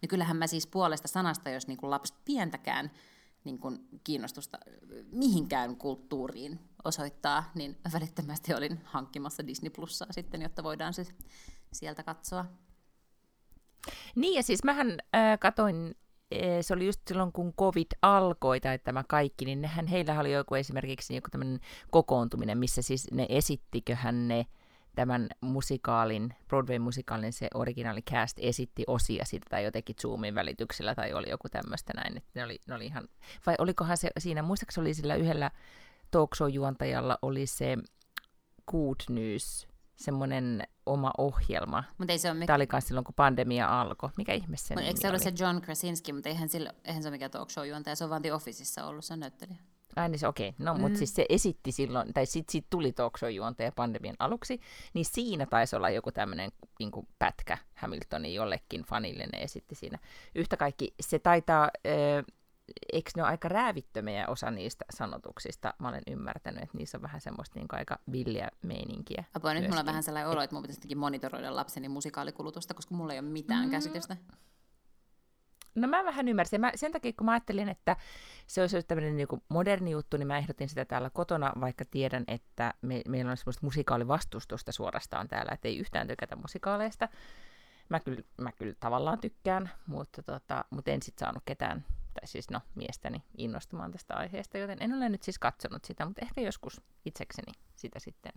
Niin 0.02 0.10
kyllähän 0.10 0.38
mä 0.38 0.48
siis 0.48 0.68
puolesta 0.68 1.08
sanasta, 1.08 1.50
jos 1.50 1.68
niin 1.68 1.78
kuin 1.78 1.90
lapset 1.90 2.16
pientäkään 2.25 2.92
niin 3.44 3.60
kuin 3.60 3.88
kiinnostusta 4.04 4.58
mihinkään 5.12 5.75
kulttuuriin 5.75 6.60
osoittaa, 6.84 7.52
niin 7.56 7.78
välittömästi 7.94 8.54
olin 8.54 8.82
hankkimassa 8.84 9.48
Disney 9.48 9.70
Plussaa 9.70 10.12
sitten, 10.12 10.42
jotta 10.42 10.64
voidaan 10.64 10.94
se 10.94 11.06
sieltä 11.74 12.04
katsoa. 12.04 12.46
Niin 14.16 14.34
ja 14.34 14.44
siis 14.44 14.64
mähän 14.64 14.98
äh, 15.16 15.40
katoin 15.40 15.96
se 16.62 16.74
oli 16.74 16.86
just 16.86 17.02
silloin, 17.08 17.32
kun 17.32 17.54
COVID 17.54 17.88
alkoi 18.02 18.60
tai 18.62 18.80
tämä 18.80 19.04
kaikki, 19.04 19.46
niin 19.46 19.62
nehän, 19.62 19.88
heillä 19.88 20.20
oli 20.20 20.32
joku 20.32 20.56
esimerkiksi 20.56 21.16
joku 21.16 21.30
tämmöinen 21.32 21.60
kokoontuminen, 21.92 22.58
missä 22.58 22.82
siis 22.82 23.08
ne 23.12 23.25
esittiköhän 23.30 24.28
ne 24.28 24.46
tämän 24.96 25.28
musikaalin, 25.42 26.34
Broadway-musikaalin 26.48 27.34
se 27.34 27.48
originaali 27.54 28.02
cast 28.02 28.38
esitti 28.42 28.84
osia 28.88 29.25
siitä 29.25 29.46
tai 29.50 29.64
jotenkin 29.64 29.96
Zoomin 30.02 30.36
välityksellä 30.36 30.96
tai 30.96 31.14
oli 31.14 31.30
joku 31.30 31.50
tämmöistä 31.50 31.94
näin, 31.96 32.18
että 32.18 32.30
ne 32.36 32.44
oli, 32.44 32.60
ne 32.68 32.75
oli 32.75 32.86
ihan, 32.86 33.08
vai 33.46 33.56
olikohan 33.60 33.98
se 33.98 34.10
siinä, 34.20 34.42
muistaakseni 34.42 34.84
oli 34.84 34.94
sillä 34.94 35.16
yhdellä 35.16 35.52
talk 36.12 36.32
juontajalla 36.54 37.18
oli 37.22 37.46
se 37.46 37.78
Good 38.72 39.00
News, 39.10 39.68
semmoinen 39.96 40.64
oma 40.86 41.12
ohjelma. 41.18 41.84
Mutta 41.98 42.12
ei 42.12 42.20
se 42.20 42.32
ole 42.32 42.46
Tämä 42.46 42.56
oli 42.56 42.68
myös 42.72 42.88
silloin, 42.88 43.04
kun 43.04 43.14
pandemia 43.16 43.82
alkoi. 43.82 44.10
Mikä 44.18 44.34
ihme 44.34 44.58
se 44.58 44.75
Eikö 44.80 45.00
se 45.02 45.08
ollut 45.08 45.22
se 45.22 45.34
John 45.40 45.62
Krasinski, 45.62 46.14
mutta 46.14 46.30
eihän, 46.30 46.50
sillä, 46.50 46.74
eihän 46.84 47.04
se 47.04 47.10
ole 47.10 47.16
mikään 47.16 47.32
talk 47.32 47.50
show-juontaja, 47.50 47.96
se 47.96 48.04
on 48.04 48.10
vaan 48.10 48.22
The 48.22 48.34
Officeissa 48.34 48.86
ollut, 48.86 49.06
se 49.06 49.14
on 49.14 49.20
näyttelijä. 49.20 49.58
Ai 49.96 50.10
niin 50.10 50.20
se, 50.20 50.28
okei. 50.28 50.50
Okay. 50.50 50.66
No, 50.66 50.74
mm. 50.74 50.82
mutta 50.82 50.98
siis 50.98 51.16
se 51.16 51.25
esitti 51.30 51.72
silloin, 51.72 52.14
tai 52.14 52.25
sitten 52.25 52.52
sit 52.52 52.66
tuli 52.70 52.92
talk 52.92 53.14
juontaja 53.36 53.72
pandemian 53.72 54.16
aluksi, 54.20 54.60
niin 54.94 55.06
siinä 55.06 55.46
taisi 55.46 55.75
olla 55.75 55.90
joku 55.90 56.12
tämmöinen 56.12 56.52
niin 56.80 56.92
pätkä 57.20 57.58
Hamiltonin 57.75 58.34
jollekin 58.34 58.82
fanille, 58.82 59.25
ne 59.25 59.44
esitti 59.44 59.75
siinä. 59.75 60.00
Yhtä 60.36 60.58
kaikki, 60.58 60.94
se 61.00 61.20
taitaa, 61.20 61.70
äh, 61.88 62.25
eikö 62.94 63.12
ne 63.16 63.24
ole 63.24 63.31
aika 63.31 63.50
räävittömiä 63.50 64.27
osa 64.27 64.51
niistä 64.51 64.86
sanotuksista? 64.94 65.74
Mä 65.79 65.90
olen 65.90 66.03
ymmärtänyt, 66.08 66.64
että 66.64 66.77
niissä 66.77 66.98
on 66.98 67.01
vähän 67.01 67.22
semmoista 67.22 67.60
niin 67.60 67.68
aika 67.70 68.00
villiä 68.12 68.50
meininkiä. 68.62 69.24
Apua, 69.34 69.53
nyt 69.53 69.68
mulla 69.68 69.79
on 69.79 69.86
vähän 69.86 70.03
sellainen 70.03 70.31
olo, 70.31 70.42
että 70.42 70.55
mun 70.55 70.64
pitäisi 70.64 70.96
monitoroida 70.96 71.55
lapseni 71.55 71.90
musikaalikulutusta, 71.90 72.74
koska 72.74 72.96
mulla 72.96 73.14
ei 73.14 73.20
ole 73.20 73.27
mitään 73.27 73.66
mm. 73.66 73.72
käsitystä. 73.72 74.18
No 75.75 75.88
mä 75.88 76.05
vähän 76.05 76.27
ymmärsin. 76.27 76.61
Mä, 76.61 76.72
sen 76.75 76.92
takia, 76.92 77.14
kun 77.18 77.25
mä 77.25 77.31
ajattelin, 77.31 77.70
että 77.70 77.96
se 78.48 78.61
olisi 78.61 78.83
tämmöinen 78.83 79.18
niin 79.18 79.27
moderni 79.50 79.92
juttu, 79.92 80.18
niin 80.18 80.27
mä 80.27 80.38
ehdotin 80.38 80.70
sitä 80.70 80.85
täällä 80.85 81.09
kotona, 81.09 81.53
vaikka 81.61 81.85
tiedän, 81.92 82.24
että 82.27 82.74
me, 82.81 83.01
meillä 83.07 83.31
on 83.31 83.38
semmoista 83.38 83.66
musikaalivastustusta 83.66 84.72
suorastaan 84.72 85.27
täällä, 85.27 85.51
että 85.53 85.68
ei 85.68 85.77
yhtään 85.77 86.07
tykätä 86.07 86.35
musikaaleista. 86.35 87.09
Mä 87.90 88.00
kyllä, 88.00 88.22
mä 88.38 88.51
kyllä 88.51 88.75
tavallaan 88.79 89.20
tykkään, 89.20 89.70
mutta, 89.88 90.24
tota, 90.24 90.66
mutta 90.70 90.92
en 90.92 91.01
sitten 91.01 91.25
saanut 91.25 91.44
ketään, 91.46 91.85
tai 92.14 92.27
siis 92.27 92.50
no 92.50 92.61
miestäni, 92.75 93.24
innostumaan 93.38 93.92
tästä 93.92 94.16
aiheesta, 94.16 94.57
joten 94.57 94.81
en 94.81 94.94
ole 94.94 95.09
nyt 95.09 95.24
siis 95.24 95.40
katsonut 95.40 95.85
sitä, 95.85 96.05
mutta 96.05 96.22
ehkä 96.22 96.42
joskus 96.42 96.81
itsekseni 97.05 97.51
sitä 97.75 98.00
sitten 98.00 98.33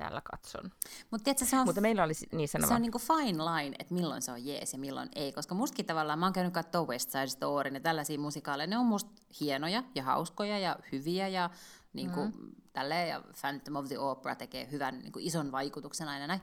täällä 0.00 0.20
katson. 0.20 0.70
Mut 1.10 1.24
tiedätkö, 1.24 1.44
se 1.44 1.58
on, 1.58 1.66
Mutta 1.66 1.80
meillä 1.80 2.04
oli 2.04 2.12
niin 2.32 2.48
sanoma. 2.48 2.68
Se 2.68 2.74
on 2.74 2.82
niinku 2.82 2.98
fine 2.98 3.44
line, 3.44 3.76
että 3.78 3.94
milloin 3.94 4.22
se 4.22 4.32
on 4.32 4.46
jees 4.46 4.72
ja 4.72 4.78
milloin 4.78 5.08
ei, 5.14 5.32
koska 5.32 5.54
mustakin 5.54 5.86
tavallaan, 5.86 6.18
mä 6.18 6.26
oon 6.26 6.32
käynyt 6.32 6.54
katsoa 6.54 6.86
West 6.86 7.10
Side 7.10 7.26
Story 7.26 7.70
ja 7.70 7.80
tällaisia 7.80 8.18
musikaaleja, 8.18 8.66
ne 8.66 8.78
on 8.78 8.86
musta 8.86 9.10
hienoja 9.40 9.82
ja 9.94 10.02
hauskoja 10.02 10.58
ja 10.58 10.76
hyviä 10.92 11.28
ja 11.28 11.50
niinku, 11.92 12.24
mm. 12.24 12.32
tälleen, 12.72 13.08
ja 13.08 13.22
Phantom 13.40 13.76
of 13.76 13.86
the 13.86 13.98
Opera 13.98 14.34
tekee 14.34 14.68
hyvän 14.70 14.98
niinku, 14.98 15.18
ison 15.22 15.52
vaikutuksen 15.52 16.08
aina 16.08 16.26
näin. 16.26 16.40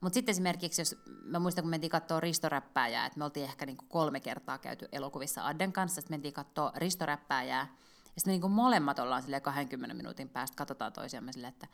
Mutta 0.00 0.14
sitten 0.14 0.32
esimerkiksi, 0.32 0.80
jos 0.80 0.96
mä 1.24 1.38
muistan, 1.38 1.62
kun 1.62 1.70
mentiin 1.70 1.90
katsoa 1.90 2.20
Ristoräppääjää, 2.20 3.06
että 3.06 3.18
me 3.18 3.24
oltiin 3.24 3.44
ehkä 3.44 3.66
niinku 3.66 3.84
kolme 3.88 4.20
kertaa 4.20 4.58
käyty 4.58 4.88
elokuvissa 4.92 5.46
Adden 5.46 5.72
kanssa, 5.72 6.00
sitten 6.00 6.14
mentiin 6.14 6.34
katsoa 6.34 6.72
Ristoräppääjää, 6.76 7.66
ja 8.14 8.20
sitten 8.20 8.30
me 8.30 8.32
niinku 8.32 8.48
molemmat 8.48 8.98
ollaan 8.98 9.22
20 9.42 9.94
minuutin 9.94 10.28
päästä, 10.28 10.56
katsotaan 10.56 10.92
toisiamme 10.92 11.32
silleen, 11.32 11.52
että 11.52 11.66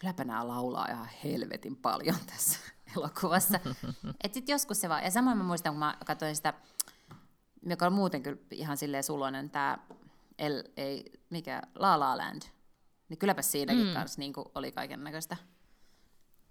kylläpä 0.00 0.24
nämä 0.24 0.48
laulaa 0.48 0.86
ihan 0.90 1.08
helvetin 1.24 1.76
paljon 1.76 2.16
tässä 2.26 2.58
elokuvassa. 2.96 3.60
Et 4.24 4.34
sit 4.34 4.48
joskus 4.48 4.80
se 4.80 4.88
vaan, 4.88 5.04
ja 5.04 5.10
samoin 5.10 5.38
mä 5.38 5.44
muistan, 5.44 5.72
kun 5.72 5.78
mä 5.78 5.96
katsoin 6.06 6.36
sitä, 6.36 6.54
joka 7.62 7.86
on 7.86 7.92
muuten 7.92 8.22
kyllä 8.22 8.38
ihan 8.50 8.76
silleen 8.76 9.04
suloinen, 9.04 9.50
tämä 9.50 9.78
El, 10.38 10.64
ei, 10.76 11.12
mikä, 11.30 11.62
La 11.74 12.00
La 12.00 12.16
Land, 12.16 12.42
niin 13.08 13.18
kylläpä 13.18 13.42
siinäkin 13.42 13.86
mm. 13.86 13.92
kanssa 13.92 14.18
niin 14.18 14.32
oli 14.54 14.72
kaiken 14.72 15.04
näköistä 15.04 15.36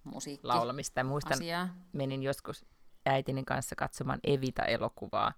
musiikki 0.03 0.47
Laulamista. 0.47 1.03
Muistan, 1.03 1.37
asiaa. 1.37 1.69
menin 1.93 2.23
joskus 2.23 2.65
äitini 3.05 3.43
kanssa 3.43 3.75
katsomaan 3.75 4.19
Evita-elokuvaa, 4.23 5.33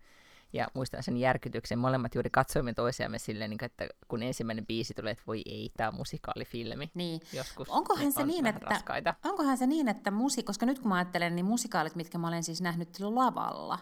ja 0.54 0.68
muistan 0.74 1.04
sen 1.04 1.18
järkytyksen. 1.18 1.80
Molemmat 1.80 2.16
juuri 2.16 2.30
katsoimme 2.30 2.74
toisiamme 2.74 3.20
silleen, 3.20 3.50
niin 3.50 3.64
että 3.64 3.88
kun 4.08 4.24
ensimmäinen 4.24 4.66
biisi 4.66 4.94
tulee, 4.94 5.12
että 5.12 5.24
voi 5.28 5.42
ei, 5.46 5.72
tämä 5.78 5.90
on 5.90 5.96
musikaalifilmi. 5.96 6.92
Niin. 6.94 7.22
Joskus 7.34 7.70
onkohan 7.70 8.12
se, 8.12 8.26
niin, 8.26 8.46
että, 8.46 8.66
raskaita. 8.66 9.14
onkohan 9.26 9.58
se 9.58 9.68
niin, 9.68 9.88
että 9.88 10.12
musi, 10.12 10.44
koska 10.44 10.66
nyt 10.66 10.80
kun 10.80 10.90
mä 10.90 10.96
ajattelen, 10.96 11.36
niin 11.36 11.46
musikaalit, 11.46 11.96
mitkä 11.96 12.18
mä 12.18 12.28
olen 12.28 12.44
siis 12.44 12.62
nähnyt 12.62 13.00
lavalla, 13.00 13.80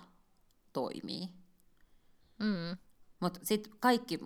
toimii. 0.73 1.29
Mm. 2.39 2.77
Mutta 3.19 3.39
sitten 3.43 3.73
kaikki 3.79 4.19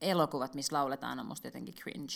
elokuvat, 0.00 0.54
missä 0.54 0.76
lauletaan, 0.76 1.20
on 1.20 1.26
musta 1.26 1.46
jotenkin 1.46 1.74
cringe. 1.74 2.14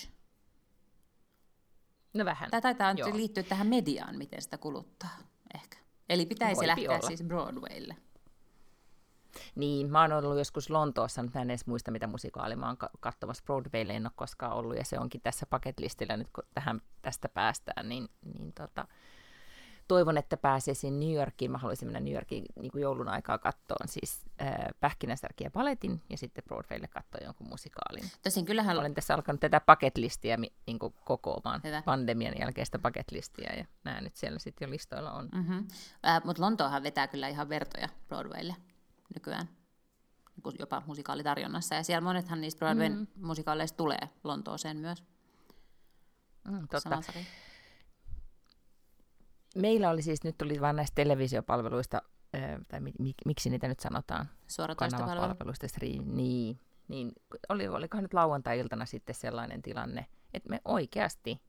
No 2.15 2.25
vähän. 2.25 2.51
Tämä 2.51 2.61
taitaa 2.61 2.93
Joo. 2.93 3.17
liittyä 3.17 3.43
tähän 3.43 3.67
mediaan, 3.67 4.19
miten 4.19 4.43
sitä 4.43 4.59
kuluttaa, 4.59 5.17
ehkä. 5.55 5.79
Eli 6.09 6.27
pitäisi 6.27 6.57
Voipi 6.57 6.67
lähteä 6.67 6.91
olla. 6.91 7.07
siis 7.07 7.23
Broadwaylle. 7.23 7.97
Niin, 9.55 9.91
mä 9.91 10.01
oon 10.01 10.13
ollut 10.13 10.39
joskus 10.39 10.71
Lontoossa, 10.71 11.23
mutta 11.23 11.41
en 11.41 11.51
edes 11.51 11.67
muista, 11.67 11.91
mitä 11.91 12.07
musikaali 12.07 12.57
mä 12.57 12.67
oon 12.67 12.77
katsomassa 13.01 13.45
Broadwaylle, 13.47 13.93
en 13.93 14.07
ole 14.07 14.13
koskaan 14.17 14.53
ollut, 14.53 14.77
ja 14.77 14.85
se 14.85 14.99
onkin 14.99 15.21
tässä 15.21 15.47
paketlistillä 15.47 16.17
nyt, 16.17 16.29
kun 16.33 16.45
tähän, 16.55 16.81
tästä 17.03 17.29
päästään, 17.29 17.89
niin, 17.89 18.09
niin 18.35 18.53
tota, 18.53 18.87
toivon, 19.89 20.19
että 20.19 20.37
pääsisin 20.37 21.01
New 21.01 21.15
Yorkiin. 21.15 21.51
Mä 21.51 21.59
haluaisin 21.59 21.89
mennä 21.89 22.01
New 22.01 22.15
Yorkiin 22.15 22.45
niin 22.61 22.73
kuin 22.73 22.83
joulun 22.83 23.09
aikaa 23.09 23.39
kattoon 23.39 23.89
siis 23.89 24.21
äh, 24.43 24.49
Pähkinäsärki 24.81 25.45
ja 25.45 25.51
paletin 25.51 26.03
ja 26.11 26.17
sitten 26.17 26.45
Broadwaylle 26.45 26.89
katsoa 26.89 27.21
jonkun 27.25 27.49
musikaalin. 27.49 28.05
Tosin 28.23 28.45
kyllähän... 28.45 28.79
Olen 28.79 28.95
tässä 28.95 29.15
alkanut 29.15 29.41
tätä 29.41 29.61
paketlistiä 29.61 30.37
niin 30.67 30.79
kuin 30.79 30.95
kokoamaan, 31.05 31.61
Hyvä. 31.65 31.83
pandemian 31.83 32.35
jälkeistä 32.39 32.79
paketlistiä 32.79 33.53
ja 33.57 33.65
nämä 33.85 34.01
nyt 34.01 34.17
siellä 34.17 34.39
sitten 34.39 34.67
jo 34.67 34.71
listoilla 34.71 35.13
on. 35.13 35.29
Mm-hmm. 35.35 35.67
Äh, 36.07 36.25
Mutta 36.25 36.43
Lontoohan 36.43 36.83
vetää 36.83 37.07
kyllä 37.07 37.29
ihan 37.29 37.49
vertoja 37.49 37.89
Broadwaylle 38.09 38.57
nykyään 39.15 39.49
niin 40.45 40.57
jopa 40.59 40.83
musikaalitarjonnassa. 40.87 41.75
Ja 41.75 41.83
siellä 41.83 42.01
monethan 42.01 42.41
niistä 42.41 42.59
Broadwayn 42.59 42.93
mm. 42.93 43.07
musikaaleista 43.17 43.77
tulee 43.77 44.09
Lontooseen 44.25 44.77
myös. 44.77 45.05
Mm, 46.49 46.69
totta. 46.69 47.03
Meillä 49.57 49.91
oli 49.91 50.03
siis, 50.03 50.25
nyt 50.25 50.39
tuli 50.39 50.61
vain 50.61 50.77
näistä 50.77 50.95
televisiopalveluista, 50.95 52.03
tai 52.69 52.81
mi, 52.81 52.93
mi, 52.99 53.15
miksi 53.27 53.51
niitä 53.51 53.69
nyt 53.69 53.81
sanotaan? 53.81 54.29
Suoratoistopalveluista. 54.49 55.67
Niin, 56.05 56.61
niin 56.89 57.13
oli, 57.49 57.69
olikohan 57.69 58.05
nyt 58.05 58.15
lauantai-iltana 58.15 58.87
sitten 58.87 59.15
sellainen 59.15 59.63
tilanne, 59.63 60.07
että 60.35 60.49
me 60.51 60.61
oikeasti 60.65 61.43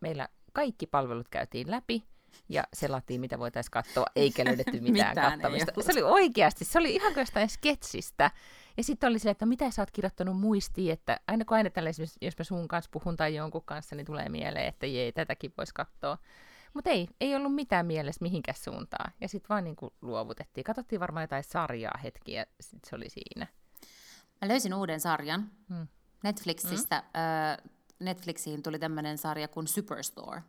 meillä 0.00 0.28
kaikki 0.52 0.86
palvelut 0.86 1.28
käytiin 1.28 1.70
läpi, 1.70 2.04
ja 2.48 2.64
selattiin, 2.74 3.20
mitä 3.20 3.38
voitaisiin 3.38 3.70
katsoa, 3.70 4.06
eikä 4.16 4.44
löydetty 4.48 4.80
mitään, 4.80 5.08
mitään 5.08 5.32
kattamista. 5.32 5.82
Se 5.82 5.92
oli 5.92 6.02
oikeasti, 6.02 6.64
se 6.64 6.78
oli 6.78 6.94
ihan 6.94 7.12
kuin 7.12 7.22
jostain 7.22 7.48
sketsistä. 7.48 8.30
Ja 8.76 8.84
sitten 8.84 9.10
oli 9.10 9.18
silleen, 9.18 9.32
että 9.32 9.46
no, 9.46 9.48
mitä 9.48 9.70
sä 9.70 9.82
oot 9.82 9.90
kirjoittanut 9.90 10.40
muistiin, 10.40 10.92
että 10.92 11.20
aina 11.28 11.44
kun 11.44 11.56
aina 11.56 11.70
tällä 11.70 11.90
jos 12.20 12.38
mä 12.38 12.44
sun 12.44 12.68
kanssa 12.68 12.90
puhun 12.92 13.16
tai 13.16 13.34
jonkun 13.34 13.64
kanssa, 13.64 13.96
niin 13.96 14.06
tulee 14.06 14.28
mieleen, 14.28 14.66
että 14.66 14.86
jee, 14.86 15.12
tätäkin 15.12 15.52
voisi 15.58 15.74
katsoa. 15.74 16.18
Mutta 16.74 16.90
ei, 16.90 17.08
ei 17.20 17.36
ollut 17.36 17.54
mitään 17.54 17.86
mielessä 17.86 18.22
mihinkään 18.22 18.58
suuntaan. 18.58 19.12
Ja 19.20 19.28
sitten 19.28 19.48
vaan 19.48 19.64
niin 19.64 19.76
kuin 19.76 19.94
luovutettiin. 20.02 20.64
Katsottiin 20.64 21.00
varmaan 21.00 21.24
jotain 21.24 21.44
sarjaa 21.44 21.98
hetkiä, 22.02 22.40
ja 22.40 22.46
sitten 22.60 22.90
se 22.90 22.96
oli 22.96 23.08
siinä. 23.08 23.46
Mä 24.40 24.48
löysin 24.48 24.74
uuden 24.74 25.00
sarjan 25.00 25.50
hmm. 25.68 25.86
Netflixistä. 26.24 26.98
Hmm? 27.00 27.66
Ö, 27.66 27.72
Netflixiin 28.00 28.62
tuli 28.62 28.78
tämmöinen 28.78 29.18
sarja 29.18 29.48
kuin 29.48 29.68
Superstore, 29.68 30.42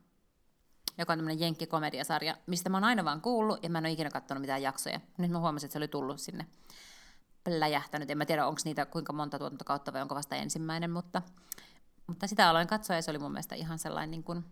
joka 0.97 1.13
on 1.13 1.19
tämmöinen 1.19 1.39
jenkkikomediasarja, 1.39 2.37
mistä 2.47 2.69
mä 2.69 2.77
oon 2.77 2.83
aina 2.83 3.05
vaan 3.05 3.21
kuullut, 3.21 3.63
ja 3.63 3.69
mä 3.69 3.77
en 3.77 3.85
ole 3.85 3.91
ikinä 3.91 4.09
katsonut 4.09 4.41
mitään 4.41 4.61
jaksoja. 4.61 4.99
Nyt 5.17 5.31
mä 5.31 5.39
huomasin, 5.39 5.67
että 5.67 5.73
se 5.73 5.79
oli 5.79 5.87
tullut 5.87 6.19
sinne 6.19 6.45
pläjähtänyt. 7.43 8.11
En 8.11 8.17
mä 8.17 8.25
tiedä, 8.25 8.47
onko 8.47 8.61
niitä 8.65 8.85
kuinka 8.85 9.13
monta 9.13 9.39
tuotantokautta 9.39 9.93
vai 9.93 10.01
onko 10.01 10.15
vasta 10.15 10.35
ensimmäinen, 10.35 10.91
mutta, 10.91 11.21
mutta 12.07 12.27
sitä 12.27 12.49
aloin 12.49 12.67
katsoa, 12.67 12.95
ja 12.95 13.01
se 13.01 13.11
oli 13.11 13.19
mun 13.19 13.31
mielestä 13.31 13.55
ihan 13.55 13.79
sellainen 13.79 14.11
niin 14.11 14.23
kuin, 14.23 14.45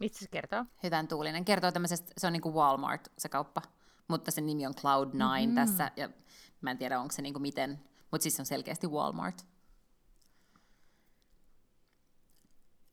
Mistä 0.00 0.18
se 0.18 0.28
kertoo? 0.28 0.64
Hyvän 0.82 1.08
tuulinen. 1.08 1.44
Kertoo 1.44 1.72
tämmöisestä, 1.72 2.12
se 2.18 2.26
on 2.26 2.32
niin 2.32 2.42
kuin 2.42 2.54
Walmart, 2.54 3.08
se 3.18 3.28
kauppa, 3.28 3.62
mutta 4.08 4.30
se 4.30 4.40
nimi 4.40 4.66
on 4.66 4.74
Cloud9 4.74 5.14
mm-hmm. 5.14 5.54
tässä, 5.54 5.90
ja 5.96 6.08
mä 6.60 6.70
en 6.70 6.78
tiedä, 6.78 7.00
onko 7.00 7.12
se 7.12 7.22
niin 7.22 7.34
kuin 7.34 7.42
miten, 7.42 7.80
mutta 8.10 8.22
siis 8.22 8.36
se 8.36 8.42
on 8.42 8.46
selkeästi 8.46 8.86
Walmart. 8.86 9.46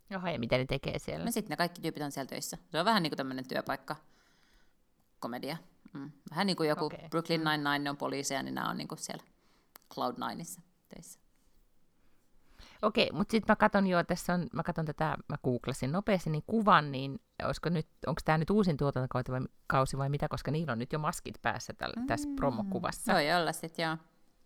Jaha, 0.10 0.32
ja 0.32 0.39
mitä 0.39 0.58
ne 0.58 0.66
tekee 0.66 1.00
siellä? 1.00 1.26
No 1.26 1.32
sitten 1.32 1.50
ne 1.50 1.58
kaikki 1.58 1.82
tyypit 1.82 2.04
on 2.04 2.12
siellä 2.12 2.30
töissä. 2.30 2.58
Se 2.72 2.80
on 2.80 2.86
vähän 2.86 3.04
niin 3.04 3.12
kuin 3.12 3.18
tämmöinen 3.18 3.48
työpaikka, 3.48 3.96
komedia. 5.20 5.58
Mm. 5.94 6.12
Vähän 6.32 6.48
niin 6.48 6.58
kuin 6.58 6.70
joku 6.70 6.86
okay. 6.86 7.10
Brooklyn 7.10 7.42
mm. 7.42 7.50
Nine-Nine, 7.50 7.80
ne 7.80 7.89
on 7.89 7.98
poliiseja, 7.98 8.44
niin 8.44 8.56
nämä 8.56 8.70
on 8.70 8.78
niin 8.78 8.88
kuin 8.88 9.00
siellä 9.00 9.24
Cloud9issa 9.94 10.62
töissä. 10.89 11.20
Okei, 12.82 13.10
mutta 13.13 13.32
sitten 13.32 13.52
mä 13.52 13.56
katson 13.56 13.88
jo, 13.88 14.04
tässä 14.04 14.34
on, 14.34 14.48
mä 14.54 14.63
katson 14.63 14.86
tätä, 14.86 15.18
mä 15.30 15.38
googlasin 15.44 15.92
nopeasti, 15.92 16.30
niin 16.30 16.44
kuvan, 16.48 16.92
niin 16.92 17.20
olisiko 17.44 17.70
nyt, 17.70 17.88
onko 18.08 18.22
tämä 18.26 18.38
nyt 18.38 18.50
uusin 18.50 18.78
tuotantokausi 18.78 19.32
vai, 19.32 19.42
kausi 19.68 19.98
vai 19.98 20.10
mitä, 20.10 20.28
koska 20.28 20.52
niillä 20.52 20.72
on 20.72 20.80
nyt 20.80 20.94
jo 20.94 21.00
maskit 21.00 21.42
päässä 21.42 21.74
täl, 21.74 21.92
mm. 21.98 22.08
tässä 22.08 22.30
promokuvassa. 22.36 23.13
Voi 23.13 23.34
olla 23.34 23.52
sitten, 23.52 23.84
joo. 23.84 23.98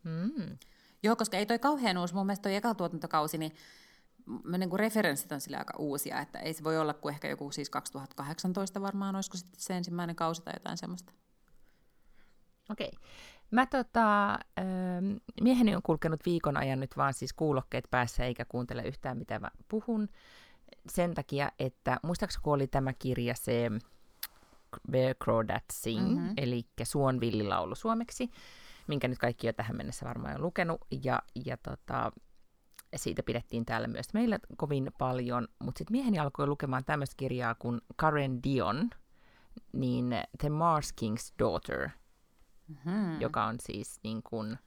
Mm. 0.04 0.58
Joo, 1.04 1.15
koska 1.15 1.38
ei 1.38 1.46
toi 1.46 1.60
kauhean 1.60 1.98
uusi, 1.98 2.13
mun 2.13 2.26
mielestä 2.26 2.43
toi 2.43 2.56
eka 2.56 2.76
tuotantokausi, 2.76 3.38
niin 3.38 3.52
mä 4.44 4.58
niin 4.58 4.70
kuin 4.70 4.80
referenssit 4.80 5.32
on 5.32 5.42
sille 5.42 5.58
aika 5.58 5.74
uusia, 5.78 6.22
että 6.22 6.40
ei 6.40 6.54
se 6.54 6.63
voi 6.63 6.78
olla 6.78 6.94
kuin 6.94 7.13
ehkä 7.13 7.28
joku 7.28 7.52
siis 7.52 7.70
2018 7.70 8.82
varmaan, 8.82 9.16
olisiko 9.16 9.38
sitten 9.38 9.62
se 9.62 9.78
ensimmäinen 9.78 10.16
kausi 10.16 10.42
tai 10.42 10.54
jotain 10.56 10.78
semmoista. 10.78 11.13
Okei. 12.70 12.92
Okay. 12.94 13.08
Mä 13.52 13.66
tota, 13.66 14.34
äh, 14.34 15.20
mieheni 15.42 15.76
on 15.76 15.82
kulkenut 15.82 16.26
viikon 16.26 16.58
ajan 16.58 16.80
nyt 16.80 16.98
vaan 16.98 17.13
siis 17.13 17.34
kuulokkeet 17.34 17.86
päässä 17.92 18.26
eikä 18.26 18.46
kuuntele 18.46 18.84
yhtään 18.84 19.18
mitä 19.18 19.40
mä 19.40 19.52
puhun. 19.68 20.10
Sen 20.90 21.13
takia, 21.13 21.52
että 21.60 21.98
muistaakseni 22.04 22.42
kun 22.44 22.54
oli 22.54 22.68
tämä 22.68 22.94
kirja 22.94 23.36
se 23.36 23.70
Bear 24.92 25.16
Crow 25.24 25.46
That 25.46 25.63
Sing, 25.74 26.10
mm-hmm. 26.10 26.34
eli 26.38 26.66
Suon 26.84 27.20
villilaulu 27.20 27.76
suomeksi, 27.76 28.30
minkä 28.88 29.08
nyt 29.08 29.20
kaikki 29.20 29.48
jo 29.48 29.54
tähän 29.54 29.78
mennessä 29.78 30.06
varmaan 30.06 30.36
on 30.36 30.42
lukenut. 30.42 30.82
Ja, 31.04 31.22
ja 31.46 31.58
tota, 31.58 32.12
siitä 32.98 33.24
pidettiin 33.24 33.66
täällä 33.66 33.88
myös 33.88 34.14
meillä 34.14 34.40
kovin 34.58 34.92
paljon, 34.98 35.48
mutta 35.60 35.78
sitten 35.78 35.98
mieheni 35.98 36.20
alkoi 36.20 36.48
lukemaan 36.48 36.86
tämmöistä 36.86 37.14
kirjaa 37.18 37.56
kuin 37.56 37.82
Karen 37.96 38.44
Dion, 38.44 38.90
niin 39.74 40.16
The 40.40 40.50
Mars 40.50 40.94
King's 41.02 41.34
Daughter, 41.40 41.90
mm-hmm. 42.68 43.22
joka 43.22 43.46
on 43.46 43.56
siis 43.60 44.00
niin 44.04 44.24
kuin, 44.24 44.58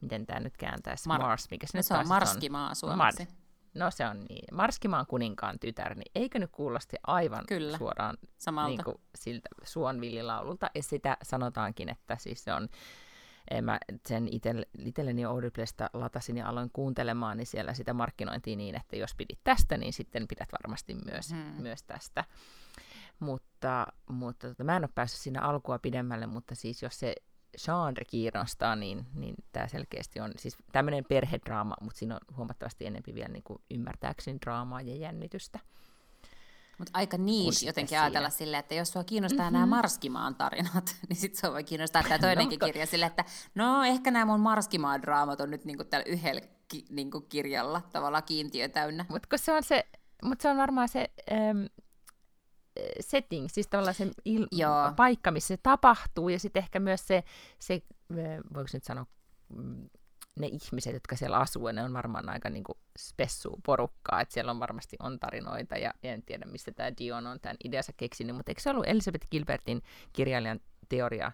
miten 0.00 0.26
tämä 0.26 0.40
nyt 0.40 0.56
kääntäisi, 0.56 1.08
Mar- 1.08 1.22
Mars, 1.22 1.50
mikä 1.50 1.66
se 1.66 1.76
no, 1.76 1.78
nyt 1.78 1.86
se 1.86 1.94
on 1.94 2.08
Marskimaa 2.08 2.74
suomeksi. 2.74 3.24
Mar- 3.24 3.44
no 3.74 3.90
se 3.90 4.06
on 4.06 4.24
niin, 4.28 4.56
Marskimaan 4.56 5.06
kuninkaan 5.06 5.58
tytär, 5.58 5.94
niin 5.94 6.10
eikö 6.14 6.38
nyt 6.38 6.50
kuulosti 6.52 6.96
aivan 7.06 7.44
Kyllä. 7.48 7.78
suoraan 7.78 8.18
Samalta. 8.38 8.68
Niin 8.68 8.84
kuin, 8.84 8.96
siltä 9.14 9.48
suonvillilaululta, 9.62 10.70
ja 10.74 10.82
sitä 10.82 11.16
sanotaankin, 11.22 11.88
että 11.88 12.16
siis 12.18 12.44
se 12.44 12.52
on 12.52 12.68
mä 13.62 13.78
sen 14.06 14.28
itselleni 14.78 15.24
Audiblesta 15.24 15.90
latasin 15.92 16.36
ja 16.36 16.48
aloin 16.48 16.70
kuuntelemaan, 16.72 17.36
niin 17.36 17.46
siellä 17.46 17.74
sitä 17.74 17.94
markkinointiin 17.94 18.58
niin, 18.58 18.74
että 18.74 18.96
jos 18.96 19.14
pidit 19.14 19.38
tästä, 19.44 19.76
niin 19.76 19.92
sitten 19.92 20.28
pidät 20.28 20.48
varmasti 20.52 20.94
myös, 20.94 21.30
hmm. 21.30 21.62
myös 21.62 21.82
tästä. 21.82 22.24
Mutta, 23.18 23.86
mutta 24.08 24.48
tota, 24.48 24.64
mä 24.64 24.76
en 24.76 24.82
ole 24.84 24.90
päässyt 24.94 25.20
siinä 25.20 25.40
alkua 25.40 25.78
pidemmälle, 25.78 26.26
mutta 26.26 26.54
siis 26.54 26.82
jos 26.82 26.98
se 26.98 27.14
genre 27.64 28.04
kiinnostaa, 28.04 28.76
niin, 28.76 29.06
niin 29.14 29.34
tämä 29.52 29.68
selkeästi 29.68 30.20
on 30.20 30.32
siis 30.36 30.56
tämmöinen 30.72 31.04
perhedraama, 31.08 31.74
mutta 31.80 31.98
siinä 31.98 32.14
on 32.14 32.36
huomattavasti 32.36 32.86
enemmän 32.86 33.14
vielä 33.14 33.28
niin 33.28 33.42
kuin 33.42 33.62
ymmärtääkseni 33.70 34.38
draamaa 34.40 34.80
ja 34.80 34.96
jännitystä. 34.96 35.58
Mutta 36.78 36.90
aika 36.94 37.18
niish 37.18 37.64
jotenkin 37.64 38.00
ajatella 38.00 38.30
silleen, 38.30 38.60
että 38.60 38.74
jos 38.74 38.88
sua 38.88 39.04
kiinnostaa 39.04 39.44
mm-hmm. 39.44 39.52
nämä 39.52 39.66
Marskimaan 39.66 40.34
tarinat, 40.34 40.96
niin 41.08 41.16
sitten 41.16 41.40
sua 41.40 41.52
voi 41.52 41.64
kiinnostaa 41.64 42.02
tämä 42.02 42.18
toinenkin 42.18 42.58
no, 42.58 42.66
kirja 42.66 42.86
silleen, 42.86 43.10
että 43.10 43.24
no 43.54 43.84
ehkä 43.84 44.10
nämä 44.10 44.24
mun 44.24 44.40
Marskimaan 44.40 45.02
draamat 45.02 45.40
on 45.40 45.50
nyt 45.50 45.64
niinku 45.64 45.84
tällä 45.84 46.04
yhdellä 46.08 46.40
ki, 46.68 46.84
niinku 46.90 47.20
kirjalla 47.20 47.82
tavallaan 47.92 48.22
kiintiö 48.22 48.68
täynnä. 48.68 49.06
Mutta 49.08 49.38
se 49.38 49.52
on 49.52 49.62
se, 49.62 49.86
mut 50.24 50.40
se 50.40 50.48
on 50.48 50.56
varmaan 50.56 50.88
se 50.88 51.10
ähm, 51.32 51.64
setting, 53.00 53.48
siis 53.52 53.68
tavallaan 53.68 53.94
se 53.94 54.04
il- 54.28 54.94
paikka, 54.96 55.30
missä 55.30 55.48
se 55.48 55.56
tapahtuu, 55.56 56.28
ja 56.28 56.38
sitten 56.38 56.62
ehkä 56.62 56.80
myös 56.80 57.06
se, 57.06 57.24
se 57.58 57.82
voiko 58.54 58.68
nyt 58.72 58.84
sanoa, 58.84 59.06
mm, 59.48 59.90
ne 60.36 60.46
ihmiset, 60.46 60.94
jotka 60.94 61.16
siellä 61.16 61.38
asuu, 61.38 61.72
ne 61.72 61.82
on 61.82 61.92
varmaan 61.92 62.28
aika 62.28 62.50
niin 62.50 62.64
kuin 62.64 62.78
spessua 62.98 63.56
porukkaa, 63.66 64.20
että 64.20 64.34
siellä 64.34 64.50
on 64.50 64.60
varmasti 64.60 64.96
on 65.00 65.18
tarinoita, 65.18 65.76
ja, 65.76 65.94
ja 66.02 66.12
en 66.12 66.22
tiedä, 66.22 66.46
mistä 66.46 66.72
tämä 66.72 66.92
Dion 66.98 67.26
on 67.26 67.40
tämän 67.40 67.56
ideansa 67.64 67.92
keksinyt, 67.96 68.36
mutta 68.36 68.50
eikö 68.50 68.60
se 68.60 68.70
ollut 68.70 68.88
Elizabeth 68.88 69.28
Gilbertin 69.30 69.82
kirjailijan 70.12 70.60
teoria, 70.88 71.32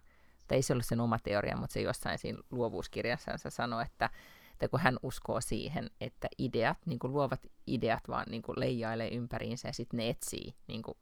tai 0.49 0.57
ei 0.57 0.63
se 0.63 0.73
ollut 0.73 0.87
sen 0.87 1.01
oma 1.01 1.19
teoria, 1.19 1.57
mutta 1.57 1.73
se 1.75 1.81
jossain 1.81 2.19
siinä 2.19 2.39
luovuuskirjassansa 2.51 3.51
sanoi, 3.51 3.83
että, 3.83 4.11
että 4.53 4.69
kun 4.69 4.81
hän 4.81 4.97
uskoo 5.03 5.41
siihen, 5.41 5.91
että 6.01 6.29
ideat, 6.39 6.79
niin 6.87 6.99
kuin 6.99 7.13
luovat 7.13 7.47
ideat 7.67 8.09
vaan 8.09 8.27
niin 8.31 8.43
kuin 8.43 8.61
leijailee 8.61 9.09
ympäriinsä, 9.09 9.69
ja 9.69 9.73
sitten 9.73 9.97
ne 9.97 10.09
etsii 10.09 10.55
niin 10.67 10.83
kuin 10.83 10.99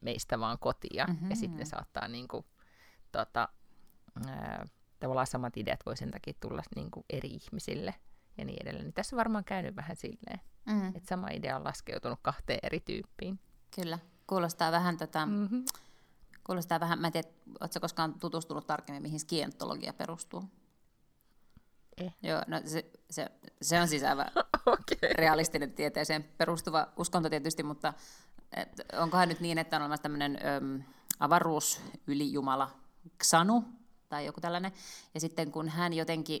meistä 0.00 0.40
vaan 0.40 0.58
kotia, 0.58 1.06
mm-hmm. 1.06 1.30
ja 1.30 1.36
sitten 1.36 1.58
ne 1.58 1.64
saattaa 1.64 2.08
niin 2.08 2.28
kuin, 2.28 2.44
tota, 3.12 3.48
ää, 4.26 4.66
tavallaan 5.00 5.26
samat 5.26 5.56
ideat 5.56 5.80
voi 5.86 5.96
sen 5.96 6.10
takia 6.10 6.34
tulla 6.40 6.62
niin 6.76 6.90
kuin 6.90 7.04
eri 7.10 7.28
ihmisille 7.28 7.94
ja 8.38 8.44
niin 8.44 8.62
edelleen. 8.62 8.84
Niin 8.84 8.94
tässä 8.94 9.16
on 9.16 9.18
varmaan 9.18 9.44
käynyt 9.44 9.76
vähän 9.76 9.96
silleen, 9.96 10.40
mm. 10.66 10.88
että 10.88 11.08
sama 11.08 11.28
idea 11.28 11.56
on 11.56 11.64
laskeutunut 11.64 12.18
kahteen 12.22 12.58
eri 12.62 12.80
tyyppiin. 12.80 13.40
Kyllä, 13.74 13.98
kuulostaa 14.26 14.72
vähän 14.72 14.96
tätä, 14.96 15.26
mm-hmm. 15.26 15.64
kuulostaa 16.44 16.80
vähän, 16.80 16.98
mä 16.98 17.06
en 17.06 17.12
tiedä, 17.12 17.28
ootko 17.60 17.80
koskaan 17.80 18.14
tutustunut 18.14 18.66
tarkemmin, 18.66 19.02
mihin 19.02 19.20
skientologia 19.20 19.92
perustuu? 19.92 20.44
Eh. 21.96 22.14
Joo, 22.22 22.42
no 22.46 22.60
se, 22.64 22.90
se, 23.10 23.26
se 23.62 23.80
on 23.80 23.88
siis 23.88 24.02
aivan 24.02 24.26
okay. 24.66 25.12
realistinen 25.14 25.72
tieteeseen 25.72 26.24
perustuva 26.24 26.88
uskonto 26.96 27.30
tietysti, 27.30 27.62
mutta 27.62 27.92
et, 28.56 28.80
onkohan 28.92 29.28
nyt 29.28 29.40
niin, 29.40 29.58
että 29.58 29.76
on 29.76 29.82
olemassa 29.82 30.02
tämmöinen 30.02 30.38
avaruusylijumala 31.18 32.70
Xanu, 33.24 33.64
tai 34.10 34.26
joku 34.26 34.40
tällainen. 34.40 34.72
Ja 35.14 35.20
sitten 35.20 35.50
kun 35.50 35.68
hän 35.68 35.92
jotenkin, 35.92 36.40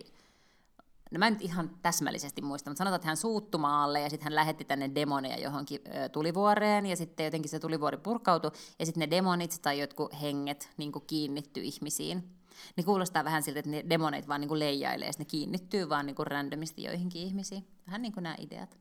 no 1.10 1.18
mä 1.18 1.26
en 1.26 1.32
nyt 1.32 1.42
ihan 1.42 1.70
täsmällisesti 1.82 2.42
muista, 2.42 2.70
mutta 2.70 2.78
sanotaan, 2.78 2.96
että 2.96 3.08
hän 3.08 3.16
suuttumaalle 3.16 4.00
ja 4.00 4.10
sitten 4.10 4.24
hän 4.24 4.34
lähetti 4.34 4.64
tänne 4.64 4.90
demoneja 4.94 5.40
johonkin 5.40 5.80
ö, 5.86 6.08
tulivuoreen 6.08 6.86
ja 6.86 6.96
sitten 6.96 7.24
jotenkin 7.24 7.50
se 7.50 7.58
tulivuori 7.58 7.96
purkautui 7.96 8.50
ja 8.78 8.86
sitten 8.86 9.00
ne 9.00 9.10
demonit 9.10 9.58
tai 9.62 9.80
jotkut 9.80 10.20
henget 10.20 10.70
niin 10.76 10.92
kiinnitty 11.06 11.60
ihmisiin. 11.60 12.30
Niin 12.76 12.84
kuulostaa 12.84 13.24
vähän 13.24 13.42
siltä, 13.42 13.58
että 13.58 13.70
ne 13.70 13.84
demonit 13.90 14.28
vaan 14.28 14.40
niin 14.40 14.58
leijailee 14.58 15.08
ja 15.08 15.12
ne 15.18 15.24
kiinnittyy 15.24 15.88
vaan 15.88 16.06
niin 16.06 16.16
randomisti 16.26 16.82
joihinkin 16.82 17.22
ihmisiin. 17.22 17.66
Vähän 17.86 18.02
niin 18.02 18.12
kuin 18.12 18.22
nämä 18.22 18.36
ideat. 18.38 18.79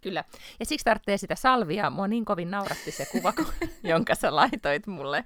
Kyllä. 0.00 0.24
Ja 0.60 0.66
siksi 0.66 0.84
tarvitsee 0.84 1.16
sitä 1.16 1.34
salvia. 1.34 1.90
Mua 1.90 2.08
niin 2.08 2.24
kovin 2.24 2.50
nauratti 2.50 2.90
se 2.90 3.06
kuva, 3.06 3.32
jonka 3.82 4.14
sä 4.14 4.36
laitoit 4.36 4.86
mulle. 4.86 5.24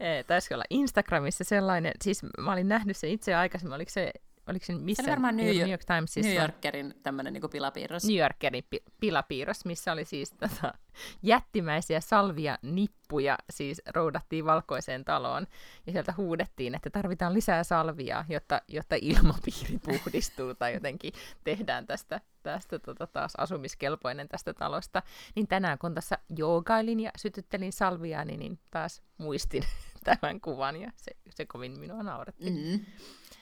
E, 0.00 0.22
taisi 0.22 0.54
olla 0.54 0.64
Instagramissa 0.70 1.44
sellainen. 1.44 1.92
Siis 2.02 2.22
mä 2.38 2.52
olin 2.52 2.68
nähnyt 2.68 2.96
sen 2.96 3.10
itse 3.10 3.34
aikaisemmin. 3.34 3.74
Oliko 3.74 3.90
se 3.90 4.12
oliko 4.46 4.64
se 4.64 4.74
missä? 4.74 5.02
Se 5.02 5.10
oli 5.10 5.10
varmaan 5.10 5.36
New, 5.36 5.46
New 5.46 5.70
York 5.70 5.84
Timesissa. 5.84 6.30
New 6.30 6.40
Yorkerin 6.40 6.94
tämmöinen 7.02 7.32
niin 7.32 7.50
pilapiirros. 7.50 8.04
New 8.04 8.16
Yorkerin 8.16 8.64
pi- 8.70 8.82
pilapiirros, 9.00 9.64
missä 9.64 9.92
oli 9.92 10.04
siis 10.04 10.30
tota, 10.30 10.74
jättimäisiä 11.22 12.00
salvia 12.00 12.58
nippuja, 12.62 13.38
siis 13.50 13.82
roudattiin 13.94 14.44
valkoiseen 14.44 15.04
taloon, 15.04 15.46
ja 15.86 15.92
sieltä 15.92 16.14
huudettiin, 16.16 16.74
että 16.74 16.90
tarvitaan 16.90 17.34
lisää 17.34 17.64
salvia, 17.64 18.24
jotta, 18.28 18.62
jotta 18.68 18.96
ilmapiiri 19.00 19.78
puhdistuu, 19.84 20.54
tai 20.54 20.74
jotenkin 20.74 21.12
tehdään 21.44 21.86
tästä, 21.86 22.20
tästä 22.42 22.78
tota, 22.78 23.06
taas 23.06 23.32
asumiskelpoinen 23.38 24.28
tästä 24.28 24.54
talosta. 24.54 25.02
Niin 25.34 25.48
tänään, 25.48 25.78
kun 25.78 25.94
tässä 25.94 26.18
joogailin 26.38 27.00
ja 27.00 27.10
sytyttelin 27.16 27.72
salvia, 27.72 28.24
niin, 28.24 28.40
niin 28.40 28.58
taas 28.70 29.02
muistin 29.18 29.62
tämän 30.04 30.40
kuvan, 30.40 30.76
ja 30.76 30.90
se, 30.96 31.10
se 31.30 31.46
kovin 31.46 31.80
minua 31.80 32.02
nauratti. 32.02 32.50
Mm-hmm. 32.50 32.86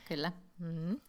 Kyllä. 0.08 0.32
Mm-hmm. 0.58 1.00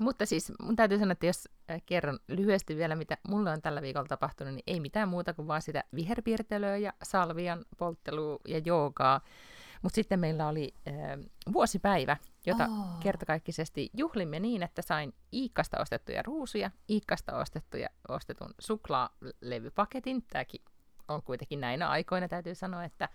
Mutta 0.00 0.26
siis 0.26 0.52
mun 0.62 0.76
täytyy 0.76 0.98
sanoa, 0.98 1.12
että 1.12 1.26
jos 1.26 1.48
äh, 1.70 1.82
kerron 1.86 2.18
lyhyesti 2.28 2.76
vielä, 2.76 2.96
mitä 2.96 3.16
mulle 3.28 3.50
on 3.50 3.62
tällä 3.62 3.82
viikolla 3.82 4.08
tapahtunut, 4.08 4.54
niin 4.54 4.64
ei 4.66 4.80
mitään 4.80 5.08
muuta 5.08 5.34
kuin 5.34 5.48
vaan 5.48 5.62
sitä 5.62 5.84
viherpiirtelyä 5.94 6.76
ja 6.76 6.92
salvian 7.02 7.64
polttelua 7.78 8.38
ja 8.48 8.58
joogaa. 8.64 9.20
Mutta 9.82 9.94
sitten 9.94 10.20
meillä 10.20 10.48
oli 10.48 10.74
äh, 10.88 10.94
vuosipäivä, 11.52 12.16
jota 12.46 12.64
oh. 12.64 13.00
kertakaikkisesti 13.00 13.90
juhlimme 13.96 14.40
niin, 14.40 14.62
että 14.62 14.82
sain 14.82 15.14
Iikkasta 15.32 15.80
ostettuja 15.80 16.22
ruusuja, 16.22 16.70
Iikkasta 16.90 17.36
ostettuja, 17.36 17.88
ostetun 18.08 18.54
suklaalevypaketin. 18.58 20.22
Tämäkin 20.22 20.60
on 21.08 21.22
kuitenkin 21.22 21.60
näinä 21.60 21.88
aikoina, 21.88 22.28
täytyy 22.28 22.54
sanoa, 22.54 22.84
että, 22.84 23.08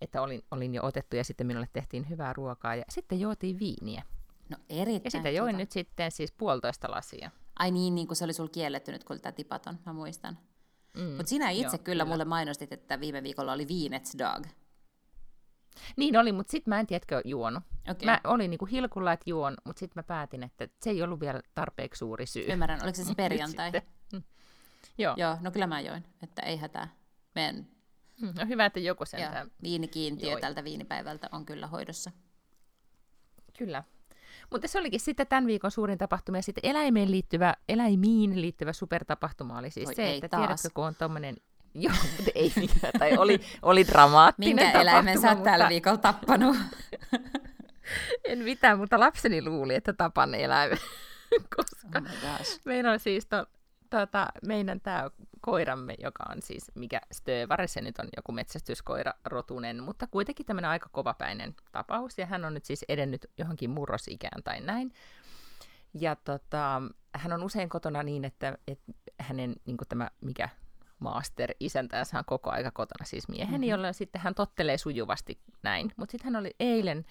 että 0.00 0.22
olin, 0.22 0.42
olin 0.50 0.74
jo 0.74 0.84
otettu 0.84 1.16
ja 1.16 1.24
sitten 1.24 1.46
minulle 1.46 1.68
tehtiin 1.72 2.08
hyvää 2.08 2.32
ruokaa 2.32 2.74
ja 2.74 2.84
sitten 2.88 3.20
juotiin 3.20 3.58
viiniä. 3.58 4.02
No 4.48 4.56
erittäin 4.68 5.00
Ja 5.04 5.10
sitä 5.10 5.30
join 5.30 5.56
nyt 5.56 5.72
sitten 5.72 6.10
siis 6.10 6.32
puolitoista 6.32 6.90
lasia. 6.90 7.30
Ai 7.58 7.70
niin, 7.70 7.94
niin 7.94 8.06
kuin 8.06 8.16
se 8.16 8.24
oli 8.24 8.32
sulla 8.32 8.50
kielletty 8.50 8.92
nyt, 8.92 9.04
kun 9.04 9.14
oli 9.14 9.20
tämä 9.20 9.32
tipaton, 9.32 9.78
mä 9.86 9.92
muistan. 9.92 10.38
Mm, 10.96 11.02
Mutta 11.02 11.30
sinä 11.30 11.50
itse 11.50 11.62
joo, 11.62 11.70
kyllä, 11.70 11.78
kyllä 11.84 12.04
mulle 12.04 12.24
mainostit, 12.24 12.72
että 12.72 13.00
viime 13.00 13.22
viikolla 13.22 13.52
oli 13.52 13.68
Viinets 13.68 14.16
Dog. 14.18 14.46
Niin 15.96 16.16
oli, 16.16 16.32
mutta 16.32 16.50
sitten 16.50 16.70
mä 16.72 16.80
en 16.80 16.86
tiedätkö 16.86 17.22
juonut. 17.24 17.62
Okay. 17.90 18.06
Mä 18.06 18.20
olin 18.24 18.50
niinku 18.50 18.66
hilkulla, 18.66 19.12
että 19.12 19.30
juon, 19.30 19.56
mutta 19.64 19.80
sitten 19.80 19.98
mä 19.98 20.02
päätin, 20.02 20.42
että 20.42 20.68
se 20.82 20.90
ei 20.90 21.02
ollut 21.02 21.20
vielä 21.20 21.40
tarpeeksi 21.54 21.98
suuri 21.98 22.26
syy. 22.26 22.52
Ymmärrän, 22.52 22.82
oliko 22.82 22.96
se 22.96 23.04
se 23.04 23.14
perjantai? 23.24 23.72
Joo. 24.98 25.14
Joo, 25.16 25.36
no 25.40 25.50
kyllä 25.50 25.66
mä 25.66 25.80
join, 25.80 26.04
että 26.22 26.42
ei 26.42 26.56
hätää. 26.56 26.88
Meidän 27.34 27.66
no 28.20 28.46
hyvä, 28.48 28.66
että 28.66 28.80
joku 28.80 29.04
sen. 29.04 29.20
Viinikiintiö 29.62 30.30
joi. 30.30 30.40
tältä 30.40 30.64
viinipäivältä 30.64 31.28
on 31.32 31.46
kyllä 31.46 31.66
hoidossa. 31.66 32.10
Kyllä. 33.58 33.84
Mutta 34.50 34.68
se 34.68 34.78
olikin 34.78 35.00
sitten 35.00 35.26
tämän 35.26 35.46
viikon 35.46 35.70
suurin 35.70 35.98
tapahtuma, 35.98 36.38
ja 36.38 36.42
sitten 36.42 36.70
eläimeen 36.70 37.10
liittyvä, 37.10 37.54
eläimiin 37.68 38.40
liittyvä 38.40 38.72
supertapahtuma 38.72 39.58
oli 39.58 39.70
siis 39.70 39.88
Oi, 39.88 39.94
se, 39.94 40.14
että 40.14 40.28
taas. 40.28 40.40
tiedätkö, 40.42 40.68
kun 40.74 40.84
on 40.84 40.94
tommonen 40.94 41.36
Joo, 41.74 41.94
mutta 42.16 42.30
ei 42.34 42.52
mikään, 42.56 42.92
tai 42.98 43.16
oli, 43.16 43.40
oli 43.62 43.86
dramaattinen 43.86 44.64
Minkä 44.64 44.80
eläimen 44.80 45.20
sä 45.20 45.28
oot 45.28 45.38
mutta... 45.38 45.50
tällä 45.50 45.68
viikolla 45.68 45.96
tappanut? 45.96 46.56
en 48.28 48.38
mitään, 48.38 48.78
mutta 48.78 49.00
lapseni 49.00 49.42
luuli, 49.42 49.74
että 49.74 49.92
tapan 49.92 50.34
eläimen. 50.34 50.78
Koska 51.56 52.02
oh 52.24 52.60
meillä 52.64 52.90
on 52.90 52.98
siis 52.98 53.26
to, 53.26 53.46
tota, 53.90 54.26
meidän 54.46 54.80
tämä 54.80 55.10
koiramme, 55.44 55.94
joka 55.98 56.24
on 56.30 56.42
siis, 56.42 56.72
mikä 56.74 57.00
Stövari, 57.12 57.68
se 57.68 57.80
nyt 57.80 57.98
on 57.98 58.08
joku 58.16 58.32
metsästyskoira 58.32 59.12
rotunen, 59.24 59.82
mutta 59.82 60.06
kuitenkin 60.06 60.46
tämmöinen 60.46 60.70
aika 60.70 60.88
kovapäinen 60.92 61.54
tapaus, 61.72 62.18
ja 62.18 62.26
hän 62.26 62.44
on 62.44 62.54
nyt 62.54 62.64
siis 62.64 62.84
edennyt 62.88 63.30
johonkin 63.38 63.70
murrosikään 63.70 64.42
tai 64.42 64.60
näin. 64.60 64.92
Ja 65.94 66.16
tota, 66.16 66.82
hän 67.14 67.32
on 67.32 67.42
usein 67.42 67.68
kotona 67.68 68.02
niin, 68.02 68.24
että, 68.24 68.58
että 68.68 68.92
hänen 69.20 69.56
niin 69.66 69.76
tämä, 69.88 70.10
mikä 70.20 70.48
master 70.98 71.54
isäntänsä 71.60 72.18
on 72.18 72.24
koko 72.24 72.50
aika 72.50 72.70
kotona, 72.70 73.04
siis 73.04 73.28
mieheni, 73.28 73.58
mm-hmm. 73.58 73.70
jolla 73.70 73.92
sitten 73.92 74.20
hän 74.20 74.34
tottelee 74.34 74.78
sujuvasti 74.78 75.40
näin. 75.62 75.92
Mutta 75.96 76.12
sitten 76.12 76.32
hän 76.32 76.40
oli 76.40 76.54
eilen, 76.60 77.04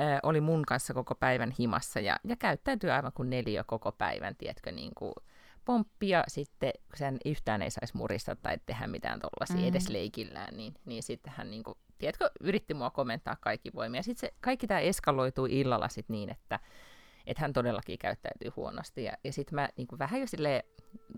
äh, 0.00 0.20
oli 0.22 0.40
mun 0.40 0.64
kanssa 0.64 0.94
koko 0.94 1.14
päivän 1.14 1.52
himassa 1.58 2.00
ja, 2.00 2.16
ja 2.24 2.36
käyttäytyy 2.36 2.90
aivan 2.90 3.12
kuin 3.12 3.30
neljä 3.30 3.64
koko 3.64 3.92
päivän, 3.92 4.36
tiedätkö, 4.36 4.72
niin 4.72 4.92
kuin 4.94 5.12
pomppia 5.66 6.24
sitten, 6.28 6.72
kun 6.88 6.96
sen 6.96 7.18
yhtään 7.24 7.62
ei 7.62 7.70
saisi 7.70 7.96
murista 7.96 8.36
tai 8.36 8.58
tehdä 8.66 8.86
mitään 8.86 9.20
tuollaisia 9.20 9.56
mm-hmm. 9.56 9.68
edes 9.68 9.88
leikillään, 9.88 10.56
niin, 10.56 10.74
niin 10.84 11.02
sitten 11.02 11.32
hän, 11.36 11.50
niin 11.50 11.62
kuin, 11.62 11.78
tiedätkö, 11.98 12.30
yritti 12.40 12.74
mua 12.74 12.90
komentaa 12.90 13.36
kaikki 13.40 13.70
voimia. 13.74 14.02
Sitten 14.02 14.28
se, 14.28 14.34
kaikki 14.40 14.66
tämä 14.66 14.80
eskaloituu 14.80 15.46
illalla 15.50 15.88
sitten 15.88 16.14
niin, 16.14 16.30
että, 16.30 16.60
että 17.26 17.40
hän 17.40 17.52
todellakin 17.52 17.98
käyttäytyy 17.98 18.50
huonosti. 18.56 19.04
Ja, 19.04 19.12
ja 19.24 19.32
sitten 19.32 19.54
mä 19.54 19.68
niin 19.76 19.86
kuin 19.86 19.98
vähän 19.98 20.20
jo 20.20 20.26
silleen 20.26 20.62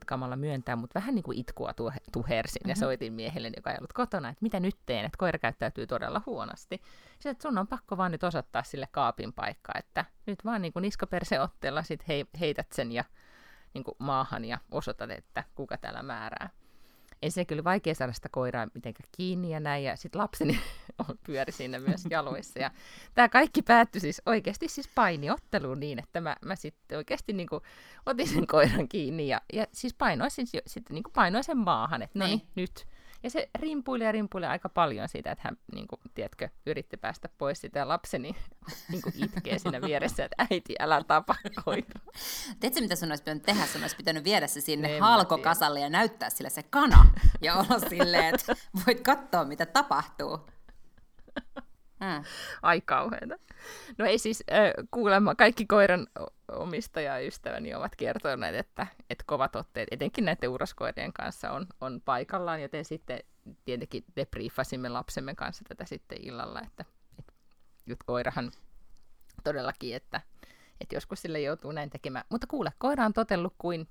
kamalla 0.06 0.36
myöntää, 0.36 0.76
mutta 0.76 1.00
vähän 1.00 1.14
niin 1.14 1.22
kuin 1.22 1.38
itkua 1.38 1.72
tuhe, 1.72 1.98
tuhersin 2.12 2.60
mm-hmm. 2.60 2.70
ja 2.70 2.76
soitin 2.76 3.12
miehelle, 3.12 3.50
joka 3.56 3.70
ei 3.70 3.76
ollut 3.78 3.92
kotona, 3.92 4.28
että 4.28 4.42
mitä 4.42 4.60
nyt 4.60 4.76
teen, 4.86 5.04
että 5.04 5.18
koira 5.18 5.38
käyttäytyy 5.38 5.86
todella 5.86 6.22
huonosti. 6.26 6.82
Sitten, 7.12 7.32
että 7.32 7.42
sun 7.42 7.58
on 7.58 7.66
pakko 7.66 7.96
vaan 7.96 8.12
nyt 8.12 8.24
osoittaa 8.24 8.62
sille 8.62 8.88
kaapin 8.90 9.32
paikka, 9.32 9.72
että 9.78 10.04
nyt 10.26 10.44
vaan 10.44 10.62
niin 10.62 10.72
kuin 10.72 10.82
niskaperseotteella 10.82 11.82
sit 11.82 12.08
hei, 12.08 12.24
heität 12.40 12.72
sen 12.72 12.92
ja 12.92 13.04
niin 13.74 13.84
kuin 13.84 13.94
maahan 13.98 14.44
ja 14.44 14.58
osoitat, 14.70 15.10
että 15.10 15.44
kuka 15.54 15.76
täällä 15.76 16.02
määrää. 16.02 16.50
se 17.28 17.44
kyllä 17.44 17.64
vaikea 17.64 17.94
saada 17.94 18.12
sitä 18.12 18.28
koiraa 18.28 18.66
mitenkään 18.74 19.08
kiinni 19.16 19.50
ja 19.50 19.60
näin, 19.60 19.84
ja 19.84 19.96
sitten 19.96 20.20
lapseni 20.20 20.60
pyöri 21.26 21.52
siinä 21.52 21.78
myös 21.78 22.04
jaloissa. 22.10 22.58
Ja 22.58 22.70
tämä 23.14 23.28
kaikki 23.28 23.62
päättyi 23.62 24.00
siis 24.00 24.22
oikeasti 24.26 24.68
siis 24.68 24.88
painiotteluun 24.94 25.80
niin, 25.80 25.98
että 25.98 26.20
mä, 26.20 26.36
mä 26.44 26.56
sitten 26.56 26.98
oikeasti 26.98 27.32
niin 27.32 27.48
kuin 27.48 27.62
otin 28.06 28.28
sen 28.28 28.46
koiran 28.46 28.88
kiinni 28.88 29.28
ja, 29.28 29.40
ja 29.52 29.66
siis 29.72 29.94
painoisin, 29.94 30.46
sitten 30.46 30.94
niin 30.94 31.02
kuin 31.02 31.12
painoin 31.12 31.44
sen 31.44 31.58
maahan, 31.58 32.02
että 32.02 32.18
no 32.18 32.26
niin, 32.26 32.42
nyt 32.54 32.86
ja 33.22 33.30
se 33.30 33.48
rimpuili 33.54 34.04
ja 34.04 34.12
rimpuili 34.12 34.46
aika 34.46 34.68
paljon 34.68 35.08
siitä, 35.08 35.32
että 35.32 35.42
hän, 35.44 35.56
niin 35.74 35.88
kuin, 35.88 36.00
tiedätkö, 36.14 36.48
yritti 36.66 36.96
päästä 36.96 37.28
pois 37.38 37.60
sitä 37.60 37.88
lapseni 37.88 38.36
niin 38.90 39.02
kuin 39.02 39.14
itkee 39.16 39.58
siinä 39.58 39.80
vieressä, 39.80 40.24
että 40.24 40.46
äiti, 40.50 40.74
älä 40.78 41.04
tapa 41.04 41.34
koira. 41.64 42.00
Tiedätkö, 42.60 42.80
mitä 42.80 42.96
sun 42.96 43.12
olisi 43.12 43.22
pitänyt 43.22 43.42
tehdä? 43.42 43.66
Sun 43.66 43.82
olisi 43.82 43.96
pitänyt 43.96 44.24
viedä 44.24 44.46
se 44.46 44.60
sinne 44.60 44.96
en 44.96 45.02
halkokasalle 45.02 45.80
ja 45.80 45.90
näyttää 45.90 46.30
sille 46.30 46.50
se 46.50 46.62
kana 46.62 47.06
ja 47.40 47.54
olla 47.54 47.88
silleen, 47.88 48.34
että 48.34 48.56
voit 48.86 49.00
katsoa, 49.00 49.44
mitä 49.44 49.66
tapahtuu. 49.66 50.48
Mm. 52.00 52.24
Ai 52.62 52.80
kauheeta. 52.80 53.36
No 53.98 54.04
ei 54.04 54.18
siis 54.18 54.44
äh, 54.52 54.72
kuulemma 54.90 55.34
kaikki 55.34 55.66
koiran 55.66 56.06
omistajaystäväni 56.52 57.74
ovat 57.74 57.96
kertoneet, 57.96 58.54
että, 58.54 58.86
että 59.10 59.24
kovat 59.26 59.56
otteet, 59.56 59.88
etenkin 59.90 60.24
näiden 60.24 60.50
uroskoirien 60.50 61.12
kanssa, 61.12 61.50
on, 61.50 61.66
on 61.80 62.00
paikallaan, 62.04 62.62
joten 62.62 62.84
sitten 62.84 63.20
tietenkin 63.64 64.04
debriefasimme 64.16 64.88
lapsemme 64.88 65.34
kanssa 65.34 65.64
tätä 65.68 65.84
sitten 65.84 66.18
illalla, 66.20 66.60
että, 66.60 66.84
että 67.18 67.32
nyt 67.86 67.98
koirahan 68.06 68.50
todellakin, 69.44 69.96
että, 69.96 70.20
että 70.80 70.96
joskus 70.96 71.22
sille 71.22 71.40
joutuu 71.40 71.72
näin 71.72 71.90
tekemään. 71.90 72.24
Mutta 72.28 72.46
kuule, 72.46 72.72
koira 72.78 73.04
on 73.04 73.12
totellut 73.12 73.54
kuin 73.58 73.88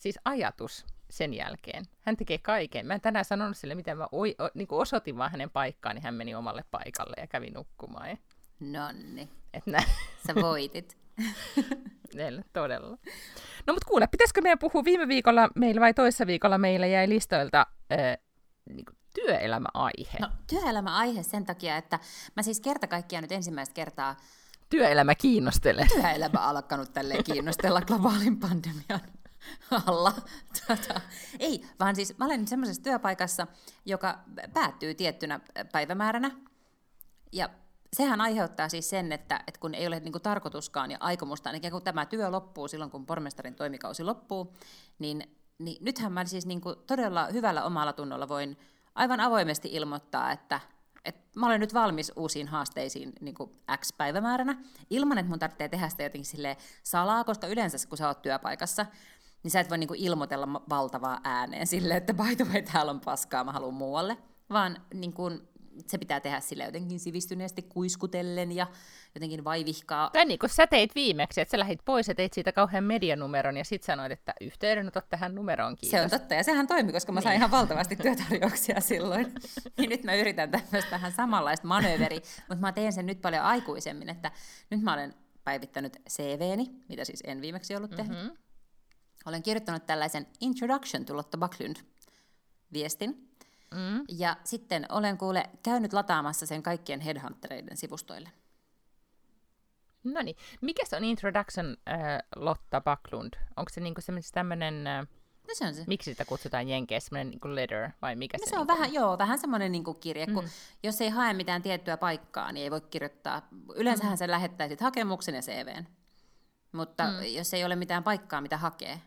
siis 0.00 0.18
ajatus 0.24 0.86
sen 1.14 1.34
jälkeen. 1.34 1.84
Hän 2.00 2.16
tekee 2.16 2.38
kaiken. 2.38 2.86
Mä 2.86 2.94
en 2.94 3.00
tänään 3.00 3.24
sanonut 3.24 3.56
sille, 3.56 3.74
miten 3.74 3.98
mä 3.98 4.06
oi, 4.12 4.34
o, 4.40 4.48
niin 4.54 4.68
osoitin 4.70 5.18
vaan 5.18 5.30
hänen 5.30 5.50
paikkaan, 5.50 5.94
niin 5.94 6.02
hän 6.02 6.14
meni 6.14 6.34
omalle 6.34 6.64
paikalle 6.70 7.14
ja 7.18 7.26
kävi 7.26 7.50
nukkumaan. 7.50 8.10
Ja... 8.10 8.16
Nonni. 8.60 9.28
Et 9.54 9.66
nä... 9.66 9.78
Sä 10.26 10.34
voitit. 10.34 10.96
Meillä, 12.16 12.42
todella. 12.52 12.98
No 13.66 13.74
mutta 13.74 13.88
kuule, 13.88 14.06
pitäisikö 14.06 14.40
meidän 14.40 14.58
puhua 14.58 14.84
viime 14.84 15.08
viikolla 15.08 15.48
meillä 15.54 15.80
vai 15.80 15.94
toissa 15.94 16.26
viikolla 16.26 16.58
meillä 16.58 16.86
jäi 16.86 17.08
listoilta 17.08 17.66
äh, 17.92 17.98
niin 18.70 18.86
työelämäaihe? 19.14 20.18
No, 20.20 20.28
työelämäaihe 20.46 21.22
sen 21.22 21.46
takia, 21.46 21.76
että 21.76 21.98
mä 22.36 22.42
siis 22.42 22.60
kerta 22.60 22.86
kaikkiaan 22.86 23.22
nyt 23.22 23.32
ensimmäistä 23.32 23.74
kertaa 23.74 24.16
Työelämä 24.70 25.14
kiinnostelee. 25.14 25.86
Työelämä 25.88 26.38
alkanut 26.38 26.92
tälleen 26.92 27.24
kiinnostella 27.24 27.80
globaalin 27.80 28.40
pandemian 28.40 29.00
alla. 29.86 30.12
Tota, 30.66 31.00
ei, 31.38 31.66
vaan 31.80 31.96
siis 31.96 32.18
mä 32.18 32.24
olen 32.24 32.48
semmoisessa 32.48 32.82
työpaikassa, 32.82 33.46
joka 33.84 34.18
päättyy 34.52 34.94
tiettynä 34.94 35.40
päivämääränä. 35.72 36.30
Ja 37.32 37.48
sehän 37.94 38.20
aiheuttaa 38.20 38.68
siis 38.68 38.90
sen, 38.90 39.12
että, 39.12 39.40
että 39.46 39.60
kun 39.60 39.74
ei 39.74 39.86
ole 39.86 40.00
niin 40.00 40.12
tarkoituskaan 40.22 40.90
ja 40.90 40.98
aikomusta, 41.00 41.52
niin 41.52 41.70
kun 41.70 41.82
tämä 41.82 42.06
työ 42.06 42.30
loppuu 42.30 42.68
silloin, 42.68 42.90
kun 42.90 43.06
pormestarin 43.06 43.54
toimikausi 43.54 44.04
loppuu, 44.04 44.54
niin, 44.98 45.22
niin 45.58 45.84
nythän 45.84 46.12
mä 46.12 46.24
siis 46.24 46.46
niin 46.46 46.60
todella 46.86 47.26
hyvällä 47.32 47.64
omalla 47.64 47.92
tunnolla 47.92 48.28
voin 48.28 48.56
aivan 48.94 49.20
avoimesti 49.20 49.68
ilmoittaa, 49.72 50.32
että, 50.32 50.60
että 51.04 51.40
mä 51.40 51.46
olen 51.46 51.60
nyt 51.60 51.74
valmis 51.74 52.12
uusiin 52.16 52.48
haasteisiin 52.48 53.12
niin 53.20 53.34
kuin 53.34 53.50
X-päivämääränä, 53.76 54.56
ilman 54.90 55.18
että 55.18 55.30
mun 55.30 55.38
tarvitsee 55.38 55.68
tehdä 55.68 55.88
sitä 55.88 56.02
jotenkin 56.02 56.56
salaa, 56.82 57.24
koska 57.24 57.46
yleensä 57.46 57.88
kun 57.88 57.98
sä 57.98 58.08
oot 58.08 58.22
työpaikassa, 58.22 58.86
niin 59.44 59.50
sä 59.50 59.60
et 59.60 59.70
voi 59.70 59.78
niinku 59.78 59.94
ilmoitella 59.96 60.62
valtavaa 60.68 61.20
ääneen 61.24 61.66
silleen, 61.66 61.96
että 61.96 62.14
by 62.14 62.36
the 62.36 62.44
way, 62.44 62.62
täällä 62.62 62.90
on 62.90 63.00
paskaa, 63.00 63.44
mä 63.44 63.52
haluan 63.52 63.74
muualle. 63.74 64.16
Vaan 64.50 64.82
niin 64.94 65.12
kuin, 65.12 65.40
se 65.86 65.98
pitää 65.98 66.20
tehdä 66.20 66.40
sille 66.40 66.64
jotenkin 66.64 67.00
sivistyneesti 67.00 67.62
kuiskutellen 67.62 68.52
ja 68.52 68.66
jotenkin 69.14 69.44
vaivihkaa. 69.44 70.10
Tai 70.12 70.24
niin 70.24 70.38
kuin 70.38 70.50
sä 70.50 70.66
teit 70.66 70.94
viimeksi, 70.94 71.40
että 71.40 71.50
sä 71.50 71.58
lähdit 71.58 71.80
pois 71.84 72.08
ja 72.08 72.14
teit 72.14 72.32
siitä 72.32 72.52
kauhean 72.52 72.84
medianumeron 72.84 73.56
ja 73.56 73.64
sitten 73.64 73.86
sanoit, 73.86 74.12
että 74.12 74.34
yhteydenotot 74.40 75.08
tähän 75.10 75.34
numeroon, 75.34 75.76
kiitos. 75.76 75.90
Se 75.90 76.02
on 76.02 76.10
totta, 76.10 76.34
ja 76.34 76.42
sehän 76.42 76.66
toimi, 76.66 76.92
koska 76.92 77.12
mä 77.12 77.20
sain 77.20 77.30
niin. 77.30 77.38
ihan 77.38 77.50
valtavasti 77.50 77.96
työtarjouksia 77.96 78.80
silloin. 78.80 79.34
niin 79.78 79.90
nyt 79.90 80.04
mä 80.04 80.14
yritän 80.14 80.50
tämmöistä 80.50 80.90
vähän 80.90 81.12
samanlaista 81.12 81.66
manööveri, 81.66 82.20
mutta 82.48 82.60
mä 82.60 82.72
teen 82.72 82.92
sen 82.92 83.06
nyt 83.06 83.20
paljon 83.20 83.42
aikuisemmin, 83.42 84.08
että 84.08 84.30
nyt 84.70 84.82
mä 84.82 84.92
olen 84.92 85.14
päivittänyt 85.44 85.96
CVni, 86.10 86.70
mitä 86.88 87.04
siis 87.04 87.22
en 87.26 87.40
viimeksi 87.40 87.76
ollut 87.76 87.90
tehnyt. 87.90 88.18
Mm-hmm. 88.18 88.43
Olen 89.26 89.42
kirjoittanut 89.42 89.86
tällaisen 89.86 90.26
Introduction 90.40 91.04
to 91.04 91.16
Lotta 91.16 91.38
Backlund 91.38 91.76
viestin, 92.72 93.34
Mm. 93.74 94.04
Ja 94.08 94.36
sitten 94.44 94.86
olen 94.88 95.18
kuule 95.18 95.50
käynyt 95.62 95.92
lataamassa 95.92 96.46
sen 96.46 96.62
kaikkien 96.62 97.00
headhuntereiden 97.00 97.76
sivustoille. 97.76 98.28
No 100.04 100.22
niin. 100.22 100.36
Mikä 100.60 100.84
se 100.86 100.96
on 100.96 101.04
Introduction 101.04 101.76
äh, 101.88 101.98
Lotta 102.36 102.80
Backlund? 102.80 103.34
Onko 103.56 103.70
se 103.72 103.80
niinku 103.80 104.00
tämmöinen... 104.32 104.86
Äh, 104.86 105.06
no 105.48 105.54
se 105.54 105.66
on 105.66 105.74
se. 105.74 105.84
Miksi 105.86 106.10
sitä 106.10 106.24
kutsutaan 106.24 106.68
jenkeissä, 106.68 107.08
semmoinen 107.08 107.30
niinku 107.30 107.54
letter, 107.54 107.90
vai 108.02 108.16
mikä 108.16 108.38
no 108.38 108.44
se, 108.44 108.50
se 108.50 108.56
on? 108.56 108.66
Niinku 108.66 108.72
vähän, 108.74 108.92
joo, 108.92 109.18
vähän 109.18 109.38
semmoinen 109.38 109.72
niinku 109.72 109.94
kirje, 109.94 110.26
kun 110.26 110.44
mm. 110.44 110.50
jos 110.82 111.00
ei 111.00 111.08
hae 111.08 111.34
mitään 111.34 111.62
tiettyä 111.62 111.96
paikkaa, 111.96 112.52
niin 112.52 112.64
ei 112.64 112.70
voi 112.70 112.80
kirjoittaa. 112.80 113.48
Yleensähän 113.74 114.12
mm. 114.12 114.18
sä 114.18 114.30
lähettäisit 114.30 114.80
hakemuksen 114.80 115.34
ja 115.34 115.42
CVn. 115.42 115.86
Mutta 116.72 117.04
mm. 117.04 117.34
jos 117.36 117.54
ei 117.54 117.64
ole 117.64 117.76
mitään 117.76 118.04
paikkaa, 118.04 118.40
mitä 118.40 118.56
hakee, 118.56 119.00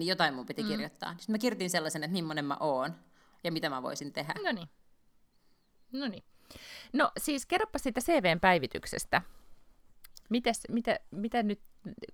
niin 0.00 0.08
jotain 0.08 0.34
mun 0.34 0.46
piti 0.46 0.62
mm. 0.62 0.68
kirjoittaa. 0.68 1.14
Sitten 1.18 1.32
mä 1.32 1.38
kirjoitin 1.38 1.70
sellaisen, 1.70 2.04
että 2.04 2.12
millainen 2.12 2.44
mä 2.44 2.56
oon 2.60 2.94
ja 3.44 3.52
mitä 3.52 3.70
mä 3.70 3.82
voisin 3.82 4.12
tehdä. 4.12 4.34
No 4.44 4.52
niin. 4.52 4.68
No 5.92 6.08
niin. 6.08 6.24
No 6.92 7.12
siis 7.18 7.46
kerropa 7.46 7.78
siitä 7.78 8.00
CVn 8.00 8.40
päivityksestä. 8.40 9.22
Mites, 10.28 10.62
mitä, 10.68 11.00
mitä 11.10 11.42
nyt 11.42 11.60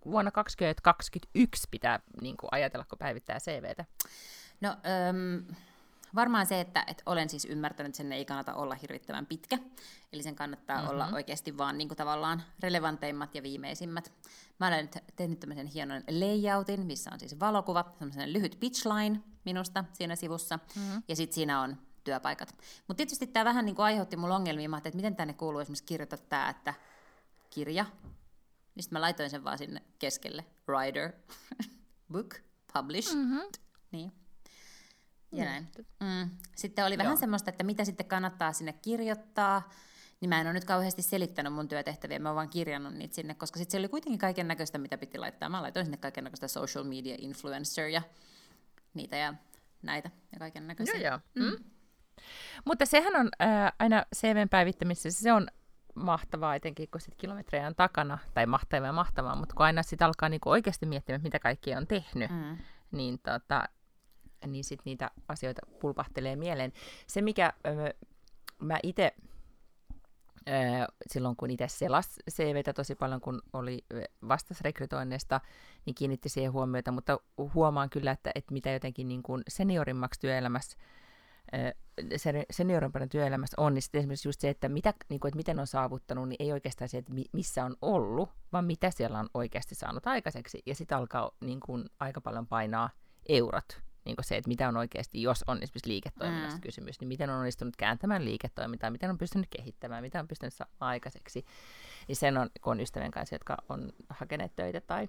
vuonna 0.04 0.30
2021 0.30 1.68
pitää 1.70 2.00
niin 2.20 2.36
kuin 2.36 2.48
ajatella, 2.52 2.84
kun 2.88 2.98
päivittää 2.98 3.38
CVtä? 3.38 3.84
No 4.60 4.76
öm, 5.08 5.46
varmaan 6.16 6.46
se, 6.46 6.60
että, 6.60 6.84
että 6.86 7.02
olen 7.06 7.28
siis 7.28 7.44
ymmärtänyt, 7.44 7.90
että 7.90 7.96
sen 7.96 8.12
ei 8.12 8.24
kannata 8.24 8.54
olla 8.54 8.74
hirvittävän 8.74 9.26
pitkä. 9.26 9.58
Eli 10.12 10.22
sen 10.22 10.36
kannattaa 10.36 10.76
mm-hmm. 10.76 10.90
olla 10.90 11.08
oikeasti 11.12 11.58
vaan 11.58 11.78
niin 11.78 11.88
kuin 11.88 11.98
tavallaan 11.98 12.42
relevanteimmat 12.60 13.34
ja 13.34 13.42
viimeisimmät. 13.42 14.12
Mä 14.60 14.66
olen 14.66 14.84
nyt 14.84 15.04
tehnyt 15.16 15.40
tämmöisen 15.40 15.66
hienon 15.66 16.02
layoutin, 16.10 16.86
missä 16.86 17.10
on 17.12 17.20
siis 17.20 17.40
valokuva, 17.40 17.92
semmoinen 17.98 18.32
lyhyt 18.32 18.56
pitchline 18.60 19.20
minusta 19.44 19.84
siinä 19.92 20.16
sivussa, 20.16 20.58
mm-hmm. 20.76 21.02
ja 21.08 21.16
sitten 21.16 21.34
siinä 21.34 21.60
on 21.60 21.76
työpaikat. 22.04 22.54
Mutta 22.88 22.96
tietysti 22.96 23.26
tämä 23.26 23.44
vähän 23.44 23.64
niin 23.64 23.76
kuin 23.76 23.86
aiheutti 23.86 24.16
mulle 24.16 24.34
ongelmia, 24.34 24.68
mä 24.68 24.76
että 24.76 24.90
miten 24.96 25.16
tänne 25.16 25.34
kuuluu 25.34 25.60
esimerkiksi 25.60 25.84
kirjoittaa 25.84 26.18
tämä, 26.28 26.48
että 26.48 26.74
kirja, 27.50 27.84
niin 28.74 28.82
sitten 28.82 28.96
mä 28.96 29.00
laitoin 29.00 29.30
sen 29.30 29.44
vaan 29.44 29.58
sinne 29.58 29.82
keskelle, 29.98 30.44
writer, 30.68 31.12
book, 32.12 32.34
published, 32.72 33.14
mm-hmm. 33.14 33.40
niin. 33.92 34.12
Ja 35.32 35.44
mm. 35.44 35.50
näin. 35.50 35.68
Mm. 36.00 36.30
Sitten 36.56 36.84
oli 36.84 36.94
Joo. 36.94 37.02
vähän 37.04 37.16
semmoista, 37.16 37.50
että 37.50 37.64
mitä 37.64 37.84
sitten 37.84 38.06
kannattaa 38.06 38.52
sinne 38.52 38.72
kirjoittaa, 38.72 39.70
niin 40.20 40.28
mä 40.28 40.40
en 40.40 40.46
ole 40.46 40.52
nyt 40.52 40.64
kauheasti 40.64 41.02
selittänyt 41.02 41.52
mun 41.52 41.68
työtehtäviä, 41.68 42.18
mä 42.18 42.28
oon 42.28 42.36
vaan 42.36 42.48
kirjannut 42.48 42.94
niitä 42.94 43.14
sinne, 43.14 43.34
koska 43.34 43.58
sitten 43.58 43.72
se 43.72 43.78
oli 43.78 43.88
kuitenkin 43.88 44.18
kaiken 44.18 44.48
näköistä, 44.48 44.78
mitä 44.78 44.98
piti 44.98 45.18
laittaa. 45.18 45.48
Mä 45.48 45.62
laitoin 45.62 45.86
sinne 45.86 45.96
kaiken 45.96 46.24
näköistä 46.24 46.48
social 46.48 46.84
media 46.84 47.16
influencer 47.18 47.88
ja 47.88 48.02
niitä 48.94 49.16
ja 49.16 49.34
näitä 49.82 50.10
ja 50.32 50.38
kaiken 50.38 50.66
näköisiä. 50.66 50.94
Joo, 50.94 51.04
joo. 51.04 51.18
Mm. 51.34 51.44
Mm. 51.44 51.64
Mutta 52.64 52.86
sehän 52.86 53.16
on 53.16 53.28
äh, 53.42 53.72
aina 53.78 54.04
CVn 54.16 54.48
päivittämisessä, 54.48 55.22
se 55.22 55.32
on 55.32 55.48
mahtavaa 55.94 56.54
etenkin, 56.54 56.88
kun 56.90 57.00
sit 57.00 57.14
kilometrejä 57.16 57.66
on 57.66 57.74
takana, 57.74 58.18
tai 58.34 58.46
mahtavaa 58.46 58.86
ja 58.86 58.92
mahtavaa, 58.92 59.36
mutta 59.36 59.54
kun 59.54 59.66
aina 59.66 59.82
sitten 59.82 60.06
alkaa 60.06 60.28
niinku 60.28 60.50
oikeasti 60.50 60.86
miettimään, 60.86 61.22
mitä 61.22 61.38
kaikki 61.38 61.74
on 61.74 61.86
tehnyt, 61.86 62.30
mm. 62.30 62.58
niin, 62.90 63.18
tota, 63.18 63.64
niin 64.46 64.64
sitten 64.64 64.82
niitä 64.84 65.10
asioita 65.28 65.66
pulpahtelee 65.80 66.36
mieleen. 66.36 66.72
Se, 67.06 67.22
mikä 67.22 67.52
ö, 67.66 67.94
mä 68.60 68.78
itse 68.82 69.14
silloin 71.10 71.36
kun 71.36 71.50
itse 71.50 71.68
selas 71.68 72.18
CVtä 72.30 72.72
tosi 72.72 72.94
paljon, 72.94 73.20
kun 73.20 73.42
oli 73.52 73.84
vastasrekrytoinnista, 74.28 75.40
niin 75.86 75.94
kiinnitti 75.94 76.28
siihen 76.28 76.52
huomiota, 76.52 76.92
mutta 76.92 77.18
huomaan 77.54 77.90
kyllä, 77.90 78.10
että, 78.10 78.30
että 78.34 78.52
mitä 78.52 78.70
jotenkin 78.70 79.08
niin 79.08 79.22
kuin 79.22 79.42
seniorimmaksi 79.48 80.20
työelämässä 80.20 80.76
seniorimpana 82.50 83.06
työelämässä 83.06 83.54
on, 83.60 83.74
niin 83.74 83.82
esimerkiksi 83.94 84.28
just 84.28 84.40
se, 84.40 84.48
että, 84.48 84.68
mitä, 84.68 84.94
niin 85.08 85.20
kuin, 85.20 85.28
että 85.28 85.36
miten 85.36 85.58
on 85.58 85.66
saavuttanut, 85.66 86.28
niin 86.28 86.36
ei 86.38 86.52
oikeastaan 86.52 86.88
se, 86.88 86.98
että 86.98 87.12
missä 87.32 87.64
on 87.64 87.76
ollut, 87.82 88.30
vaan 88.52 88.64
mitä 88.64 88.90
siellä 88.90 89.18
on 89.18 89.28
oikeasti 89.34 89.74
saanut 89.74 90.06
aikaiseksi. 90.06 90.62
Ja 90.66 90.74
sitten 90.74 90.98
alkaa 90.98 91.30
niin 91.40 91.60
kuin, 91.60 91.84
aika 92.00 92.20
paljon 92.20 92.46
painaa 92.46 92.90
eurot 93.28 93.80
niin 94.06 94.16
se, 94.20 94.36
että 94.36 94.48
mitä 94.48 94.68
on 94.68 94.76
oikeasti, 94.76 95.22
jos 95.22 95.44
on 95.46 95.62
esimerkiksi 95.62 95.90
liiketoiminnasta 95.90 96.56
mm. 96.56 96.60
kysymys, 96.60 97.00
niin 97.00 97.08
miten 97.08 97.30
on 97.30 97.38
onnistunut 97.38 97.76
kääntämään 97.76 98.24
liiketoimintaa, 98.24 98.90
miten 98.90 99.10
on 99.10 99.18
pystynyt 99.18 99.46
kehittämään, 99.50 100.02
mitä 100.02 100.20
on 100.20 100.28
pystynyt 100.28 100.54
saamaan 100.54 100.76
aikaiseksi. 100.80 101.44
Niin 102.08 102.16
sen 102.16 102.36
on, 102.36 102.50
kun 102.60 102.70
on 102.70 102.80
ystävien 102.80 103.10
kanssa, 103.10 103.34
jotka 103.34 103.56
on 103.68 103.92
hakeneet 104.08 104.56
töitä 104.56 104.80
tai, 104.80 105.08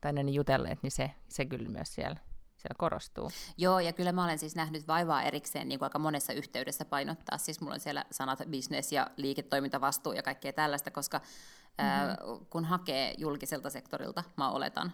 tai 0.00 0.12
ne 0.12 0.30
jutelleet, 0.30 0.82
niin 0.82 0.90
se, 0.90 1.10
se 1.28 1.44
kyllä 1.44 1.68
myös 1.68 1.94
siellä, 1.94 2.16
siellä 2.56 2.74
korostuu. 2.78 3.30
Joo, 3.56 3.80
ja 3.80 3.92
kyllä 3.92 4.12
mä 4.12 4.24
olen 4.24 4.38
siis 4.38 4.56
nähnyt 4.56 4.88
vaivaa 4.88 5.22
erikseen 5.22 5.68
niin 5.68 5.78
kuin 5.78 5.86
aika 5.86 5.98
monessa 5.98 6.32
yhteydessä 6.32 6.84
painottaa. 6.84 7.38
Siis 7.38 7.60
mulla 7.60 7.74
on 7.74 7.80
siellä 7.80 8.04
sanat 8.10 8.38
business 8.50 8.92
ja 8.92 9.10
liiketoimintavastuu 9.16 10.12
ja 10.12 10.22
kaikkea 10.22 10.52
tällaista, 10.52 10.90
koska 10.90 11.18
mm-hmm. 11.18 11.84
ää, 11.84 12.16
kun 12.50 12.64
hakee 12.64 13.14
julkiselta 13.18 13.70
sektorilta, 13.70 14.24
mä 14.36 14.50
oletan, 14.50 14.92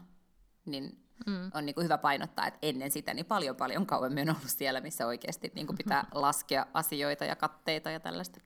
niin 0.64 1.07
mm. 1.26 1.50
on 1.54 1.66
niin 1.66 1.74
kuin 1.74 1.84
hyvä 1.84 1.98
painottaa, 1.98 2.46
että 2.46 2.58
ennen 2.62 2.90
sitä 2.90 3.14
niin 3.14 3.26
paljon 3.26 3.56
paljon 3.56 3.86
kauemmin 3.86 4.30
on 4.30 4.36
ollut 4.36 4.50
siellä, 4.50 4.80
missä 4.80 5.06
oikeasti 5.06 5.52
niin 5.54 5.66
kuin 5.66 5.76
pitää 5.76 6.04
laskea 6.14 6.66
asioita 6.74 7.24
ja 7.24 7.36
katteita 7.36 7.90
ja 7.90 8.00
tällaista. 8.00 8.40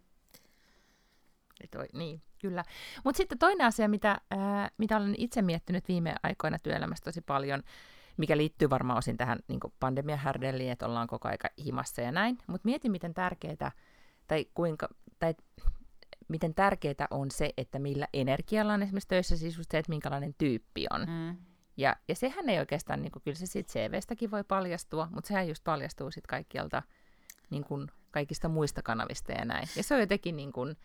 Toi, 1.71 1.87
niin, 1.93 2.23
kyllä. 2.41 2.65
Mutta 3.05 3.17
sitten 3.17 3.39
toinen 3.39 3.67
asia, 3.67 3.89
mitä, 3.89 4.21
ää, 4.31 4.71
mitä 4.79 4.97
olen 4.97 5.15
itse 5.19 5.43
miettinyt 5.43 5.89
viime 5.89 6.15
aikoina 6.23 6.59
työelämässä 6.59 7.05
tosi 7.05 7.21
paljon, 7.21 7.63
mikä 8.17 8.37
liittyy 8.37 8.71
varmaan 8.71 8.99
osin 8.99 9.17
tähän 9.17 9.39
niin 9.49 9.61
pandemian 9.81 10.19
härdelliin, 10.19 10.73
että 10.73 10.87
ollaan 10.87 11.07
koko 11.07 11.29
aika 11.29 11.49
himassa 11.65 12.03
ja 12.03 12.13
näin, 12.13 12.39
mutta 12.47 12.67
mietin, 12.67 12.91
miten 12.91 13.15
tärkeää, 13.15 13.73
tai 14.29 14.47
kuinka, 14.55 14.89
tai 15.19 15.35
miten 16.29 16.55
tärkeää 16.55 17.07
on 17.11 17.31
se, 17.31 17.51
että 17.57 17.79
millä 17.79 18.09
energialla 18.13 18.75
on 18.75 18.83
esimerkiksi 18.83 19.09
töissä, 19.09 19.37
siis 19.37 19.55
se, 19.55 19.79
että 19.79 19.91
minkälainen 19.91 20.35
tyyppi 20.39 20.87
on. 20.91 21.01
Mm. 21.01 21.37
Ja, 21.77 21.97
ja 22.09 22.15
sehän 22.15 22.49
ei 22.49 22.59
oikeastaan, 22.59 23.03
niin 23.03 23.13
kuin, 23.13 23.23
kyllä 23.23 23.39
se 23.39 23.47
siitä 23.47 23.73
CVstäkin 23.73 24.31
voi 24.31 24.45
paljastua, 24.45 25.09
mutta 25.15 25.29
sehän 25.29 25.49
just 25.49 25.65
paljastuu 25.65 26.11
sitten 26.11 26.29
kaikkialta 26.29 26.83
niin 27.51 27.65
kuin, 27.65 27.89
kaikista 28.11 28.49
muista 28.49 28.83
kanavista 28.83 29.33
ja 29.33 29.45
näin. 29.45 29.69
Ja 29.77 29.83
se 29.83 29.95
on 29.95 30.01
jotenkin 30.01 30.37
niin 30.37 30.53
kuin, 30.53 30.77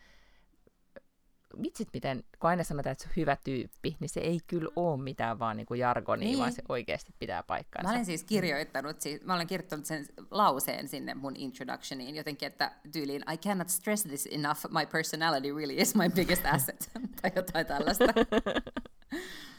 vitsit 1.62 1.88
miten, 1.92 2.24
kun 2.38 2.50
aina 2.50 2.64
sanotaan, 2.64 2.92
että 2.92 3.04
se 3.04 3.10
on 3.10 3.16
hyvä 3.16 3.36
tyyppi, 3.44 3.96
niin 4.00 4.08
se 4.08 4.20
ei 4.20 4.38
kyllä 4.46 4.70
ole 4.76 5.02
mitään 5.02 5.38
vaan 5.38 5.56
niin 5.56 5.66
kuin 5.66 5.80
jargonia, 5.80 6.28
niin. 6.28 6.38
vaan 6.38 6.52
se 6.52 6.62
oikeasti 6.68 7.14
pitää 7.18 7.42
paikkaansa. 7.42 7.88
Mä 7.88 7.94
olen 7.94 8.04
siis 8.04 8.24
kirjoittanut, 8.24 9.00
siis, 9.00 9.24
mä 9.24 9.34
olen 9.34 9.46
kirjoittanut 9.46 9.86
sen 9.86 10.06
lauseen 10.30 10.88
sinne 10.88 11.14
mun 11.14 11.36
introductioniin 11.36 12.16
jotenkin, 12.16 12.46
että 12.46 12.72
tyyliin 12.92 13.22
I 13.32 13.36
cannot 13.36 13.68
stress 13.68 14.04
this 14.04 14.28
enough, 14.30 14.60
my 14.70 14.86
personality 14.86 15.54
really 15.54 15.74
is 15.76 15.94
my 15.94 16.10
biggest 16.10 16.46
asset, 16.46 16.90
tai 17.22 17.32
jotain 17.36 17.66
tällaista. 17.66 18.04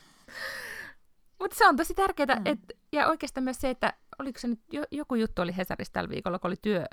Mutta 1.39 1.57
se 1.57 1.67
on 1.67 1.75
tosi 1.75 1.93
tärkeää, 1.93 2.35
mm. 2.35 2.41
et, 2.45 2.59
ja 2.91 3.07
oikeastaan 3.07 3.43
myös 3.43 3.61
se, 3.61 3.69
että 3.69 3.93
oliko 4.19 4.39
se 4.39 4.47
nyt, 4.47 4.59
jo, 4.71 4.83
joku 4.91 5.15
juttu 5.15 5.41
oli 5.41 5.57
Hesarissa 5.57 5.93
tällä 5.93 6.09
viikolla, 6.09 6.39
kun 6.39 6.47
oli 6.47 6.55
työ, 6.61 6.85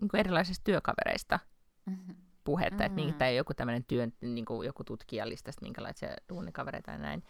niin 0.00 0.10
erilaisista 0.14 0.64
työkavereista 0.64 1.38
mm-hmm. 1.86 2.14
puhetta, 2.44 2.88
mm-hmm. 2.88 3.08
että 3.08 3.18
tai 3.18 3.36
joku 3.36 3.54
tämmöinen 3.54 3.84
työ, 3.84 4.08
niin 4.20 4.44
kuin 4.44 4.66
joku 4.66 4.84
tutkijalista, 4.84 5.50
minkälaisia 5.60 6.08
duunikavereita 6.28 6.90
ja 6.90 6.98
näin. 6.98 7.22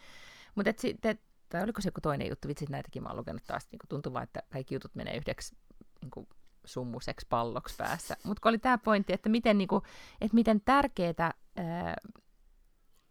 Mutta 0.55 0.73
sitten, 0.77 1.19
tai 1.49 1.63
oliko 1.63 1.81
se 1.81 1.87
joku 1.87 2.01
toinen 2.01 2.29
juttu, 2.29 2.47
vitsit 2.47 2.69
näitäkin 2.69 3.03
mä 3.03 3.09
oon 3.09 3.17
lukenut 3.17 3.43
taas, 3.47 3.67
niin 3.71 3.79
tuntuu 3.89 4.13
vaan, 4.13 4.23
että 4.23 4.43
kaikki 4.49 4.75
jutut 4.75 4.95
menee 4.95 5.17
yhdeksi 5.17 5.55
niin 6.01 6.11
kuin 6.11 6.27
summuseksi 6.65 7.27
palloksi 7.29 7.75
päässä. 7.77 8.17
Mutta 8.23 8.41
kun 8.41 8.49
oli 8.49 8.57
tämä 8.57 8.77
pointti, 8.77 9.13
että 9.13 9.29
miten, 9.29 9.57
niin 9.57 9.67
kuin, 9.67 9.83
että 10.21 10.35
miten 10.35 10.61
tärkeää 10.61 11.33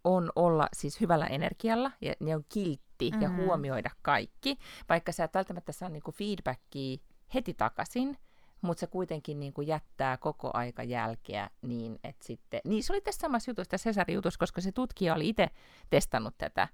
on 0.05 0.33
olla 0.37 0.69
siis 0.73 1.01
hyvällä 1.01 1.27
energialla 1.27 1.93
ja 2.01 2.15
ne 2.21 2.37
on 2.37 2.45
kiltti 2.49 2.92
mm-hmm. 3.11 3.23
ja 3.23 3.45
huomioida 3.45 3.91
kaikki, 4.03 4.59
vaikka 4.89 5.13
sä 5.13 5.25
et 5.25 5.35
välttämättä 5.35 5.73
saa 5.73 5.89
niinku 5.89 6.13
feedbackia 6.13 6.99
heti 7.35 7.55
takaisin, 7.55 8.19
mutta 8.63 8.81
se 8.81 8.87
kuitenkin 8.87 9.41
niinku 9.41 9.63
jättää 9.63 10.17
koko 10.17 10.51
aika 10.55 10.83
jälkeä 10.83 11.51
niin, 11.63 11.99
että 12.05 12.27
sitten, 12.27 12.61
niin 12.65 12.83
se 12.83 12.93
oli 12.93 13.01
tässä 13.01 13.21
samassa 13.21 13.51
jutussa, 13.51 13.77
Cesarin 13.77 14.15
jutussa, 14.15 14.39
koska 14.39 14.61
se 14.61 14.73
tutkija 14.73 15.15
oli 15.15 15.29
itse 15.29 15.49
testannut 15.91 16.35
tätä 16.39 16.69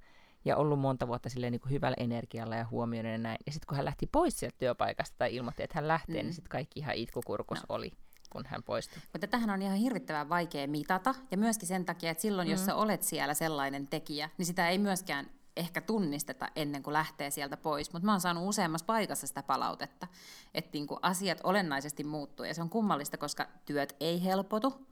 ja 0.45 0.57
ollut 0.57 0.79
monta 0.79 1.09
vuotta 1.09 1.29
silleen 1.29 1.53
niin 1.53 1.61
kuin 1.61 1.73
hyvällä 1.73 1.97
energialla 1.99 2.57
ja 2.57 2.67
huomioiden 2.71 3.13
ja 3.13 3.19
näin. 3.19 3.39
Ja 3.47 3.53
sitten 3.53 3.67
kun 3.67 3.77
hän 3.77 3.85
lähti 3.85 4.07
pois 4.13 4.39
sieltä 4.39 4.57
työpaikasta 4.59 5.15
tai 5.19 5.35
ilmoitti, 5.35 5.63
että 5.63 5.79
hän 5.79 5.89
lähtee, 5.89 6.15
niin 6.15 6.25
mm. 6.25 6.27
niin 6.27 6.35
sitten 6.35 6.51
kaikki 6.51 6.81
ihan 6.81 6.95
itkukurkus 6.95 7.59
no. 7.59 7.65
oli. 7.69 7.93
kun 8.31 8.45
hän 8.47 8.63
poistui. 8.63 9.03
Mutta 9.13 9.27
tähän 9.27 9.51
on 9.51 9.63
ihan 9.63 9.77
hirvittävän 9.77 10.29
vaikea 10.29 10.69
mitata, 10.69 11.15
ja 11.31 11.37
myöskin 11.39 11.69
sen 11.69 11.85
takia, 11.85 12.11
että 12.11 12.23
silloin, 12.23 12.49
mm. 12.49 12.53
jos 12.53 12.67
sä 12.67 12.75
olet 12.75 13.03
siellä 13.03 13.35
sellainen 13.35 13.89
tekijä, 13.89 14.31
niin 14.39 14.47
sitä 14.47 14.69
ei 14.69 14.79
myöskään 14.79 15.31
ehkä 15.59 15.81
tunnisteta 15.81 16.49
ennen 16.57 16.83
kuin 16.83 16.93
lähtee 16.93 17.31
sieltä 17.31 17.57
pois, 17.57 17.93
mutta 17.93 18.07
mä 18.07 18.13
oon 18.13 18.21
saanut 18.21 18.49
useammassa 18.49 18.85
paikassa 18.85 19.27
sitä 19.27 19.43
palautetta, 19.43 20.07
että 20.55 20.71
niin 20.73 20.87
kuin 20.87 20.99
asiat 21.03 21.41
olennaisesti 21.45 22.05
muuttuu, 22.05 22.47
ja 22.47 22.55
se 22.55 22.63
on 22.63 22.71
kummallista, 22.71 23.17
koska 23.17 23.49
työt 23.65 23.97
ei 24.01 24.25
helpotu, 24.25 24.87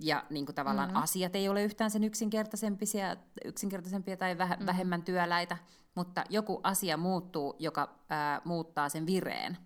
ja 0.00 0.24
niin 0.30 0.46
kuin 0.46 0.56
tavallaan 0.56 0.88
mm-hmm. 0.88 1.02
asiat 1.02 1.36
ei 1.36 1.48
ole 1.48 1.62
yhtään 1.62 1.90
sen 1.90 2.04
yksinkertaisempia, 2.04 3.16
yksinkertaisempia 3.44 4.16
tai 4.16 4.38
väh, 4.38 4.50
mm-hmm. 4.50 4.66
vähemmän 4.66 5.02
työläitä, 5.02 5.56
mutta 5.94 6.24
joku 6.30 6.60
asia 6.62 6.96
muuttuu, 6.96 7.56
joka 7.58 7.98
ää, 8.08 8.40
muuttaa 8.44 8.88
sen 8.88 9.06
vireen. 9.06 9.58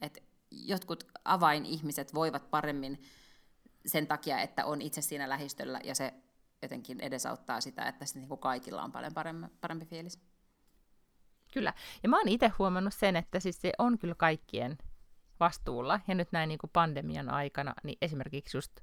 Et 0.00 0.22
jotkut 0.50 1.04
avainihmiset 1.24 2.14
voivat 2.14 2.50
paremmin 2.50 3.02
sen 3.86 4.06
takia, 4.06 4.40
että 4.40 4.64
on 4.64 4.82
itse 4.82 5.02
siinä 5.02 5.28
lähistöllä 5.28 5.80
ja 5.84 5.94
se 5.94 6.14
jotenkin 6.66 7.00
edesauttaa 7.00 7.60
sitä, 7.60 7.88
että 7.88 8.06
sitten 8.06 8.20
niin 8.20 8.28
kuin 8.28 8.40
kaikilla 8.40 8.82
on 8.82 8.92
paljon 8.92 9.14
parempi, 9.14 9.46
parempi 9.60 9.86
fiilis. 9.86 10.20
Kyllä. 11.52 11.74
Ja 12.02 12.08
mä 12.08 12.18
oon 12.18 12.28
itse 12.28 12.48
huomannut 12.58 12.94
sen, 12.94 13.16
että 13.16 13.40
siis 13.40 13.60
se 13.60 13.72
on 13.78 13.98
kyllä 13.98 14.14
kaikkien 14.14 14.78
vastuulla. 15.40 16.00
Ja 16.08 16.14
nyt 16.14 16.32
näin 16.32 16.48
niin 16.48 16.58
kuin 16.58 16.70
pandemian 16.72 17.30
aikana, 17.30 17.74
niin 17.82 17.98
esimerkiksi 18.02 18.56
just 18.56 18.80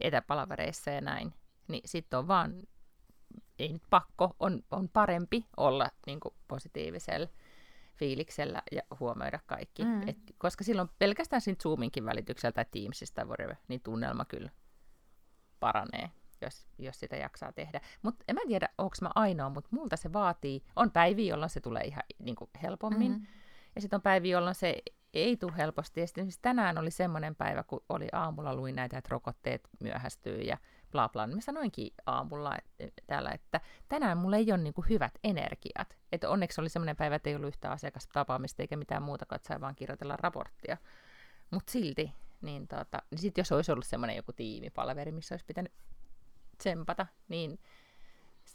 etäpalavereissa 0.00 0.90
ja 0.90 1.00
näin, 1.00 1.34
niin 1.68 1.82
sitten 1.84 2.18
on 2.18 2.28
vaan, 2.28 2.62
ei 3.58 3.72
nyt 3.72 3.82
pakko, 3.90 4.36
on, 4.40 4.62
on 4.70 4.88
parempi 4.88 5.46
olla 5.56 5.90
niin 6.06 6.20
kuin 6.20 6.34
positiivisella 6.48 7.28
fiiliksellä 7.96 8.62
ja 8.72 8.82
huomioida 9.00 9.38
kaikki. 9.46 9.84
Mm. 9.84 10.08
Et, 10.08 10.18
koska 10.38 10.64
silloin 10.64 10.88
pelkästään 10.98 11.42
Zoominkin 11.62 12.04
välityksellä 12.04 12.52
tai 12.52 12.64
Teamsista 12.70 13.24
whatever, 13.24 13.56
niin 13.68 13.80
tunnelma 13.80 14.24
kyllä 14.24 14.50
paranee, 15.60 16.10
jos, 16.42 16.66
jos 16.78 17.00
sitä 17.00 17.16
jaksaa 17.16 17.52
tehdä. 17.52 17.80
Mutta 18.02 18.24
en 18.28 18.34
mä 18.34 18.40
tiedä, 18.46 18.68
onko 18.78 18.96
mä 19.02 19.10
ainoa, 19.14 19.50
mutta 19.50 19.68
multa 19.72 19.96
se 19.96 20.12
vaatii, 20.12 20.62
on 20.76 20.90
päiviä, 20.90 21.30
jolloin 21.30 21.50
se 21.50 21.60
tulee 21.60 21.84
ihan 21.84 22.02
niin 22.18 22.36
kuin 22.36 22.50
helpommin, 22.62 23.12
mm. 23.12 23.26
ja 23.74 23.80
sitten 23.80 23.96
on 23.96 24.02
päiviä, 24.02 24.32
jolloin 24.32 24.54
se 24.54 24.76
ei 25.14 25.36
tule 25.36 25.56
helposti. 25.56 26.00
Ja 26.00 26.06
sitten 26.06 26.32
tänään 26.42 26.78
oli 26.78 26.90
semmoinen 26.90 27.34
päivä, 27.34 27.62
kun 27.62 27.84
oli 27.88 28.08
aamulla 28.12 28.54
luin 28.54 28.76
näitä, 28.76 28.98
että 28.98 29.08
rokotteet 29.10 29.68
myöhästyy 29.80 30.40
ja 30.40 30.58
bla 30.92 31.08
bla. 31.08 31.26
Niin 31.26 31.36
mä 31.36 31.40
sanoinkin 31.40 31.90
aamulla 32.06 32.56
että, 32.78 33.02
täällä, 33.06 33.30
että 33.30 33.60
tänään 33.88 34.18
mulla 34.18 34.36
ei 34.36 34.52
ole 34.52 34.58
niin 34.58 34.74
kuin 34.74 34.88
hyvät 34.88 35.12
energiat. 35.24 35.96
Että 36.12 36.30
onneksi 36.30 36.60
oli 36.60 36.68
semmoinen 36.68 36.96
päivä, 36.96 37.14
että 37.14 37.30
ei 37.30 37.36
ollut 37.36 37.48
yhtään 37.48 37.74
asiakastapaamista 37.74 38.62
eikä 38.62 38.76
mitään 38.76 39.02
muuta, 39.02 39.26
kun 39.26 39.38
sai 39.42 39.60
vaan 39.60 39.74
kirjoitella 39.74 40.16
raporttia. 40.16 40.76
Mutta 41.50 41.72
silti, 41.72 42.12
niin, 42.40 42.68
tota, 42.68 43.02
niin 43.10 43.18
sitten 43.18 43.42
jos 43.42 43.52
olisi 43.52 43.72
ollut 43.72 43.86
semmoinen 43.86 44.16
joku 44.16 44.32
tiimipalaveri, 44.32 45.12
missä 45.12 45.34
olisi 45.34 45.46
pitänyt 45.46 45.72
tsempata, 46.58 47.06
niin 47.28 47.58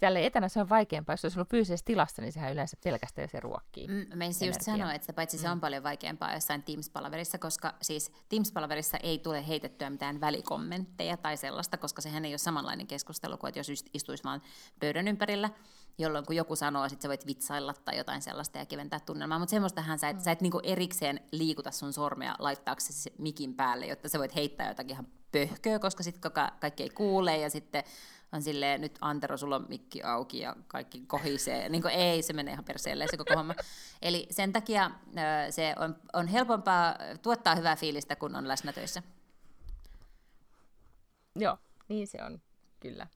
tälle 0.01 0.25
etänä 0.25 0.49
se 0.49 0.59
on 0.59 0.69
vaikeampaa. 0.69 1.13
Jos 1.13 1.25
olisi 1.25 1.39
ollut 1.39 1.49
fyysisessä 1.49 1.85
tilassa, 1.85 2.21
niin 2.21 2.31
sehän 2.31 2.53
yleensä 2.53 2.77
pelkästään 2.83 3.29
se 3.29 3.39
ruokkii. 3.39 3.87
Mm, 3.87 4.05
Menisin 4.15 4.47
just 4.47 4.61
sanoa, 4.61 4.93
että 4.93 5.13
paitsi 5.13 5.37
se 5.37 5.49
on 5.49 5.57
mm. 5.57 5.61
paljon 5.61 5.83
vaikeampaa 5.83 6.33
jossain 6.33 6.63
Teams-palaverissa, 6.63 7.37
koska 7.39 7.73
siis 7.81 8.11
Teams-palaverissa 8.29 8.97
ei 9.03 9.19
tule 9.19 9.47
heitettyä 9.47 9.89
mitään 9.89 10.21
välikommentteja 10.21 11.17
tai 11.17 11.37
sellaista, 11.37 11.77
koska 11.77 12.01
sehän 12.01 12.25
ei 12.25 12.31
ole 12.31 12.37
samanlainen 12.37 12.87
keskustelu 12.87 13.37
kuin, 13.37 13.49
että 13.49 13.59
jos 13.59 13.85
istuisi 13.93 14.23
vaan 14.23 14.41
pöydän 14.79 15.07
ympärillä, 15.07 15.49
jolloin 15.97 16.25
kun 16.25 16.35
joku 16.35 16.55
sanoo, 16.55 16.85
että 16.85 17.01
sä 17.01 17.09
voit 17.09 17.27
vitsailla 17.27 17.73
tai 17.73 17.97
jotain 17.97 18.21
sellaista 18.21 18.57
ja 18.57 18.65
keventää 18.65 18.99
tunnelmaa, 18.99 19.39
mutta 19.39 19.51
semmoistahan 19.51 19.99
sä 19.99 20.09
et, 20.09 20.17
mm. 20.17 20.21
sä 20.21 20.31
et 20.31 20.41
niinku 20.41 20.59
erikseen 20.63 21.19
liikuta 21.31 21.71
sun 21.71 21.93
sormea 21.93 22.35
laittaaksesi 22.39 23.13
mikin 23.17 23.55
päälle, 23.55 23.85
jotta 23.85 24.09
sä 24.09 24.19
voit 24.19 24.35
heittää 24.35 24.67
jotakin 24.67 24.91
ihan 24.91 25.07
pöhköä, 25.31 25.79
koska 25.79 26.03
sitten 26.03 26.31
kaikki 26.59 26.83
ei 26.83 26.89
kuule 26.89 27.37
ja 27.37 27.49
sitten 27.49 27.83
on 28.31 28.41
silleen, 28.41 28.81
nyt 28.81 28.97
Antero, 29.01 29.37
sulla 29.37 29.55
on 29.55 29.65
mikki 29.69 30.03
auki 30.03 30.39
ja 30.39 30.55
kaikki 30.67 31.03
kohisee. 31.07 31.69
Niin 31.69 31.81
kuin, 31.81 31.93
ei, 31.93 32.21
se 32.21 32.33
menee 32.33 32.53
ihan 32.53 32.65
perseelle 32.65 33.07
se 33.07 33.17
koko 33.17 33.35
homma. 33.35 33.53
Eli 34.01 34.27
sen 34.29 34.53
takia 34.53 34.91
se 35.49 35.75
on, 35.79 35.95
on 36.13 36.27
helpompaa 36.27 36.95
tuottaa 37.21 37.55
hyvää 37.55 37.75
fiilistä, 37.75 38.15
kun 38.15 38.35
on 38.35 38.47
läsnä 38.47 38.73
töissä. 38.73 39.03
Joo, 41.35 41.57
niin 41.87 42.07
se 42.07 42.23
on, 42.23 42.41
kyllä. 42.79 43.07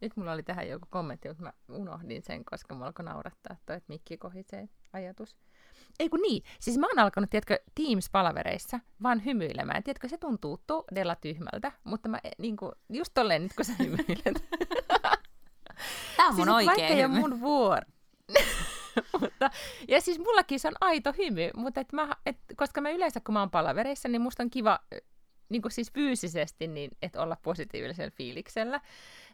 Nyt 0.00 0.16
mulla 0.16 0.32
oli 0.32 0.42
tähän 0.42 0.68
joku 0.68 0.86
kommentti, 0.90 1.28
mutta 1.28 1.42
mä 1.42 1.52
unohdin 1.68 2.22
sen, 2.22 2.44
koska 2.44 2.74
mulla 2.74 2.86
alkoi 2.86 3.04
naurattaa 3.04 3.56
toi, 3.66 3.76
että 3.76 3.92
mikki 3.92 4.16
kohisee 4.16 4.68
ajatus. 4.92 5.36
Ei 6.00 6.08
kun 6.08 6.20
niin, 6.20 6.42
siis 6.60 6.78
mä 6.78 6.86
oon 6.86 6.98
alkanut, 6.98 7.30
tiedätkö, 7.30 7.58
Teams-palavereissa 7.74 8.80
vaan 9.02 9.24
hymyilemään. 9.24 9.82
Tiedätkö, 9.82 10.08
se 10.08 10.18
tuntuu 10.18 10.60
todella 10.66 11.16
tyhmältä, 11.16 11.72
mutta 11.84 12.08
mä 12.08 12.18
niin 12.38 12.56
kuin, 12.56 12.72
just 12.88 13.14
tolleen 13.14 13.42
nyt 13.42 13.52
kun 13.56 13.64
sä 13.64 13.72
hymyilet. 13.78 14.44
Tämä 16.16 16.28
on 16.28 16.36
mun 16.36 16.46
siis, 16.46 16.68
oikea 16.68 16.96
hymy. 16.96 17.20
mun 17.20 17.40
vuoro. 17.40 17.86
mutta, 19.20 19.50
ja 19.88 20.00
siis 20.00 20.18
mullakin 20.18 20.60
se 20.60 20.68
on 20.68 20.74
aito 20.80 21.12
hymy, 21.18 21.50
mutta 21.56 21.80
et 21.80 21.92
mä, 21.92 22.16
et, 22.26 22.36
koska 22.56 22.80
mä 22.80 22.90
yleensä 22.90 23.20
kun 23.20 23.32
mä 23.32 23.40
oon 23.40 23.50
palavereissa, 23.50 24.08
niin 24.08 24.20
musta 24.20 24.42
on 24.42 24.50
kiva 24.50 24.80
niin 25.48 25.62
kuin 25.62 25.72
siis 25.72 25.92
fyysisesti, 25.92 26.66
niin 26.66 26.90
et 27.02 27.16
olla 27.16 27.36
positiivisella 27.42 28.10
fiiliksellä. 28.10 28.80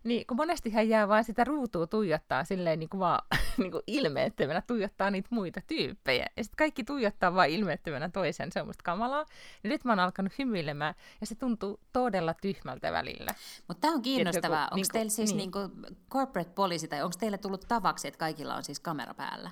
Niin 0.05 0.27
kun 0.27 0.37
monesti 0.37 0.71
hän 0.71 0.89
jää 0.89 1.09
vain 1.09 1.25
sitä 1.25 1.45
ruutua 1.45 1.87
tuijottaa 1.87 2.45
silleen 2.45 2.79
niin 2.79 2.89
kuin 2.89 2.99
vaan 2.99 3.27
niin 3.59 3.73
kuin 3.73 3.83
ilmeettömänä 3.87 4.63
tuijottaa 4.67 5.11
niitä 5.11 5.29
muita 5.31 5.61
tyyppejä. 5.67 6.27
Ja 6.37 6.45
sitten 6.45 6.57
kaikki 6.57 6.85
tuijottaa 6.85 7.35
vain 7.35 7.53
ilmeettömänä 7.53 8.09
toisen, 8.09 8.53
se 8.53 8.61
on 8.61 8.67
musta 8.67 8.83
kamalaa. 8.85 9.27
Ja 9.65 9.71
nyt 9.71 9.85
mä 9.85 9.93
oon 9.93 10.01
alkanut 10.01 10.33
hymyilemään 10.39 10.95
ja 11.21 11.27
se 11.27 11.35
tuntuu 11.35 11.81
todella 11.93 12.35
tyhmältä 12.35 12.93
välillä. 12.93 13.35
Mutta 13.69 13.81
tämä 13.81 13.95
on 13.95 14.03
kiinnostavaa. 14.03 14.65
Onko 14.65 14.77
niin 14.77 14.87
teillä 14.93 15.11
siis 15.11 15.35
niin. 15.35 15.51
Niin 15.55 15.97
corporate 16.11 16.51
policy 16.55 16.89
tai 16.89 17.03
onko 17.03 17.17
teillä 17.19 17.39
tullut 17.39 17.65
tavaksi, 17.69 18.09
että 18.09 18.19
kaikilla 18.19 18.55
on 18.55 18.65
siis 18.65 18.81
kamera 18.81 19.15
päällä? 19.15 19.51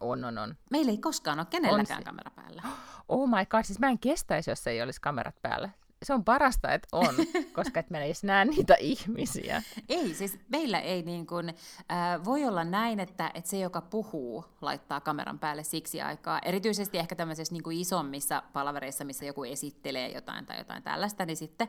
On, 0.00 0.24
on, 0.24 0.38
on. 0.38 0.56
Meillä 0.70 0.90
ei 0.90 0.98
koskaan 0.98 1.38
ole 1.38 1.46
kenelläkään 1.50 2.04
kamera 2.04 2.30
päällä. 2.30 2.62
Oh 3.08 3.28
my 3.28 3.46
god, 3.50 3.64
siis 3.64 3.78
mä 3.78 3.88
en 3.88 3.98
kestäisi, 3.98 4.50
jos 4.50 4.66
ei 4.66 4.82
olisi 4.82 5.00
kamerat 5.00 5.42
päällä 5.42 5.70
se 6.02 6.14
on 6.14 6.24
parasta, 6.24 6.72
että 6.72 6.88
on, 6.92 7.14
koska 7.56 7.80
et 7.80 7.90
mä 7.90 7.98
edes 7.98 8.24
näe 8.24 8.44
niitä 8.44 8.74
ihmisiä. 8.80 9.62
Ei, 9.88 10.14
siis 10.14 10.38
meillä 10.48 10.80
ei 10.80 11.02
niin 11.02 11.26
kuin, 11.26 11.48
äh, 11.48 12.24
voi 12.24 12.44
olla 12.44 12.64
näin, 12.64 13.00
että, 13.00 13.30
että 13.34 13.50
se, 13.50 13.58
joka 13.58 13.80
puhuu, 13.80 14.44
laittaa 14.60 15.00
kameran 15.00 15.38
päälle 15.38 15.64
siksi 15.64 16.00
aikaa. 16.00 16.38
Erityisesti 16.44 16.98
ehkä 16.98 17.16
tämmöisissä 17.16 17.54
niin 17.54 17.62
kuin 17.62 17.78
isommissa 17.78 18.42
palavereissa, 18.52 19.04
missä 19.04 19.24
joku 19.24 19.44
esittelee 19.44 20.08
jotain 20.08 20.46
tai 20.46 20.58
jotain 20.58 20.82
tällaista, 20.82 21.26
niin 21.26 21.36
sitten 21.36 21.68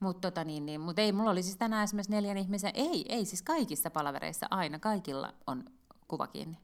mutta 0.00 0.30
tota 0.30 0.44
niin, 0.44 0.66
niin, 0.66 0.80
mut 0.80 0.98
ei, 0.98 1.12
mulla 1.12 1.30
oli 1.30 1.42
siis 1.42 1.56
tänään 1.56 1.84
esimerkiksi 1.84 2.12
neljän 2.12 2.36
ihmisen, 2.38 2.70
ei, 2.74 3.04
ei 3.08 3.24
siis 3.24 3.42
kaikissa 3.42 3.90
palavereissa 3.90 4.46
aina, 4.50 4.78
kaikilla 4.78 5.34
on 5.46 5.64
kuva 6.08 6.26
kiinni. 6.26 6.58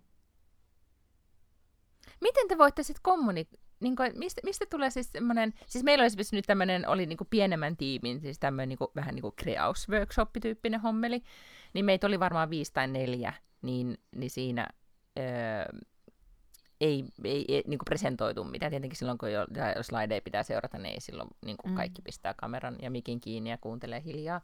Miten 2.21 2.49
te 2.49 2.59
voitte 2.59 2.83
sitten 2.83 3.03
kommunikoida? 3.03 3.64
Niin 3.85 3.97
kuin, 3.97 4.13
mistä, 4.19 4.41
mistä 4.45 4.65
tulee 4.71 4.91
siis 4.91 5.13
semmoinen, 5.13 5.53
siis 5.67 5.85
meillä 5.85 6.03
olisi 6.03 6.37
nyt 6.37 6.45
tämmöinen, 6.47 6.89
oli 6.89 7.07
niin 7.07 7.17
kuin 7.17 7.29
pienemmän 7.31 7.77
tiimin, 7.77 8.21
siis 8.21 8.39
tämmöinen 8.39 8.69
niin 8.69 8.79
kuin, 8.79 8.89
vähän 8.97 9.15
niin 9.15 9.23
kuin 9.23 9.35
kreausworkshop-tyyppinen 9.37 10.81
hommeli, 10.81 11.23
niin 11.75 11.85
meitä 11.85 12.07
oli 12.07 12.21
varmaan 12.21 12.51
viisi 12.51 12.73
tai 12.73 12.89
neljä, 12.89 13.33
niin, 13.63 13.99
niin 14.17 14.31
siinä 14.31 14.67
öö, 15.19 15.25
ei, 16.81 17.05
ei, 17.25 17.45
ei 17.49 17.63
niin 17.67 17.79
kuin 17.79 17.85
presentoitu 17.85 18.45
mitään. 18.45 18.71
Tietenkin 18.71 18.99
silloin, 18.99 19.19
kun 19.19 19.33
jo, 19.33 19.47
jos 19.77 19.87
slaideja 19.87 20.21
pitää 20.23 20.43
seurata, 20.43 20.79
niin 20.79 20.95
ei 20.95 21.01
silloin 21.01 21.29
niin 21.45 21.57
kuin 21.57 21.73
mm. 21.73 21.77
kaikki 21.77 22.03
pistää 22.03 22.35
kameran 22.37 22.77
ja 22.83 22.91
mikin 22.91 23.21
kiinni 23.21 23.51
ja 23.51 23.59
kuuntelee 23.59 24.03
hiljaa. 24.05 24.41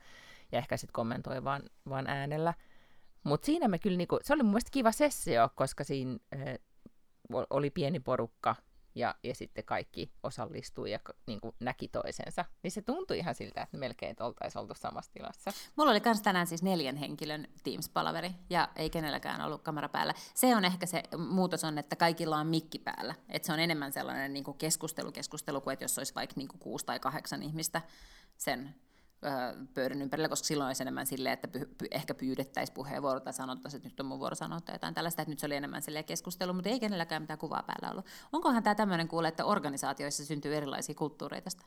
Ja 0.53 0.59
ehkä 0.59 0.76
sitten 0.76 0.93
kommentoi 0.93 1.45
vaan, 1.45 1.62
vaan 1.88 2.07
äänellä. 2.07 2.55
Mutta 3.24 3.47
siinä 3.47 3.68
me 3.68 3.78
kyllä, 3.78 3.97
niinku, 3.97 4.18
se 4.22 4.34
oli 4.34 4.43
mun 4.43 4.53
mielestä 4.53 4.70
kiva 4.72 4.93
sessio, 4.93 5.49
koska 5.55 5.84
siinä 5.84 6.18
ö, 6.34 6.59
oli 7.51 7.70
pieni 7.70 8.01
porukka, 8.01 8.57
ja, 8.95 9.14
ja 9.24 9.34
sitten 9.34 9.64
kaikki 9.64 10.12
osallistui 10.22 10.91
ja 10.91 11.01
niin 11.26 11.41
kuin 11.41 11.55
näki 11.61 11.88
toisensa. 11.88 12.45
Niin 12.62 12.70
se 12.70 12.82
tuntui 12.82 13.18
ihan 13.18 13.34
siltä, 13.34 13.62
että 13.62 13.76
melkein 13.76 14.16
oltaisiin 14.20 14.61
oltu 14.61 14.74
samassa 14.74 15.12
tilassa. 15.12 15.53
Mulla 15.76 15.91
oli 15.91 16.01
myös 16.05 16.22
tänään 16.22 16.47
siis 16.47 16.62
neljän 16.62 16.97
henkilön 16.97 17.49
Teams-palaveri 17.64 18.30
ja 18.51 18.68
ei 18.76 18.91
kenelläkään 18.91 19.41
ollut 19.41 19.62
kamera 19.62 19.88
päällä. 19.88 20.14
Se 20.34 20.57
on 20.57 20.64
ehkä 20.64 20.86
se 20.86 21.03
muutos 21.18 21.64
on, 21.64 21.78
että 21.78 21.97
kaikilla 21.97 22.36
on 22.36 22.47
mikki 22.47 22.78
päällä. 22.78 23.14
Että 23.28 23.47
se 23.47 23.53
on 23.53 23.61
enemmän 23.61 23.93
sellainen 23.93 24.32
niin 24.32 24.45
kuin 24.45 24.59
keskustelu, 24.59 25.12
keskustelu 25.12 25.61
kuin 25.61 25.72
että 25.72 25.84
jos 25.84 25.99
olisi 25.99 26.14
vaikka 26.14 26.34
niin 26.36 26.49
kuin 26.49 26.61
kuusi 26.61 26.86
tai 26.86 27.01
kahdeksan 27.01 27.43
ihmistä 27.43 27.82
sen 28.36 28.74
pöydän 29.75 30.03
ympärillä, 30.03 30.29
koska 30.29 30.47
silloin 30.47 30.66
olisi 30.66 30.83
enemmän 30.83 31.07
silleen, 31.07 31.33
että 31.33 31.49
py, 31.49 31.75
py, 31.79 31.87
ehkä 31.91 32.14
pyydettäisiin 32.14 32.75
puheenvuoro 32.75 33.21
tai 33.21 33.33
sanottaisiin, 33.33 33.79
että 33.79 33.89
nyt 33.89 34.01
on 34.01 34.07
mun 34.07 34.18
vuoro 34.18 34.35
sanoa 34.35 34.61
tai 34.61 34.75
jotain 34.75 34.95
tällaista, 34.95 35.23
että 35.23 35.33
nyt 35.33 35.39
se 35.39 35.47
oli 35.47 35.57
enemmän 35.57 35.83
silleen 35.83 36.05
keskustelu, 36.05 36.53
mutta 36.53 36.68
ei 36.68 36.81
kenelläkään 36.81 37.23
mitään 37.23 37.39
kuvaa 37.39 37.62
päällä 37.62 37.91
ollut. 37.91 38.07
Onkohan 38.33 38.62
tämä 38.62 38.75
tämmöinen 38.75 39.09
kuule, 39.09 39.29
että 39.29 39.45
organisaatioissa 39.45 40.25
syntyy 40.25 40.57
erilaisia 40.57 40.95
kulttuureita 40.95 41.45
tästä? 41.45 41.64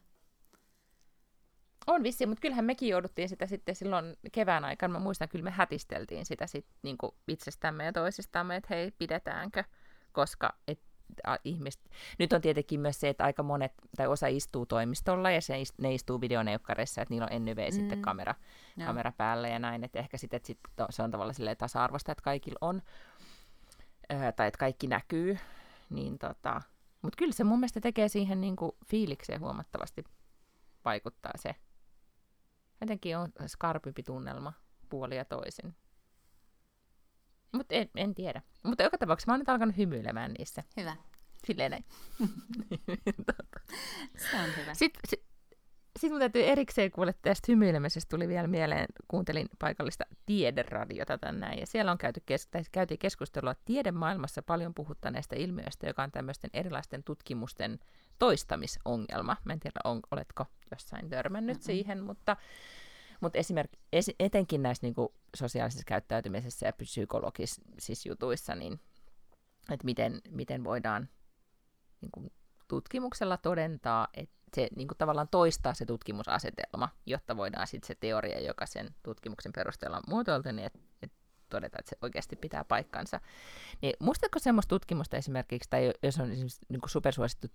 On 1.87 2.03
vissi, 2.03 2.25
mutta 2.25 2.41
kyllähän 2.41 2.65
mekin 2.65 2.89
jouduttiin 2.89 3.29
sitä 3.29 3.47
sitten 3.47 3.75
silloin 3.75 4.17
kevään 4.31 4.65
aikana. 4.65 4.93
Mä 4.93 4.99
muistan, 4.99 5.29
kyllä 5.29 5.43
me 5.43 5.51
hätisteltiin 5.51 6.25
sitä 6.25 6.47
sit, 6.47 6.65
niin 6.81 6.97
itsestämme 7.27 7.85
ja 7.85 7.93
toisistamme, 7.93 8.55
että 8.55 8.67
hei, 8.69 8.91
pidetäänkö, 8.91 9.63
koska 10.11 10.53
et, 10.67 10.79
ihmiset... 11.43 11.81
Nyt 12.19 12.33
on 12.33 12.41
tietenkin 12.41 12.79
myös 12.79 12.99
se, 12.99 13.09
että 13.09 13.23
aika 13.23 13.43
monet, 13.43 13.73
tai 13.97 14.07
osa 14.07 14.27
istuu 14.27 14.65
toimistolla, 14.65 15.31
ja 15.31 15.41
se, 15.41 15.53
ne 15.77 15.93
istuu 15.93 16.21
videoneukkareissa, 16.21 17.01
että 17.01 17.13
niillä 17.13 17.27
on 17.31 17.45
NYV 17.45 17.57
mm. 17.57 17.71
sitten 17.71 18.01
kamera, 18.01 18.35
kamera 18.85 19.11
päällä 19.11 19.47
ja 19.47 19.59
näin, 19.59 19.83
että 19.83 19.99
ehkä 19.99 20.17
sitten, 20.17 20.37
että 20.37 20.47
sit 20.47 20.59
se 20.89 21.03
on 21.03 21.11
tavallaan 21.11 21.57
tasa-arvoista, 21.57 22.11
että 22.11 22.23
kaikilla 22.23 22.57
on, 22.61 22.81
ää, 24.09 24.31
tai 24.31 24.47
että 24.47 24.57
kaikki 24.57 24.87
näkyy, 24.87 25.37
niin 25.89 26.19
tota... 26.19 26.61
Mutta 27.01 27.17
kyllä 27.17 27.33
se 27.33 27.43
mun 27.43 27.59
mielestä 27.59 27.81
tekee 27.81 28.07
siihen 28.07 28.41
niin 28.41 28.55
kuin 28.55 28.71
fiilikseen 28.85 29.39
huomattavasti 29.39 30.03
vaikuttaa 30.85 31.31
se. 31.35 31.55
Jotenkin 32.81 33.17
on 33.17 33.29
skarpimpi 33.47 34.03
tunnelma 34.03 34.53
puoli 34.89 35.17
ja 35.17 35.25
toisin. 35.25 35.75
Mutta 37.53 37.75
en, 37.75 37.89
en 37.95 38.15
tiedä. 38.15 38.41
Mutta 38.63 38.83
joka 38.83 38.97
tapauksessa 38.97 39.31
mä 39.31 39.33
oon 39.33 39.39
nyt 39.39 39.49
alkanut 39.49 39.77
hymyilemään 39.77 40.31
niissä. 40.37 40.63
Hyvä. 40.77 40.95
Silleen 41.47 41.71
näin. 41.71 41.85
Se 44.31 44.37
on 44.37 44.49
hyvä. 44.57 44.73
Sitten, 44.73 45.01
sit, 45.09 45.23
sitten 45.99 46.11
mun 46.11 46.19
täytyy 46.19 46.43
erikseen 46.43 46.91
kuulla 46.91 47.13
tästä 47.21 47.45
hymyilemisestä 47.51 48.09
tuli 48.09 48.27
vielä 48.27 48.47
mieleen, 48.47 48.85
kuuntelin 49.07 49.49
paikallista 49.59 50.03
tiederadiota 50.25 51.17
tänään, 51.17 51.59
ja 51.59 51.67
siellä 51.67 51.91
on 51.91 51.97
käyty 51.97 52.23
kes- 52.25 52.47
tai 52.47 52.61
käytiin 52.71 52.99
keskustelua 52.99 53.55
tiedemaailmassa 53.65 54.41
paljon 54.41 54.73
puhuttaneesta 54.73 55.35
ilmiöstä, 55.35 55.87
joka 55.87 56.03
on 56.03 56.11
tämmöisten 56.11 56.49
erilaisten 56.53 57.03
tutkimusten 57.03 57.79
toistamisongelma. 58.19 59.37
Mä 59.43 59.53
en 59.53 59.59
tiedä, 59.59 59.79
on, 59.83 59.99
oletko 60.11 60.45
jossain 60.71 61.09
törmännyt 61.09 61.57
mm-hmm. 61.57 61.65
siihen, 61.65 62.03
mutta 62.03 62.37
mutta 63.23 63.39
esimerkiksi 63.39 64.15
etenkin 64.19 64.63
näissä 64.63 64.87
niin 64.87 64.93
kuin 64.93 65.09
sosiaalisessa 65.35 65.83
käyttäytymisessä 65.85 66.65
ja 66.65 66.73
psykologisissa 66.73 68.09
jutuissa, 68.09 68.55
niin 68.55 68.79
että 69.71 69.85
miten, 69.85 70.21
miten 70.29 70.63
voidaan 70.63 71.09
niin 72.01 72.11
kuin 72.11 72.31
tutkimuksella 72.67 73.37
todentaa, 73.37 74.07
että 74.13 74.35
se 74.55 74.67
niin 74.75 74.87
kuin 74.87 74.97
tavallaan 74.97 75.27
toistaa 75.31 75.73
se 75.73 75.85
tutkimusasetelma, 75.85 76.89
jotta 77.05 77.37
voidaan 77.37 77.67
sitten 77.67 77.87
se 77.87 77.95
teoria, 77.95 78.39
joka 78.39 78.65
sen 78.65 78.95
tutkimuksen 79.03 79.53
perusteella 79.53 79.97
on 79.97 80.03
muotoiltu, 80.07 80.51
niin 80.51 80.65
että 80.65 80.79
et 81.01 81.11
todeta, 81.49 81.77
että 81.79 81.89
se 81.89 81.97
oikeasti 82.01 82.35
pitää 82.35 82.63
paikkansa. 82.63 83.19
Niin 83.81 83.93
muistatko 83.99 84.39
semmoista 84.39 84.69
tutkimusta 84.69 85.17
esimerkiksi, 85.17 85.69
tai 85.69 85.93
jos 86.03 86.19
on 86.19 86.31
esimerkiksi 86.31 86.65
niin 86.69 86.81
kuin 86.81 86.89
supersuosittu 86.89 87.47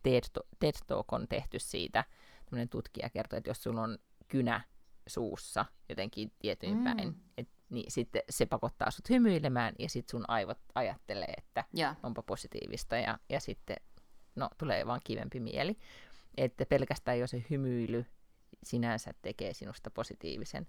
TED 0.59 0.75
Talk 0.87 1.13
on 1.13 1.29
tehty 1.29 1.59
siitä, 1.59 2.05
tämmöinen 2.45 2.69
tutkija 2.69 3.11
kertoo, 3.11 3.37
että 3.37 3.51
jos 3.51 3.63
sulla 3.63 3.83
on 3.83 3.99
kynä 4.29 4.61
suussa 5.09 5.65
jotenkin 5.89 6.33
tietyin 6.39 6.77
mm. 6.77 6.85
päin, 6.85 7.15
et, 7.39 7.49
niin 7.71 7.93
sitten 7.93 8.23
se 8.31 8.47
pakottaa 8.47 8.91
sut 8.91 9.11
hymyilemään 9.11 9.75
ja 9.79 9.89
sitten 9.89 10.11
sun 10.11 10.25
aivot 10.29 10.59
ajattelee, 10.75 11.35
että 11.39 11.65
ja. 11.75 11.95
onpa 12.03 12.23
positiivista 12.23 12.97
ja, 12.97 13.19
ja 13.29 13.41
sitten 13.41 13.77
no, 14.37 14.51
tulee 14.59 14.87
vaan 14.87 15.01
kivempi 15.05 15.41
mieli. 15.41 15.79
Että 16.37 16.67
pelkästään 16.67 17.19
jo 17.19 17.27
se 17.27 17.45
hymyily 17.51 18.07
sinänsä 18.63 19.15
tekee 19.23 19.55
sinusta 19.55 19.91
positiivisen. 19.91 20.67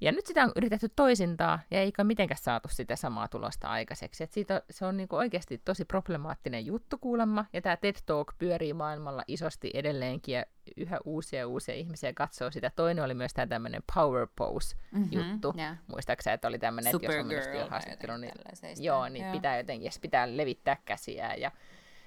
Ja 0.00 0.12
nyt 0.12 0.26
sitä 0.26 0.44
on 0.44 0.52
yritetty 0.56 0.88
toisintaa, 0.96 1.60
ja 1.70 1.80
eikä 1.80 2.04
mitenkään 2.04 2.38
saatu 2.42 2.68
sitä 2.68 2.96
samaa 2.96 3.28
tulosta 3.28 3.68
aikaiseksi. 3.68 4.24
Et 4.24 4.32
siitä, 4.32 4.62
se 4.70 4.86
on 4.86 4.96
niinku 4.96 5.16
oikeasti 5.16 5.58
tosi 5.64 5.84
problemaattinen 5.84 6.66
juttu 6.66 6.98
kuulemma, 6.98 7.44
ja 7.52 7.62
tämä 7.62 7.76
TED 7.76 7.96
Talk 8.06 8.32
pyörii 8.38 8.72
maailmalla 8.72 9.22
isosti 9.28 9.70
edelleenkin, 9.74 10.34
ja 10.34 10.44
yhä 10.76 10.98
uusia 11.04 11.38
ja 11.38 11.48
uusia 11.48 11.74
ihmisiä 11.74 12.12
katsoo 12.12 12.50
sitä. 12.50 12.70
Toinen 12.76 13.04
oli 13.04 13.14
myös 13.14 13.34
tämä 13.34 13.46
tämmöinen 13.46 13.82
power 13.94 14.28
pose-juttu. 14.36 15.48
Mm-hmm, 15.48 15.60
yeah. 15.60 15.76
Muistaakseni, 15.86 16.34
että 16.34 16.48
oli 16.48 16.58
tämmöinen, 16.58 16.94
että 16.96 17.06
jos 17.06 17.20
on 17.20 17.26
myös 17.26 17.46
haastattelu, 17.70 18.16
niin, 18.16 18.32
joo, 18.80 19.08
niin 19.08 19.22
yeah. 19.22 19.32
pitää 19.32 19.56
jotenkin, 19.56 19.92
pitää 20.00 20.36
levittää 20.36 20.76
käsiä, 20.84 21.34
ja, 21.34 21.52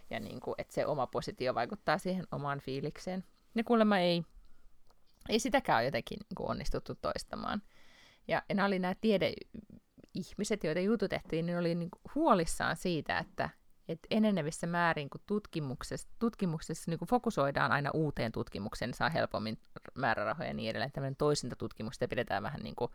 ja 0.10 0.20
niinku, 0.20 0.56
että 0.58 0.74
se 0.74 0.86
oma 0.86 1.08
positio 1.08 1.56
vaikuttaa 1.56 1.98
siihen 1.98 2.28
omaan 2.32 2.60
fiilikseen. 2.60 3.24
Ja 3.56 3.64
kuulemma 3.64 3.98
ei, 3.98 4.24
ei 5.30 5.40
sitäkään 5.40 5.78
ole 5.78 5.86
jotenkin 5.86 6.18
niin 6.30 6.50
onnistuttu 6.50 6.96
toistamaan. 6.96 7.62
Ja 8.28 8.44
nämä 8.54 8.66
oli 8.66 8.80
nämä 8.80 8.96
tiedeihmiset, 9.02 10.64
joita 10.64 10.80
jututettiin, 10.80 11.46
niin 11.46 11.58
oli 11.58 11.76
niin 11.76 11.90
huolissaan 12.16 12.76
siitä, 12.76 13.18
että, 13.18 13.50
että 13.88 14.08
enenevissä 14.12 14.68
määrin, 14.68 15.10
kun 15.10 15.22
tutkimuksessa, 15.26 16.10
tutkimuksessa 16.20 16.92
niin 16.92 17.00
kuin 17.00 17.10
fokusoidaan 17.10 17.72
aina 17.72 17.92
uuteen 17.94 18.32
tutkimukseen, 18.32 18.90
niin 18.90 18.98
saa 18.98 19.10
helpommin 19.10 19.60
määrärahoja 19.96 20.50
ja 20.50 20.54
niin 20.54 20.70
edelleen. 20.70 20.92
Tämmöinen 20.92 21.16
toisinta 21.16 21.56
tutkimusta 21.56 22.08
pidetään 22.08 22.44
vähän 22.44 22.62
niin 22.62 22.76
kuin 22.76 22.92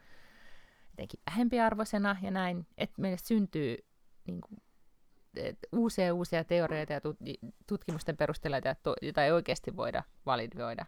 jotenkin 0.91 1.21
vähempiarvoisena 1.27 2.17
ja 2.23 2.31
näin, 2.31 2.67
että 2.79 3.03
meille 3.03 3.19
syntyy 3.19 3.77
niin 4.27 4.41
kuin, 4.41 4.61
uusia 5.73 6.07
ja 6.07 6.15
uusia 6.15 6.45
teorioita 6.45 6.93
ja 6.93 7.01
tutkimusten 7.67 8.17
perusteella, 8.17 8.57
joita 9.03 9.25
ei 9.25 9.33
oikeasti 9.33 9.77
voida 9.77 10.03
validoida 10.27 10.87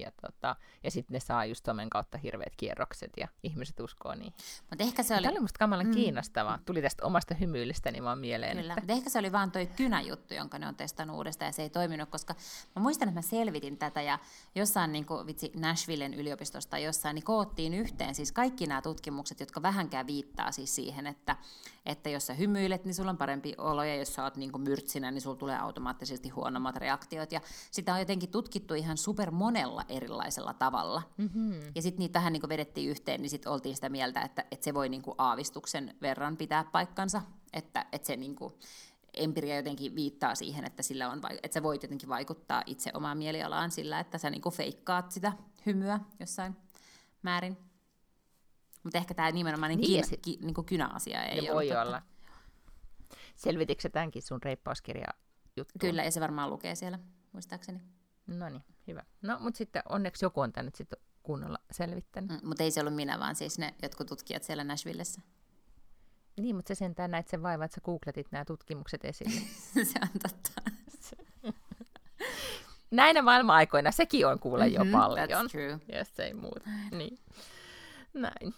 ja, 0.00 0.12
tota, 0.22 0.56
ja 0.84 0.90
sitten 0.90 1.14
ne 1.14 1.20
saa 1.20 1.44
just 1.44 1.64
somen 1.66 1.90
kautta 1.90 2.18
hirveät 2.18 2.56
kierrokset 2.56 3.10
ja 3.16 3.28
ihmiset 3.42 3.80
uskoo 3.80 4.14
niin. 4.14 4.32
Mut 4.70 4.80
ehkä 4.80 5.02
se 5.02 5.14
oli... 5.14 5.22
Tämä 5.22 5.32
oli 5.32 5.40
musta 5.40 5.58
kamalan 5.58 5.86
mm. 5.86 5.92
kiinnostavaa. 5.92 6.58
Tuli 6.64 6.82
tästä 6.82 7.04
omasta 7.04 7.34
hymyilystäni 7.34 8.02
vaan 8.02 8.18
mieleen. 8.18 8.56
Kyllä, 8.56 8.72
että... 8.72 8.80
mutta 8.80 8.92
ehkä 8.92 9.10
se 9.10 9.18
oli 9.18 9.32
vaan 9.32 9.50
toi 9.50 9.66
kynäjuttu, 9.66 10.34
jonka 10.34 10.58
ne 10.58 10.68
on 10.68 10.74
testannut 10.74 11.16
uudestaan 11.16 11.48
ja 11.48 11.52
se 11.52 11.62
ei 11.62 11.70
toiminut, 11.70 12.08
koska 12.08 12.34
mä 12.76 12.82
muistan, 12.82 13.08
että 13.08 13.18
mä 13.18 13.22
selvitin 13.22 13.78
tätä 13.78 14.02
ja 14.02 14.18
jossain 14.54 14.92
niin 14.92 15.06
kuin, 15.06 15.26
vitsi 15.26 15.52
Nashvillen 15.56 16.14
yliopistosta 16.14 16.78
jossain, 16.78 17.14
niin 17.14 17.24
koottiin 17.24 17.74
yhteen 17.74 18.14
siis 18.14 18.32
kaikki 18.32 18.66
nämä 18.66 18.82
tutkimukset, 18.82 19.40
jotka 19.40 19.62
vähänkään 19.62 20.06
viittaa 20.06 20.52
siis 20.52 20.74
siihen, 20.74 21.06
että, 21.06 21.36
että 21.86 22.10
jos 22.10 22.26
sä 22.26 22.34
hymyilet, 22.34 22.84
niin 22.84 22.94
sulla 22.94 23.10
on 23.10 23.16
parempi 23.16 23.54
olo 23.58 23.84
ja 23.84 23.94
jos 23.94 24.14
sä 24.14 24.24
oot 24.24 24.36
niin 24.36 24.60
myrtsinä, 24.60 25.10
niin 25.10 25.22
sulla 25.22 25.36
tulee 25.36 25.58
automaattisesti 25.58 26.28
huonommat 26.28 26.76
reaktiot 26.76 27.32
ja 27.32 27.40
sitä 27.70 27.92
on 27.92 27.98
jotenkin 27.98 28.30
tutkittu 28.30 28.74
ihan 28.74 28.96
super 28.96 29.30
monella 29.30 29.84
erilaisella 29.88 30.54
tavalla. 30.54 31.02
Mm-hmm. 31.16 31.60
Ja 31.74 31.82
sitten 31.82 31.98
niitä 31.98 32.18
vähän 32.18 32.32
niin 32.32 32.48
vedettiin 32.48 32.90
yhteen, 32.90 33.22
niin 33.22 33.30
sitten 33.30 33.52
oltiin 33.52 33.74
sitä 33.74 33.88
mieltä, 33.88 34.20
että, 34.20 34.44
että 34.50 34.64
se 34.64 34.74
voi 34.74 34.88
niin 34.88 35.02
kuin 35.02 35.14
aavistuksen 35.18 35.94
verran 36.02 36.36
pitää 36.36 36.64
paikkansa, 36.64 37.22
että, 37.52 37.86
että 37.92 38.06
se 38.06 38.16
niin 38.16 38.36
kuin, 38.36 38.54
empiria 39.14 39.56
jotenkin 39.56 39.94
viittaa 39.94 40.34
siihen, 40.34 40.64
että, 40.64 40.82
sillä 40.82 41.10
on, 41.10 41.20
että 41.42 41.54
sä 41.54 41.62
voit 41.62 41.82
jotenkin 41.82 42.08
vaikuttaa 42.08 42.62
itse 42.66 42.90
omaan 42.94 43.18
mielialaan 43.18 43.70
sillä, 43.70 44.00
että 44.00 44.18
sä 44.18 44.30
niin 44.30 44.42
kuin 44.42 44.54
feikkaat 44.54 45.10
sitä 45.10 45.32
hymyä 45.66 46.00
jossain 46.20 46.56
määrin. 47.22 47.56
Mutta 48.82 48.98
ehkä 48.98 49.14
tämä 49.14 49.30
nimenomaan 49.30 49.70
niin 49.70 49.80
niin, 49.80 50.04
kynä, 50.04 50.16
ki, 50.22 50.38
niin 50.42 50.54
kuin 50.54 50.64
kynäasia 50.64 51.24
ei 51.24 51.40
ole 51.40 51.54
voi 51.54 51.66
totta. 51.66 51.82
olla. 51.82 52.02
Selvititkö 53.36 53.88
tämänkin 53.88 54.22
sun 54.22 54.42
reippauskirja 54.42 55.06
juttu? 55.56 55.74
Kyllä, 55.78 56.04
ja 56.04 56.10
se 56.10 56.20
varmaan 56.20 56.50
lukee 56.50 56.74
siellä, 56.74 56.98
muistaakseni. 57.32 57.80
No 58.26 58.48
niin, 58.48 58.64
hyvä. 58.86 59.02
No, 59.22 59.38
mutta 59.40 59.58
sitten 59.58 59.82
onneksi 59.88 60.24
joku 60.24 60.40
on 60.40 60.52
tänne 60.52 60.70
sitten 60.74 60.98
kunnolla 61.22 61.58
selvittänyt. 61.70 62.30
Mm, 62.30 62.48
mutta 62.48 62.62
ei 62.62 62.70
se 62.70 62.80
ollut 62.80 62.94
minä, 62.94 63.20
vaan 63.20 63.34
siis 63.34 63.58
ne 63.58 63.74
jotkut 63.82 64.06
tutkijat 64.06 64.42
siellä 64.42 64.64
Nashvillessä. 64.64 65.20
Niin, 66.36 66.56
mutta 66.56 66.68
se 66.68 66.74
sentään 66.74 67.10
näit 67.10 67.28
sen 67.28 67.42
vaiva, 67.42 67.64
että 67.64 67.74
sä 67.74 67.80
googletit 67.80 68.26
nämä 68.30 68.44
tutkimukset 68.44 69.04
esille. 69.04 69.40
se 69.92 69.98
on 70.02 70.20
totta. 70.22 70.62
Näinä 72.90 73.22
maailman-aikoina 73.22 73.90
sekin 73.90 74.26
on 74.26 74.38
kuule 74.38 74.68
mm-hmm, 74.68 74.90
jo 74.90 74.98
paljon. 74.98 75.28
That's 75.28 75.50
true. 75.50 75.80
Yes, 75.92 76.20
ei 76.20 76.34
muuta. 76.34 76.70
Niin. 76.90 77.18
Näin. 78.14 78.54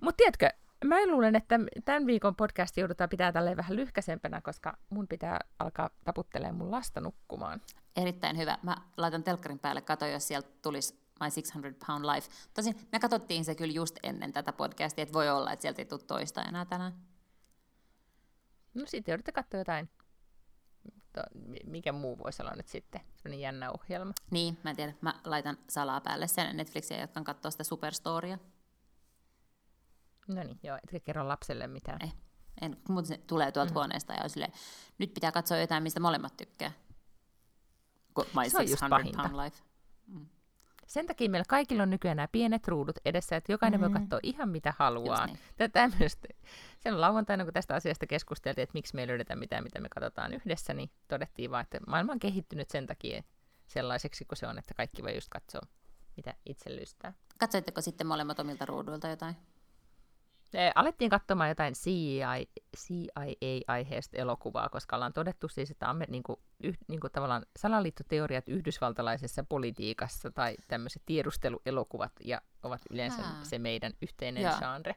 Mutta 0.00 0.16
tiedätkö, 0.16 0.50
mä 0.88 1.06
luulen, 1.06 1.36
että 1.36 1.58
tämän 1.84 2.06
viikon 2.06 2.36
podcast 2.36 2.76
joudutaan 2.76 3.10
pitää 3.10 3.32
tälleen 3.32 3.56
vähän 3.56 3.76
lyhkäisempänä, 3.76 4.40
koska 4.40 4.78
mun 4.90 5.08
pitää 5.08 5.40
alkaa 5.58 5.90
taputtelemaan 6.04 6.56
mun 6.56 6.70
lasta 6.70 7.00
nukkumaan. 7.00 7.60
Erittäin 7.96 8.36
hyvä. 8.36 8.58
Mä 8.62 8.76
laitan 8.96 9.22
telkkarin 9.22 9.58
päälle, 9.58 9.80
kato 9.80 10.06
jos 10.06 10.28
sieltä 10.28 10.48
tulisi 10.62 11.04
My 11.20 11.30
600 11.34 11.70
Pound 11.86 12.04
Life. 12.04 12.28
Tosin 12.54 12.88
me 12.92 12.98
katsottiin 12.98 13.44
se 13.44 13.54
kyllä 13.54 13.72
just 13.72 13.98
ennen 14.02 14.32
tätä 14.32 14.52
podcastia, 14.52 15.02
että 15.02 15.12
voi 15.12 15.28
olla, 15.28 15.52
että 15.52 15.62
sieltä 15.62 15.82
ei 15.82 15.86
tule 15.86 16.00
toista 16.06 16.42
enää 16.42 16.64
tänään. 16.64 16.92
No 18.74 18.82
sitten 18.86 19.12
joudutte 19.12 19.32
katsoa 19.32 19.60
jotain. 19.60 19.90
Mikä 21.66 21.92
muu 21.92 22.18
voisi 22.18 22.42
olla 22.42 22.52
nyt 22.56 22.68
sitten 22.68 23.00
sellainen 23.16 23.40
jännä 23.40 23.70
ohjelma. 23.70 24.12
Niin, 24.30 24.58
mä 24.64 24.70
en 24.70 24.76
tiedä. 24.76 24.94
Mä 25.00 25.14
laitan 25.24 25.58
salaa 25.68 26.00
päälle 26.00 26.26
sen 26.26 26.56
Netflixiä, 26.56 27.00
jotka 27.00 27.24
katsoa 27.24 27.50
sitä 27.50 27.64
Superstorya. 27.64 28.38
No 30.28 30.42
niin, 30.42 30.58
joo, 30.62 30.76
etkä 30.76 31.00
kerro 31.00 31.28
lapselle 31.28 31.66
mitään. 31.66 31.98
Ei, 32.02 32.12
en, 32.60 32.76
mutta 32.88 33.08
se 33.08 33.18
tulee 33.18 33.52
tuolta 33.52 33.70
mm. 33.70 33.74
huoneesta 33.74 34.12
ja 34.12 34.20
on 34.24 34.30
silleen, 34.30 34.52
nyt 34.98 35.14
pitää 35.14 35.32
katsoa 35.32 35.58
jotain, 35.58 35.82
mistä 35.82 36.00
molemmat 36.00 36.36
tykkää. 36.36 36.72
My 38.16 38.50
se 38.50 38.58
on 38.58 38.70
just 38.70 38.84
pahinta. 38.90 39.30
Life. 39.44 39.56
Mm. 40.06 40.26
Sen 40.86 41.06
takia 41.06 41.30
meillä 41.30 41.44
kaikilla 41.48 41.82
on 41.82 41.90
nykyään 41.90 42.16
nämä 42.16 42.28
pienet 42.32 42.68
ruudut 42.68 42.96
edessä, 43.04 43.36
että 43.36 43.52
jokainen 43.52 43.80
mm-hmm. 43.80 43.94
voi 43.94 44.00
katsoa 44.00 44.20
ihan 44.22 44.48
mitä 44.48 44.74
haluaa. 44.78 45.26
Niin. 45.26 45.38
Tämmöistä. 45.72 46.28
Sen 46.80 47.00
lauantaina, 47.00 47.44
kun 47.44 47.52
tästä 47.52 47.74
asiasta 47.74 48.06
keskusteltiin, 48.06 48.62
että 48.62 48.74
miksi 48.74 48.94
me 48.94 49.02
ei 49.02 49.08
löydetä 49.08 49.36
mitään, 49.36 49.64
mitä 49.64 49.80
me 49.80 49.88
katsotaan 49.88 50.34
yhdessä, 50.34 50.74
niin 50.74 50.90
todettiin 51.08 51.50
vaan, 51.50 51.62
että 51.62 51.80
maailma 51.86 52.12
on 52.12 52.18
kehittynyt 52.18 52.70
sen 52.70 52.86
takia 52.86 53.22
sellaiseksi 53.66 54.24
kuin 54.24 54.36
se 54.36 54.46
on, 54.46 54.58
että 54.58 54.74
kaikki 54.74 55.02
voi 55.02 55.14
just 55.14 55.28
katsoa, 55.28 55.62
mitä 56.16 56.34
itse 56.46 56.76
lystää. 56.76 57.12
Katsoitteko 57.38 57.80
sitten 57.80 58.06
molemmat 58.06 58.38
omilta 58.38 58.66
ruuduilta 58.66 59.08
jotain? 59.08 59.36
Alettiin 60.74 61.10
katsomaan 61.10 61.48
jotain 61.48 61.74
CIA, 61.74 62.28
CIA-aiheesta 62.76 64.16
elokuvaa, 64.16 64.68
koska 64.68 64.96
ollaan 64.96 65.12
todettu 65.12 65.48
siis, 65.48 65.70
että 65.70 65.88
on 65.88 66.02
niin 66.08 66.22
kuin, 66.22 66.40
yh, 66.62 66.78
niin 66.88 67.00
kuin 67.00 67.12
tavallaan 67.12 67.46
salaliittoteoriat 67.58 68.48
yhdysvaltalaisessa 68.48 69.44
politiikassa 69.44 70.30
tai 70.30 70.56
tämmöiset 70.68 71.02
tiedusteluelokuvat 71.06 72.12
ja 72.24 72.40
ovat 72.62 72.82
yleensä 72.90 73.22
Aa. 73.22 73.44
se 73.44 73.58
meidän 73.58 73.92
yhteinen 74.02 74.42
Joo. 74.42 74.52
genre. 74.58 74.94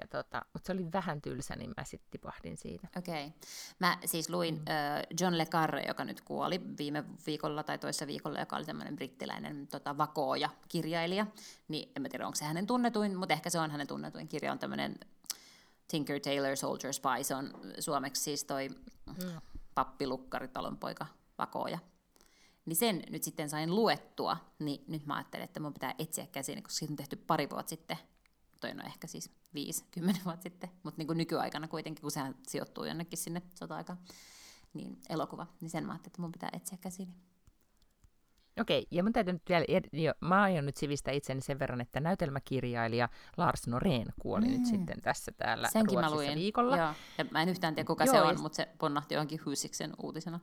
Ja 0.00 0.06
tota, 0.06 0.42
mutta 0.52 0.66
se 0.66 0.72
oli 0.72 0.92
vähän 0.92 1.22
tylsä, 1.22 1.56
niin 1.56 1.70
mä 1.76 1.84
sitten 1.84 2.10
tipahdin 2.10 2.56
siitä. 2.56 2.88
Okei. 2.96 3.26
Okay. 3.26 3.38
Mä 3.78 3.98
siis 4.04 4.30
luin 4.30 4.54
mm. 4.54 4.60
uh, 4.60 5.16
John 5.20 5.38
Le 5.38 5.46
Carre, 5.46 5.84
joka 5.88 6.04
nyt 6.04 6.20
kuoli 6.20 6.60
viime 6.78 7.04
viikolla 7.26 7.62
tai 7.62 7.78
toisessa 7.78 8.06
viikolla, 8.06 8.38
joka 8.38 8.56
oli 8.56 8.64
tämmöinen 8.64 8.96
brittiläinen 8.96 9.66
tota, 9.66 9.98
vakooja 9.98 10.50
kirjailija. 10.68 11.26
Niin 11.68 11.92
en 11.96 12.02
mä 12.02 12.08
tiedä, 12.08 12.26
onko 12.26 12.36
se 12.36 12.44
hänen 12.44 12.66
tunnetuin, 12.66 13.16
mutta 13.16 13.34
ehkä 13.34 13.50
se 13.50 13.58
on 13.58 13.70
hänen 13.70 13.86
tunnetuin 13.86 14.28
kirja, 14.28 14.52
on 14.52 14.58
tämmöinen 14.58 14.98
Tinker 15.88 16.20
Tailor 16.20 16.56
Soldier 16.56 16.92
Spy, 16.92 17.22
se 17.22 17.34
on 17.34 17.50
suomeksi 17.78 18.22
siis 18.22 18.44
toi 18.44 18.68
mm. 18.68 19.40
pappilukkari, 19.74 20.48
talonpoika, 20.48 21.06
vakooja. 21.38 21.78
Niin 22.66 22.76
sen 22.76 23.02
nyt 23.10 23.22
sitten 23.22 23.50
sain 23.50 23.74
luettua, 23.74 24.36
niin 24.58 24.84
nyt 24.88 25.06
mä 25.06 25.14
ajattelin, 25.14 25.44
että 25.44 25.60
mun 25.60 25.72
pitää 25.72 25.94
etsiä 25.98 26.26
käsiin, 26.26 26.62
koska 26.62 26.78
siitä 26.78 26.92
on 26.92 26.96
tehty 26.96 27.16
pari 27.16 27.50
vuotta 27.50 27.70
sitten 27.70 27.98
toi 28.64 28.74
no 28.74 28.82
ehkä 28.86 29.06
siis 29.06 29.30
viisi, 29.54 29.84
kymmenen 29.90 30.24
vuotta 30.24 30.42
sitten, 30.42 30.70
mutta 30.82 30.98
niin 30.98 31.06
kuin 31.06 31.18
nykyaikana 31.18 31.68
kuitenkin, 31.68 32.02
kun 32.02 32.10
sehän 32.10 32.34
sijoittuu 32.48 32.84
jonnekin 32.84 33.18
sinne 33.18 33.42
sota-aikaan, 33.54 33.98
niin 34.74 34.98
elokuva, 35.08 35.46
niin 35.60 35.70
sen 35.70 35.86
mä 35.86 35.92
ajattelin, 35.92 36.10
että 36.10 36.22
mun 36.22 36.32
pitää 36.32 36.50
etsiä 36.52 36.78
käsiini. 36.80 37.14
Okei, 38.60 38.86
ja 38.90 39.02
mun 39.02 39.12
täytyy 39.12 39.32
nyt 39.32 39.42
vielä, 39.48 39.64
jo, 39.92 40.12
mä 40.20 40.42
aion 40.42 40.66
nyt 40.66 40.76
sivistää 40.76 41.14
itseni 41.14 41.40
sen 41.40 41.58
verran, 41.58 41.80
että 41.80 42.00
näytelmäkirjailija 42.00 43.08
Lars 43.36 43.66
Noreen 43.66 44.06
kuoli 44.20 44.46
mm. 44.46 44.52
nyt 44.52 44.66
sitten 44.66 45.00
tässä 45.00 45.32
täällä 45.32 45.68
Senkin 45.70 45.98
Ruotsissa 45.98 46.16
mä 46.16 46.22
luin. 46.26 46.38
viikolla. 46.38 46.76
Joo. 46.76 46.92
Ja 47.18 47.24
mä 47.30 47.42
en 47.42 47.48
yhtään 47.48 47.74
tiedä, 47.74 47.86
kuka 47.86 48.04
Joo, 48.04 48.14
se 48.14 48.22
on, 48.22 48.40
mutta 48.40 48.56
se 48.56 48.68
ponnahti 48.78 49.14
johonkin 49.14 49.40
Hysiksen 49.46 49.92
uutisena. 50.02 50.40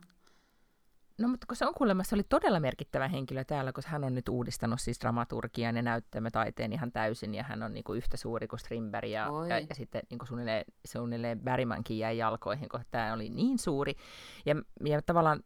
No 1.18 1.28
mutta 1.28 1.48
kun 1.48 1.56
se 1.56 1.66
on 1.66 1.74
kuulemma, 1.74 2.04
se 2.04 2.16
oli 2.16 2.24
todella 2.24 2.60
merkittävä 2.60 3.08
henkilö 3.08 3.44
täällä, 3.44 3.72
koska 3.72 3.92
hän 3.92 4.04
on 4.04 4.16
nyt 4.16 4.30
uudistanut 4.30 4.82
siis 4.82 5.00
dramaturgian 5.02 5.76
ja 5.76 5.82
näyttämötaiteen 5.82 6.74
ihan 6.74 6.92
täysin, 6.92 7.36
ja 7.36 7.44
hän 7.44 7.64
on 7.64 7.74
niin 7.74 7.84
kuin 7.84 7.98
yhtä 7.98 8.18
suuri 8.18 8.48
kuin 8.48 8.60
Strindberg, 8.60 9.10
ja, 9.10 9.28
ja, 9.50 9.60
ja 9.60 9.76
sitten 9.76 10.02
niin 10.10 10.20
kuin 10.20 10.28
suunnilleen, 10.28 10.66
suunnilleen 10.88 11.40
Bergmankin 11.40 11.98
jäi 11.98 12.18
jalkoihin, 12.18 12.70
kun 12.70 12.80
tämä 12.92 13.14
oli 13.14 13.30
niin 13.30 13.60
suuri. 13.60 13.96
Ja, 14.46 14.56
ja 14.86 15.02
tavallaan 15.02 15.44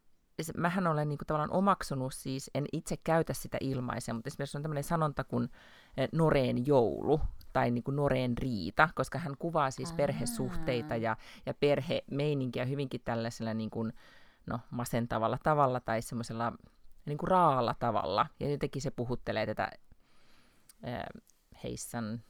mähän 0.56 0.86
olen 0.86 1.08
niin 1.08 1.18
kuin, 1.18 1.26
tavallaan 1.26 1.50
omaksunut 1.50 2.14
siis, 2.14 2.50
en 2.54 2.64
itse 2.72 2.96
käytä 3.04 3.34
sitä 3.34 3.58
ilmaisia, 3.60 4.14
mutta 4.14 4.28
esimerkiksi 4.28 4.58
on 4.58 4.62
tämmöinen 4.62 4.84
sanonta 4.84 5.24
kuin 5.24 5.48
eh, 5.96 6.08
Noreen 6.12 6.66
joulu, 6.66 7.20
tai 7.52 7.70
niin 7.70 7.84
kuin 7.84 7.96
Noreen 7.96 8.38
riita, 8.38 8.88
koska 8.94 9.18
hän 9.18 9.36
kuvaa 9.38 9.70
siis 9.70 9.92
perhesuhteita 9.92 10.96
ja, 10.96 11.16
ja 11.46 11.54
perhemeininkiä 11.54 12.64
hyvinkin 12.64 13.00
tällaisella 13.04 13.54
niin 13.54 13.70
kuin, 13.70 13.92
no, 14.46 14.60
masentavalla 14.70 15.38
tavalla 15.42 15.80
tai 15.80 16.02
semmoisella 16.02 16.52
niin 17.06 17.18
kuin 17.18 17.28
raalla 17.28 17.74
tavalla. 17.78 18.26
Ja 18.40 18.50
jotenkin 18.50 18.82
se 18.82 18.90
puhuttelee 18.90 19.46
tätä 19.46 19.70
äh, 20.86 21.04
Heissan 21.64 22.22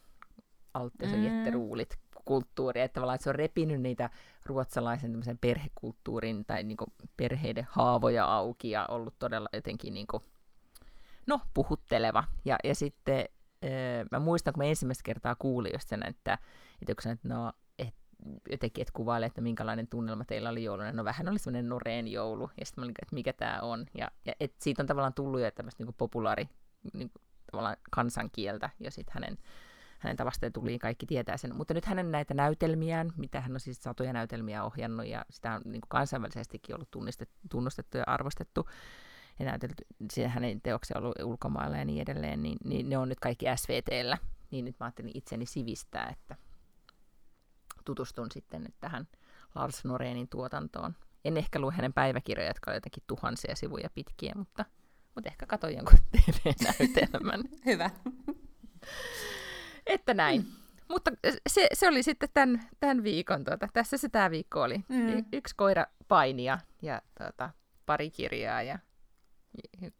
Alttesojetteruulit 0.73 1.89
mm. 1.89 2.21
kulttuuria, 2.25 2.83
että 2.83 2.93
tavallaan 2.93 3.15
että 3.15 3.23
se 3.23 3.29
on 3.29 3.35
repinyt 3.35 3.81
niitä 3.81 4.09
ruotsalaisen 4.45 5.21
perhekulttuurin 5.41 6.45
tai 6.45 6.63
niin 6.63 6.77
kuin 6.77 6.93
perheiden 7.17 7.67
haavoja 7.69 8.25
auki 8.25 8.69
ja 8.69 8.85
ollut 8.89 9.19
todella 9.19 9.49
jotenkin 9.53 9.93
niin 9.93 10.07
kuin, 10.07 10.23
no, 11.27 11.41
puhutteleva. 11.53 12.23
Ja, 12.45 12.57
ja 12.63 12.75
sitten 12.75 13.19
äh, 13.19 14.05
mä 14.11 14.19
muistan, 14.19 14.53
kun 14.53 14.63
mä 14.63 14.69
ensimmäistä 14.69 15.03
kertaa 15.03 15.35
kuulin 15.35 15.71
just 15.73 15.89
sen, 15.89 16.03
että, 16.07 16.37
että 16.81 17.03
kun 17.03 17.11
että 17.11 17.27
no, 17.27 17.53
jotenkin, 18.51 18.81
että 18.81 18.93
kuvailee, 18.93 19.27
että 19.27 19.41
minkälainen 19.41 19.87
tunnelma 19.87 20.25
teillä 20.25 20.49
oli 20.49 20.63
jouluna. 20.63 20.91
No 20.91 21.03
vähän 21.03 21.29
oli 21.29 21.39
semmoinen 21.39 21.69
Noreen 21.69 22.07
joulu, 22.07 22.49
ja 22.59 22.65
sitten 22.65 22.81
mä 22.81 22.85
olin, 22.85 22.95
että 23.01 23.15
mikä 23.15 23.33
tämä 23.33 23.59
on. 23.61 23.85
Ja, 23.97 24.11
ja 24.25 24.33
et 24.39 24.53
siitä 24.61 24.83
on 24.83 24.87
tavallaan 24.87 25.13
tullut 25.13 25.41
jo 25.41 25.51
tämmöistä 25.51 25.83
niin 25.83 25.93
populaari 25.97 26.49
niin 26.93 27.09
kuin, 27.09 27.23
tavallaan 27.51 27.77
kansankieltä, 27.91 28.69
ja 28.79 28.91
sitten 28.91 29.13
hänen, 29.13 29.37
hänen 29.99 30.17
tavasta 30.17 30.51
tuli, 30.51 30.79
kaikki 30.79 31.05
tietää 31.05 31.37
sen. 31.37 31.55
Mutta 31.55 31.73
nyt 31.73 31.85
hänen 31.85 32.11
näitä 32.11 32.33
näytelmiään, 32.33 33.13
mitä 33.17 33.41
hän 33.41 33.53
on 33.53 33.59
siis 33.59 33.83
satoja 33.83 34.13
näytelmiä 34.13 34.63
ohjannut, 34.63 35.07
ja 35.07 35.25
sitä 35.29 35.53
on 35.53 35.61
niin 35.65 35.81
kuin 35.81 35.89
kansainvälisestikin 35.89 36.75
ollut 36.75 36.91
tunnustettu 37.49 37.97
ja 37.97 38.03
arvostettu, 38.07 38.69
ja 39.39 39.45
näytelty, 39.45 39.83
hänen 40.27 40.61
teoksia 40.61 40.97
on 40.97 41.03
ollut 41.03 41.21
ulkomailla 41.23 41.77
ja 41.77 41.85
niin 41.85 42.01
edelleen, 42.01 42.43
niin, 42.43 42.57
niin 42.63 42.89
ne 42.89 42.97
on 42.97 43.09
nyt 43.09 43.19
kaikki 43.19 43.45
SVTllä. 43.55 44.17
Niin 44.51 44.65
nyt 44.65 44.75
mä 44.79 44.85
ajattelin 44.85 45.11
itseni 45.13 45.45
sivistää, 45.45 46.09
että 46.09 46.35
tutustun 47.87 48.27
sitten 48.31 48.73
tähän 48.79 49.07
Lars 49.55 49.85
Noreenin 49.85 50.29
tuotantoon. 50.29 50.95
En 51.25 51.37
ehkä 51.37 51.59
lue 51.59 51.73
hänen 51.73 51.93
päiväkirjoja, 51.93 52.49
jotka 52.49 52.71
ovat 52.71 52.77
jotenkin 52.77 53.03
tuhansia 53.07 53.55
sivuja 53.55 53.89
pitkiä, 53.95 54.33
mutta, 54.35 54.65
mutta 55.15 55.29
ehkä 55.29 55.45
katsoin 55.45 55.75
jonkun 55.75 55.97
TV-näytelmän. 56.11 57.43
Hyvä. 57.65 57.89
Että 59.85 60.13
näin. 60.13 60.41
Mm. 60.41 60.51
Mutta 60.89 61.11
se, 61.49 61.67
se 61.73 61.87
oli 61.87 62.03
sitten 62.03 62.29
tämän, 62.33 62.69
tämän 62.79 63.03
viikon, 63.03 63.43
tuota, 63.43 63.67
tässä 63.73 63.97
se 63.97 64.09
tämä 64.09 64.31
viikko 64.31 64.61
oli. 64.61 64.83
Mm. 64.89 65.09
Y- 65.09 65.23
yksi 65.33 65.55
koira 65.55 65.85
painia 66.07 66.59
ja 66.81 67.01
tuota, 67.17 67.49
pari 67.85 68.09
kirjaa 68.09 68.61
ja 68.61 68.79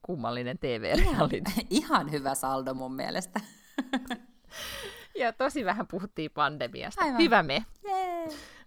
kummallinen 0.02 0.60
TV-reality. 0.60 1.52
Ihan 1.70 2.12
hyvä 2.12 2.36
saldo 2.36 2.74
mun 2.74 2.96
mielestä. 2.96 3.40
Ja 5.22 5.34
tosi 5.34 5.66
vähän 5.66 5.88
puhuttiin 5.88 6.32
pandemiasta. 6.32 7.04
Aivan. 7.04 7.22
Hyvä 7.22 7.44
me. 7.44 7.66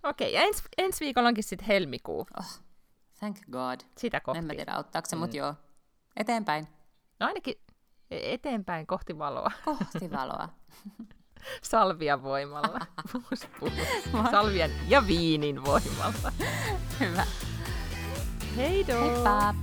Okei, 0.02 0.28
okay, 0.28 0.28
ja 0.28 0.42
ens, 0.42 0.62
ensi 0.78 1.04
viikolla 1.04 1.28
onkin 1.28 1.44
sitten 1.44 1.66
helmikuu. 1.66 2.26
Oh, 2.38 2.60
thank 3.18 3.36
God. 3.50 3.80
Sitä 3.98 4.20
kohti. 4.20 4.38
En 4.38 4.44
mä 4.44 4.54
tiedä, 4.54 4.72
auttaako 4.72 5.08
se, 5.08 5.16
mm. 5.16 5.20
mutta 5.20 5.36
joo. 5.36 5.54
Eteenpäin. 6.16 6.68
No 7.20 7.26
ainakin 7.26 7.54
eteenpäin 8.10 8.86
kohti 8.86 9.18
valoa. 9.18 9.50
Kohti 9.64 10.10
valoa. 10.10 10.48
Salvian 11.62 12.22
voimalla. 12.22 12.86
Salvian 14.30 14.70
ja 14.88 15.06
viinin 15.06 15.64
voimalla. 15.64 16.32
Hyvä. 17.00 17.26
Hei 18.56 18.86
Heippa! 18.86 19.54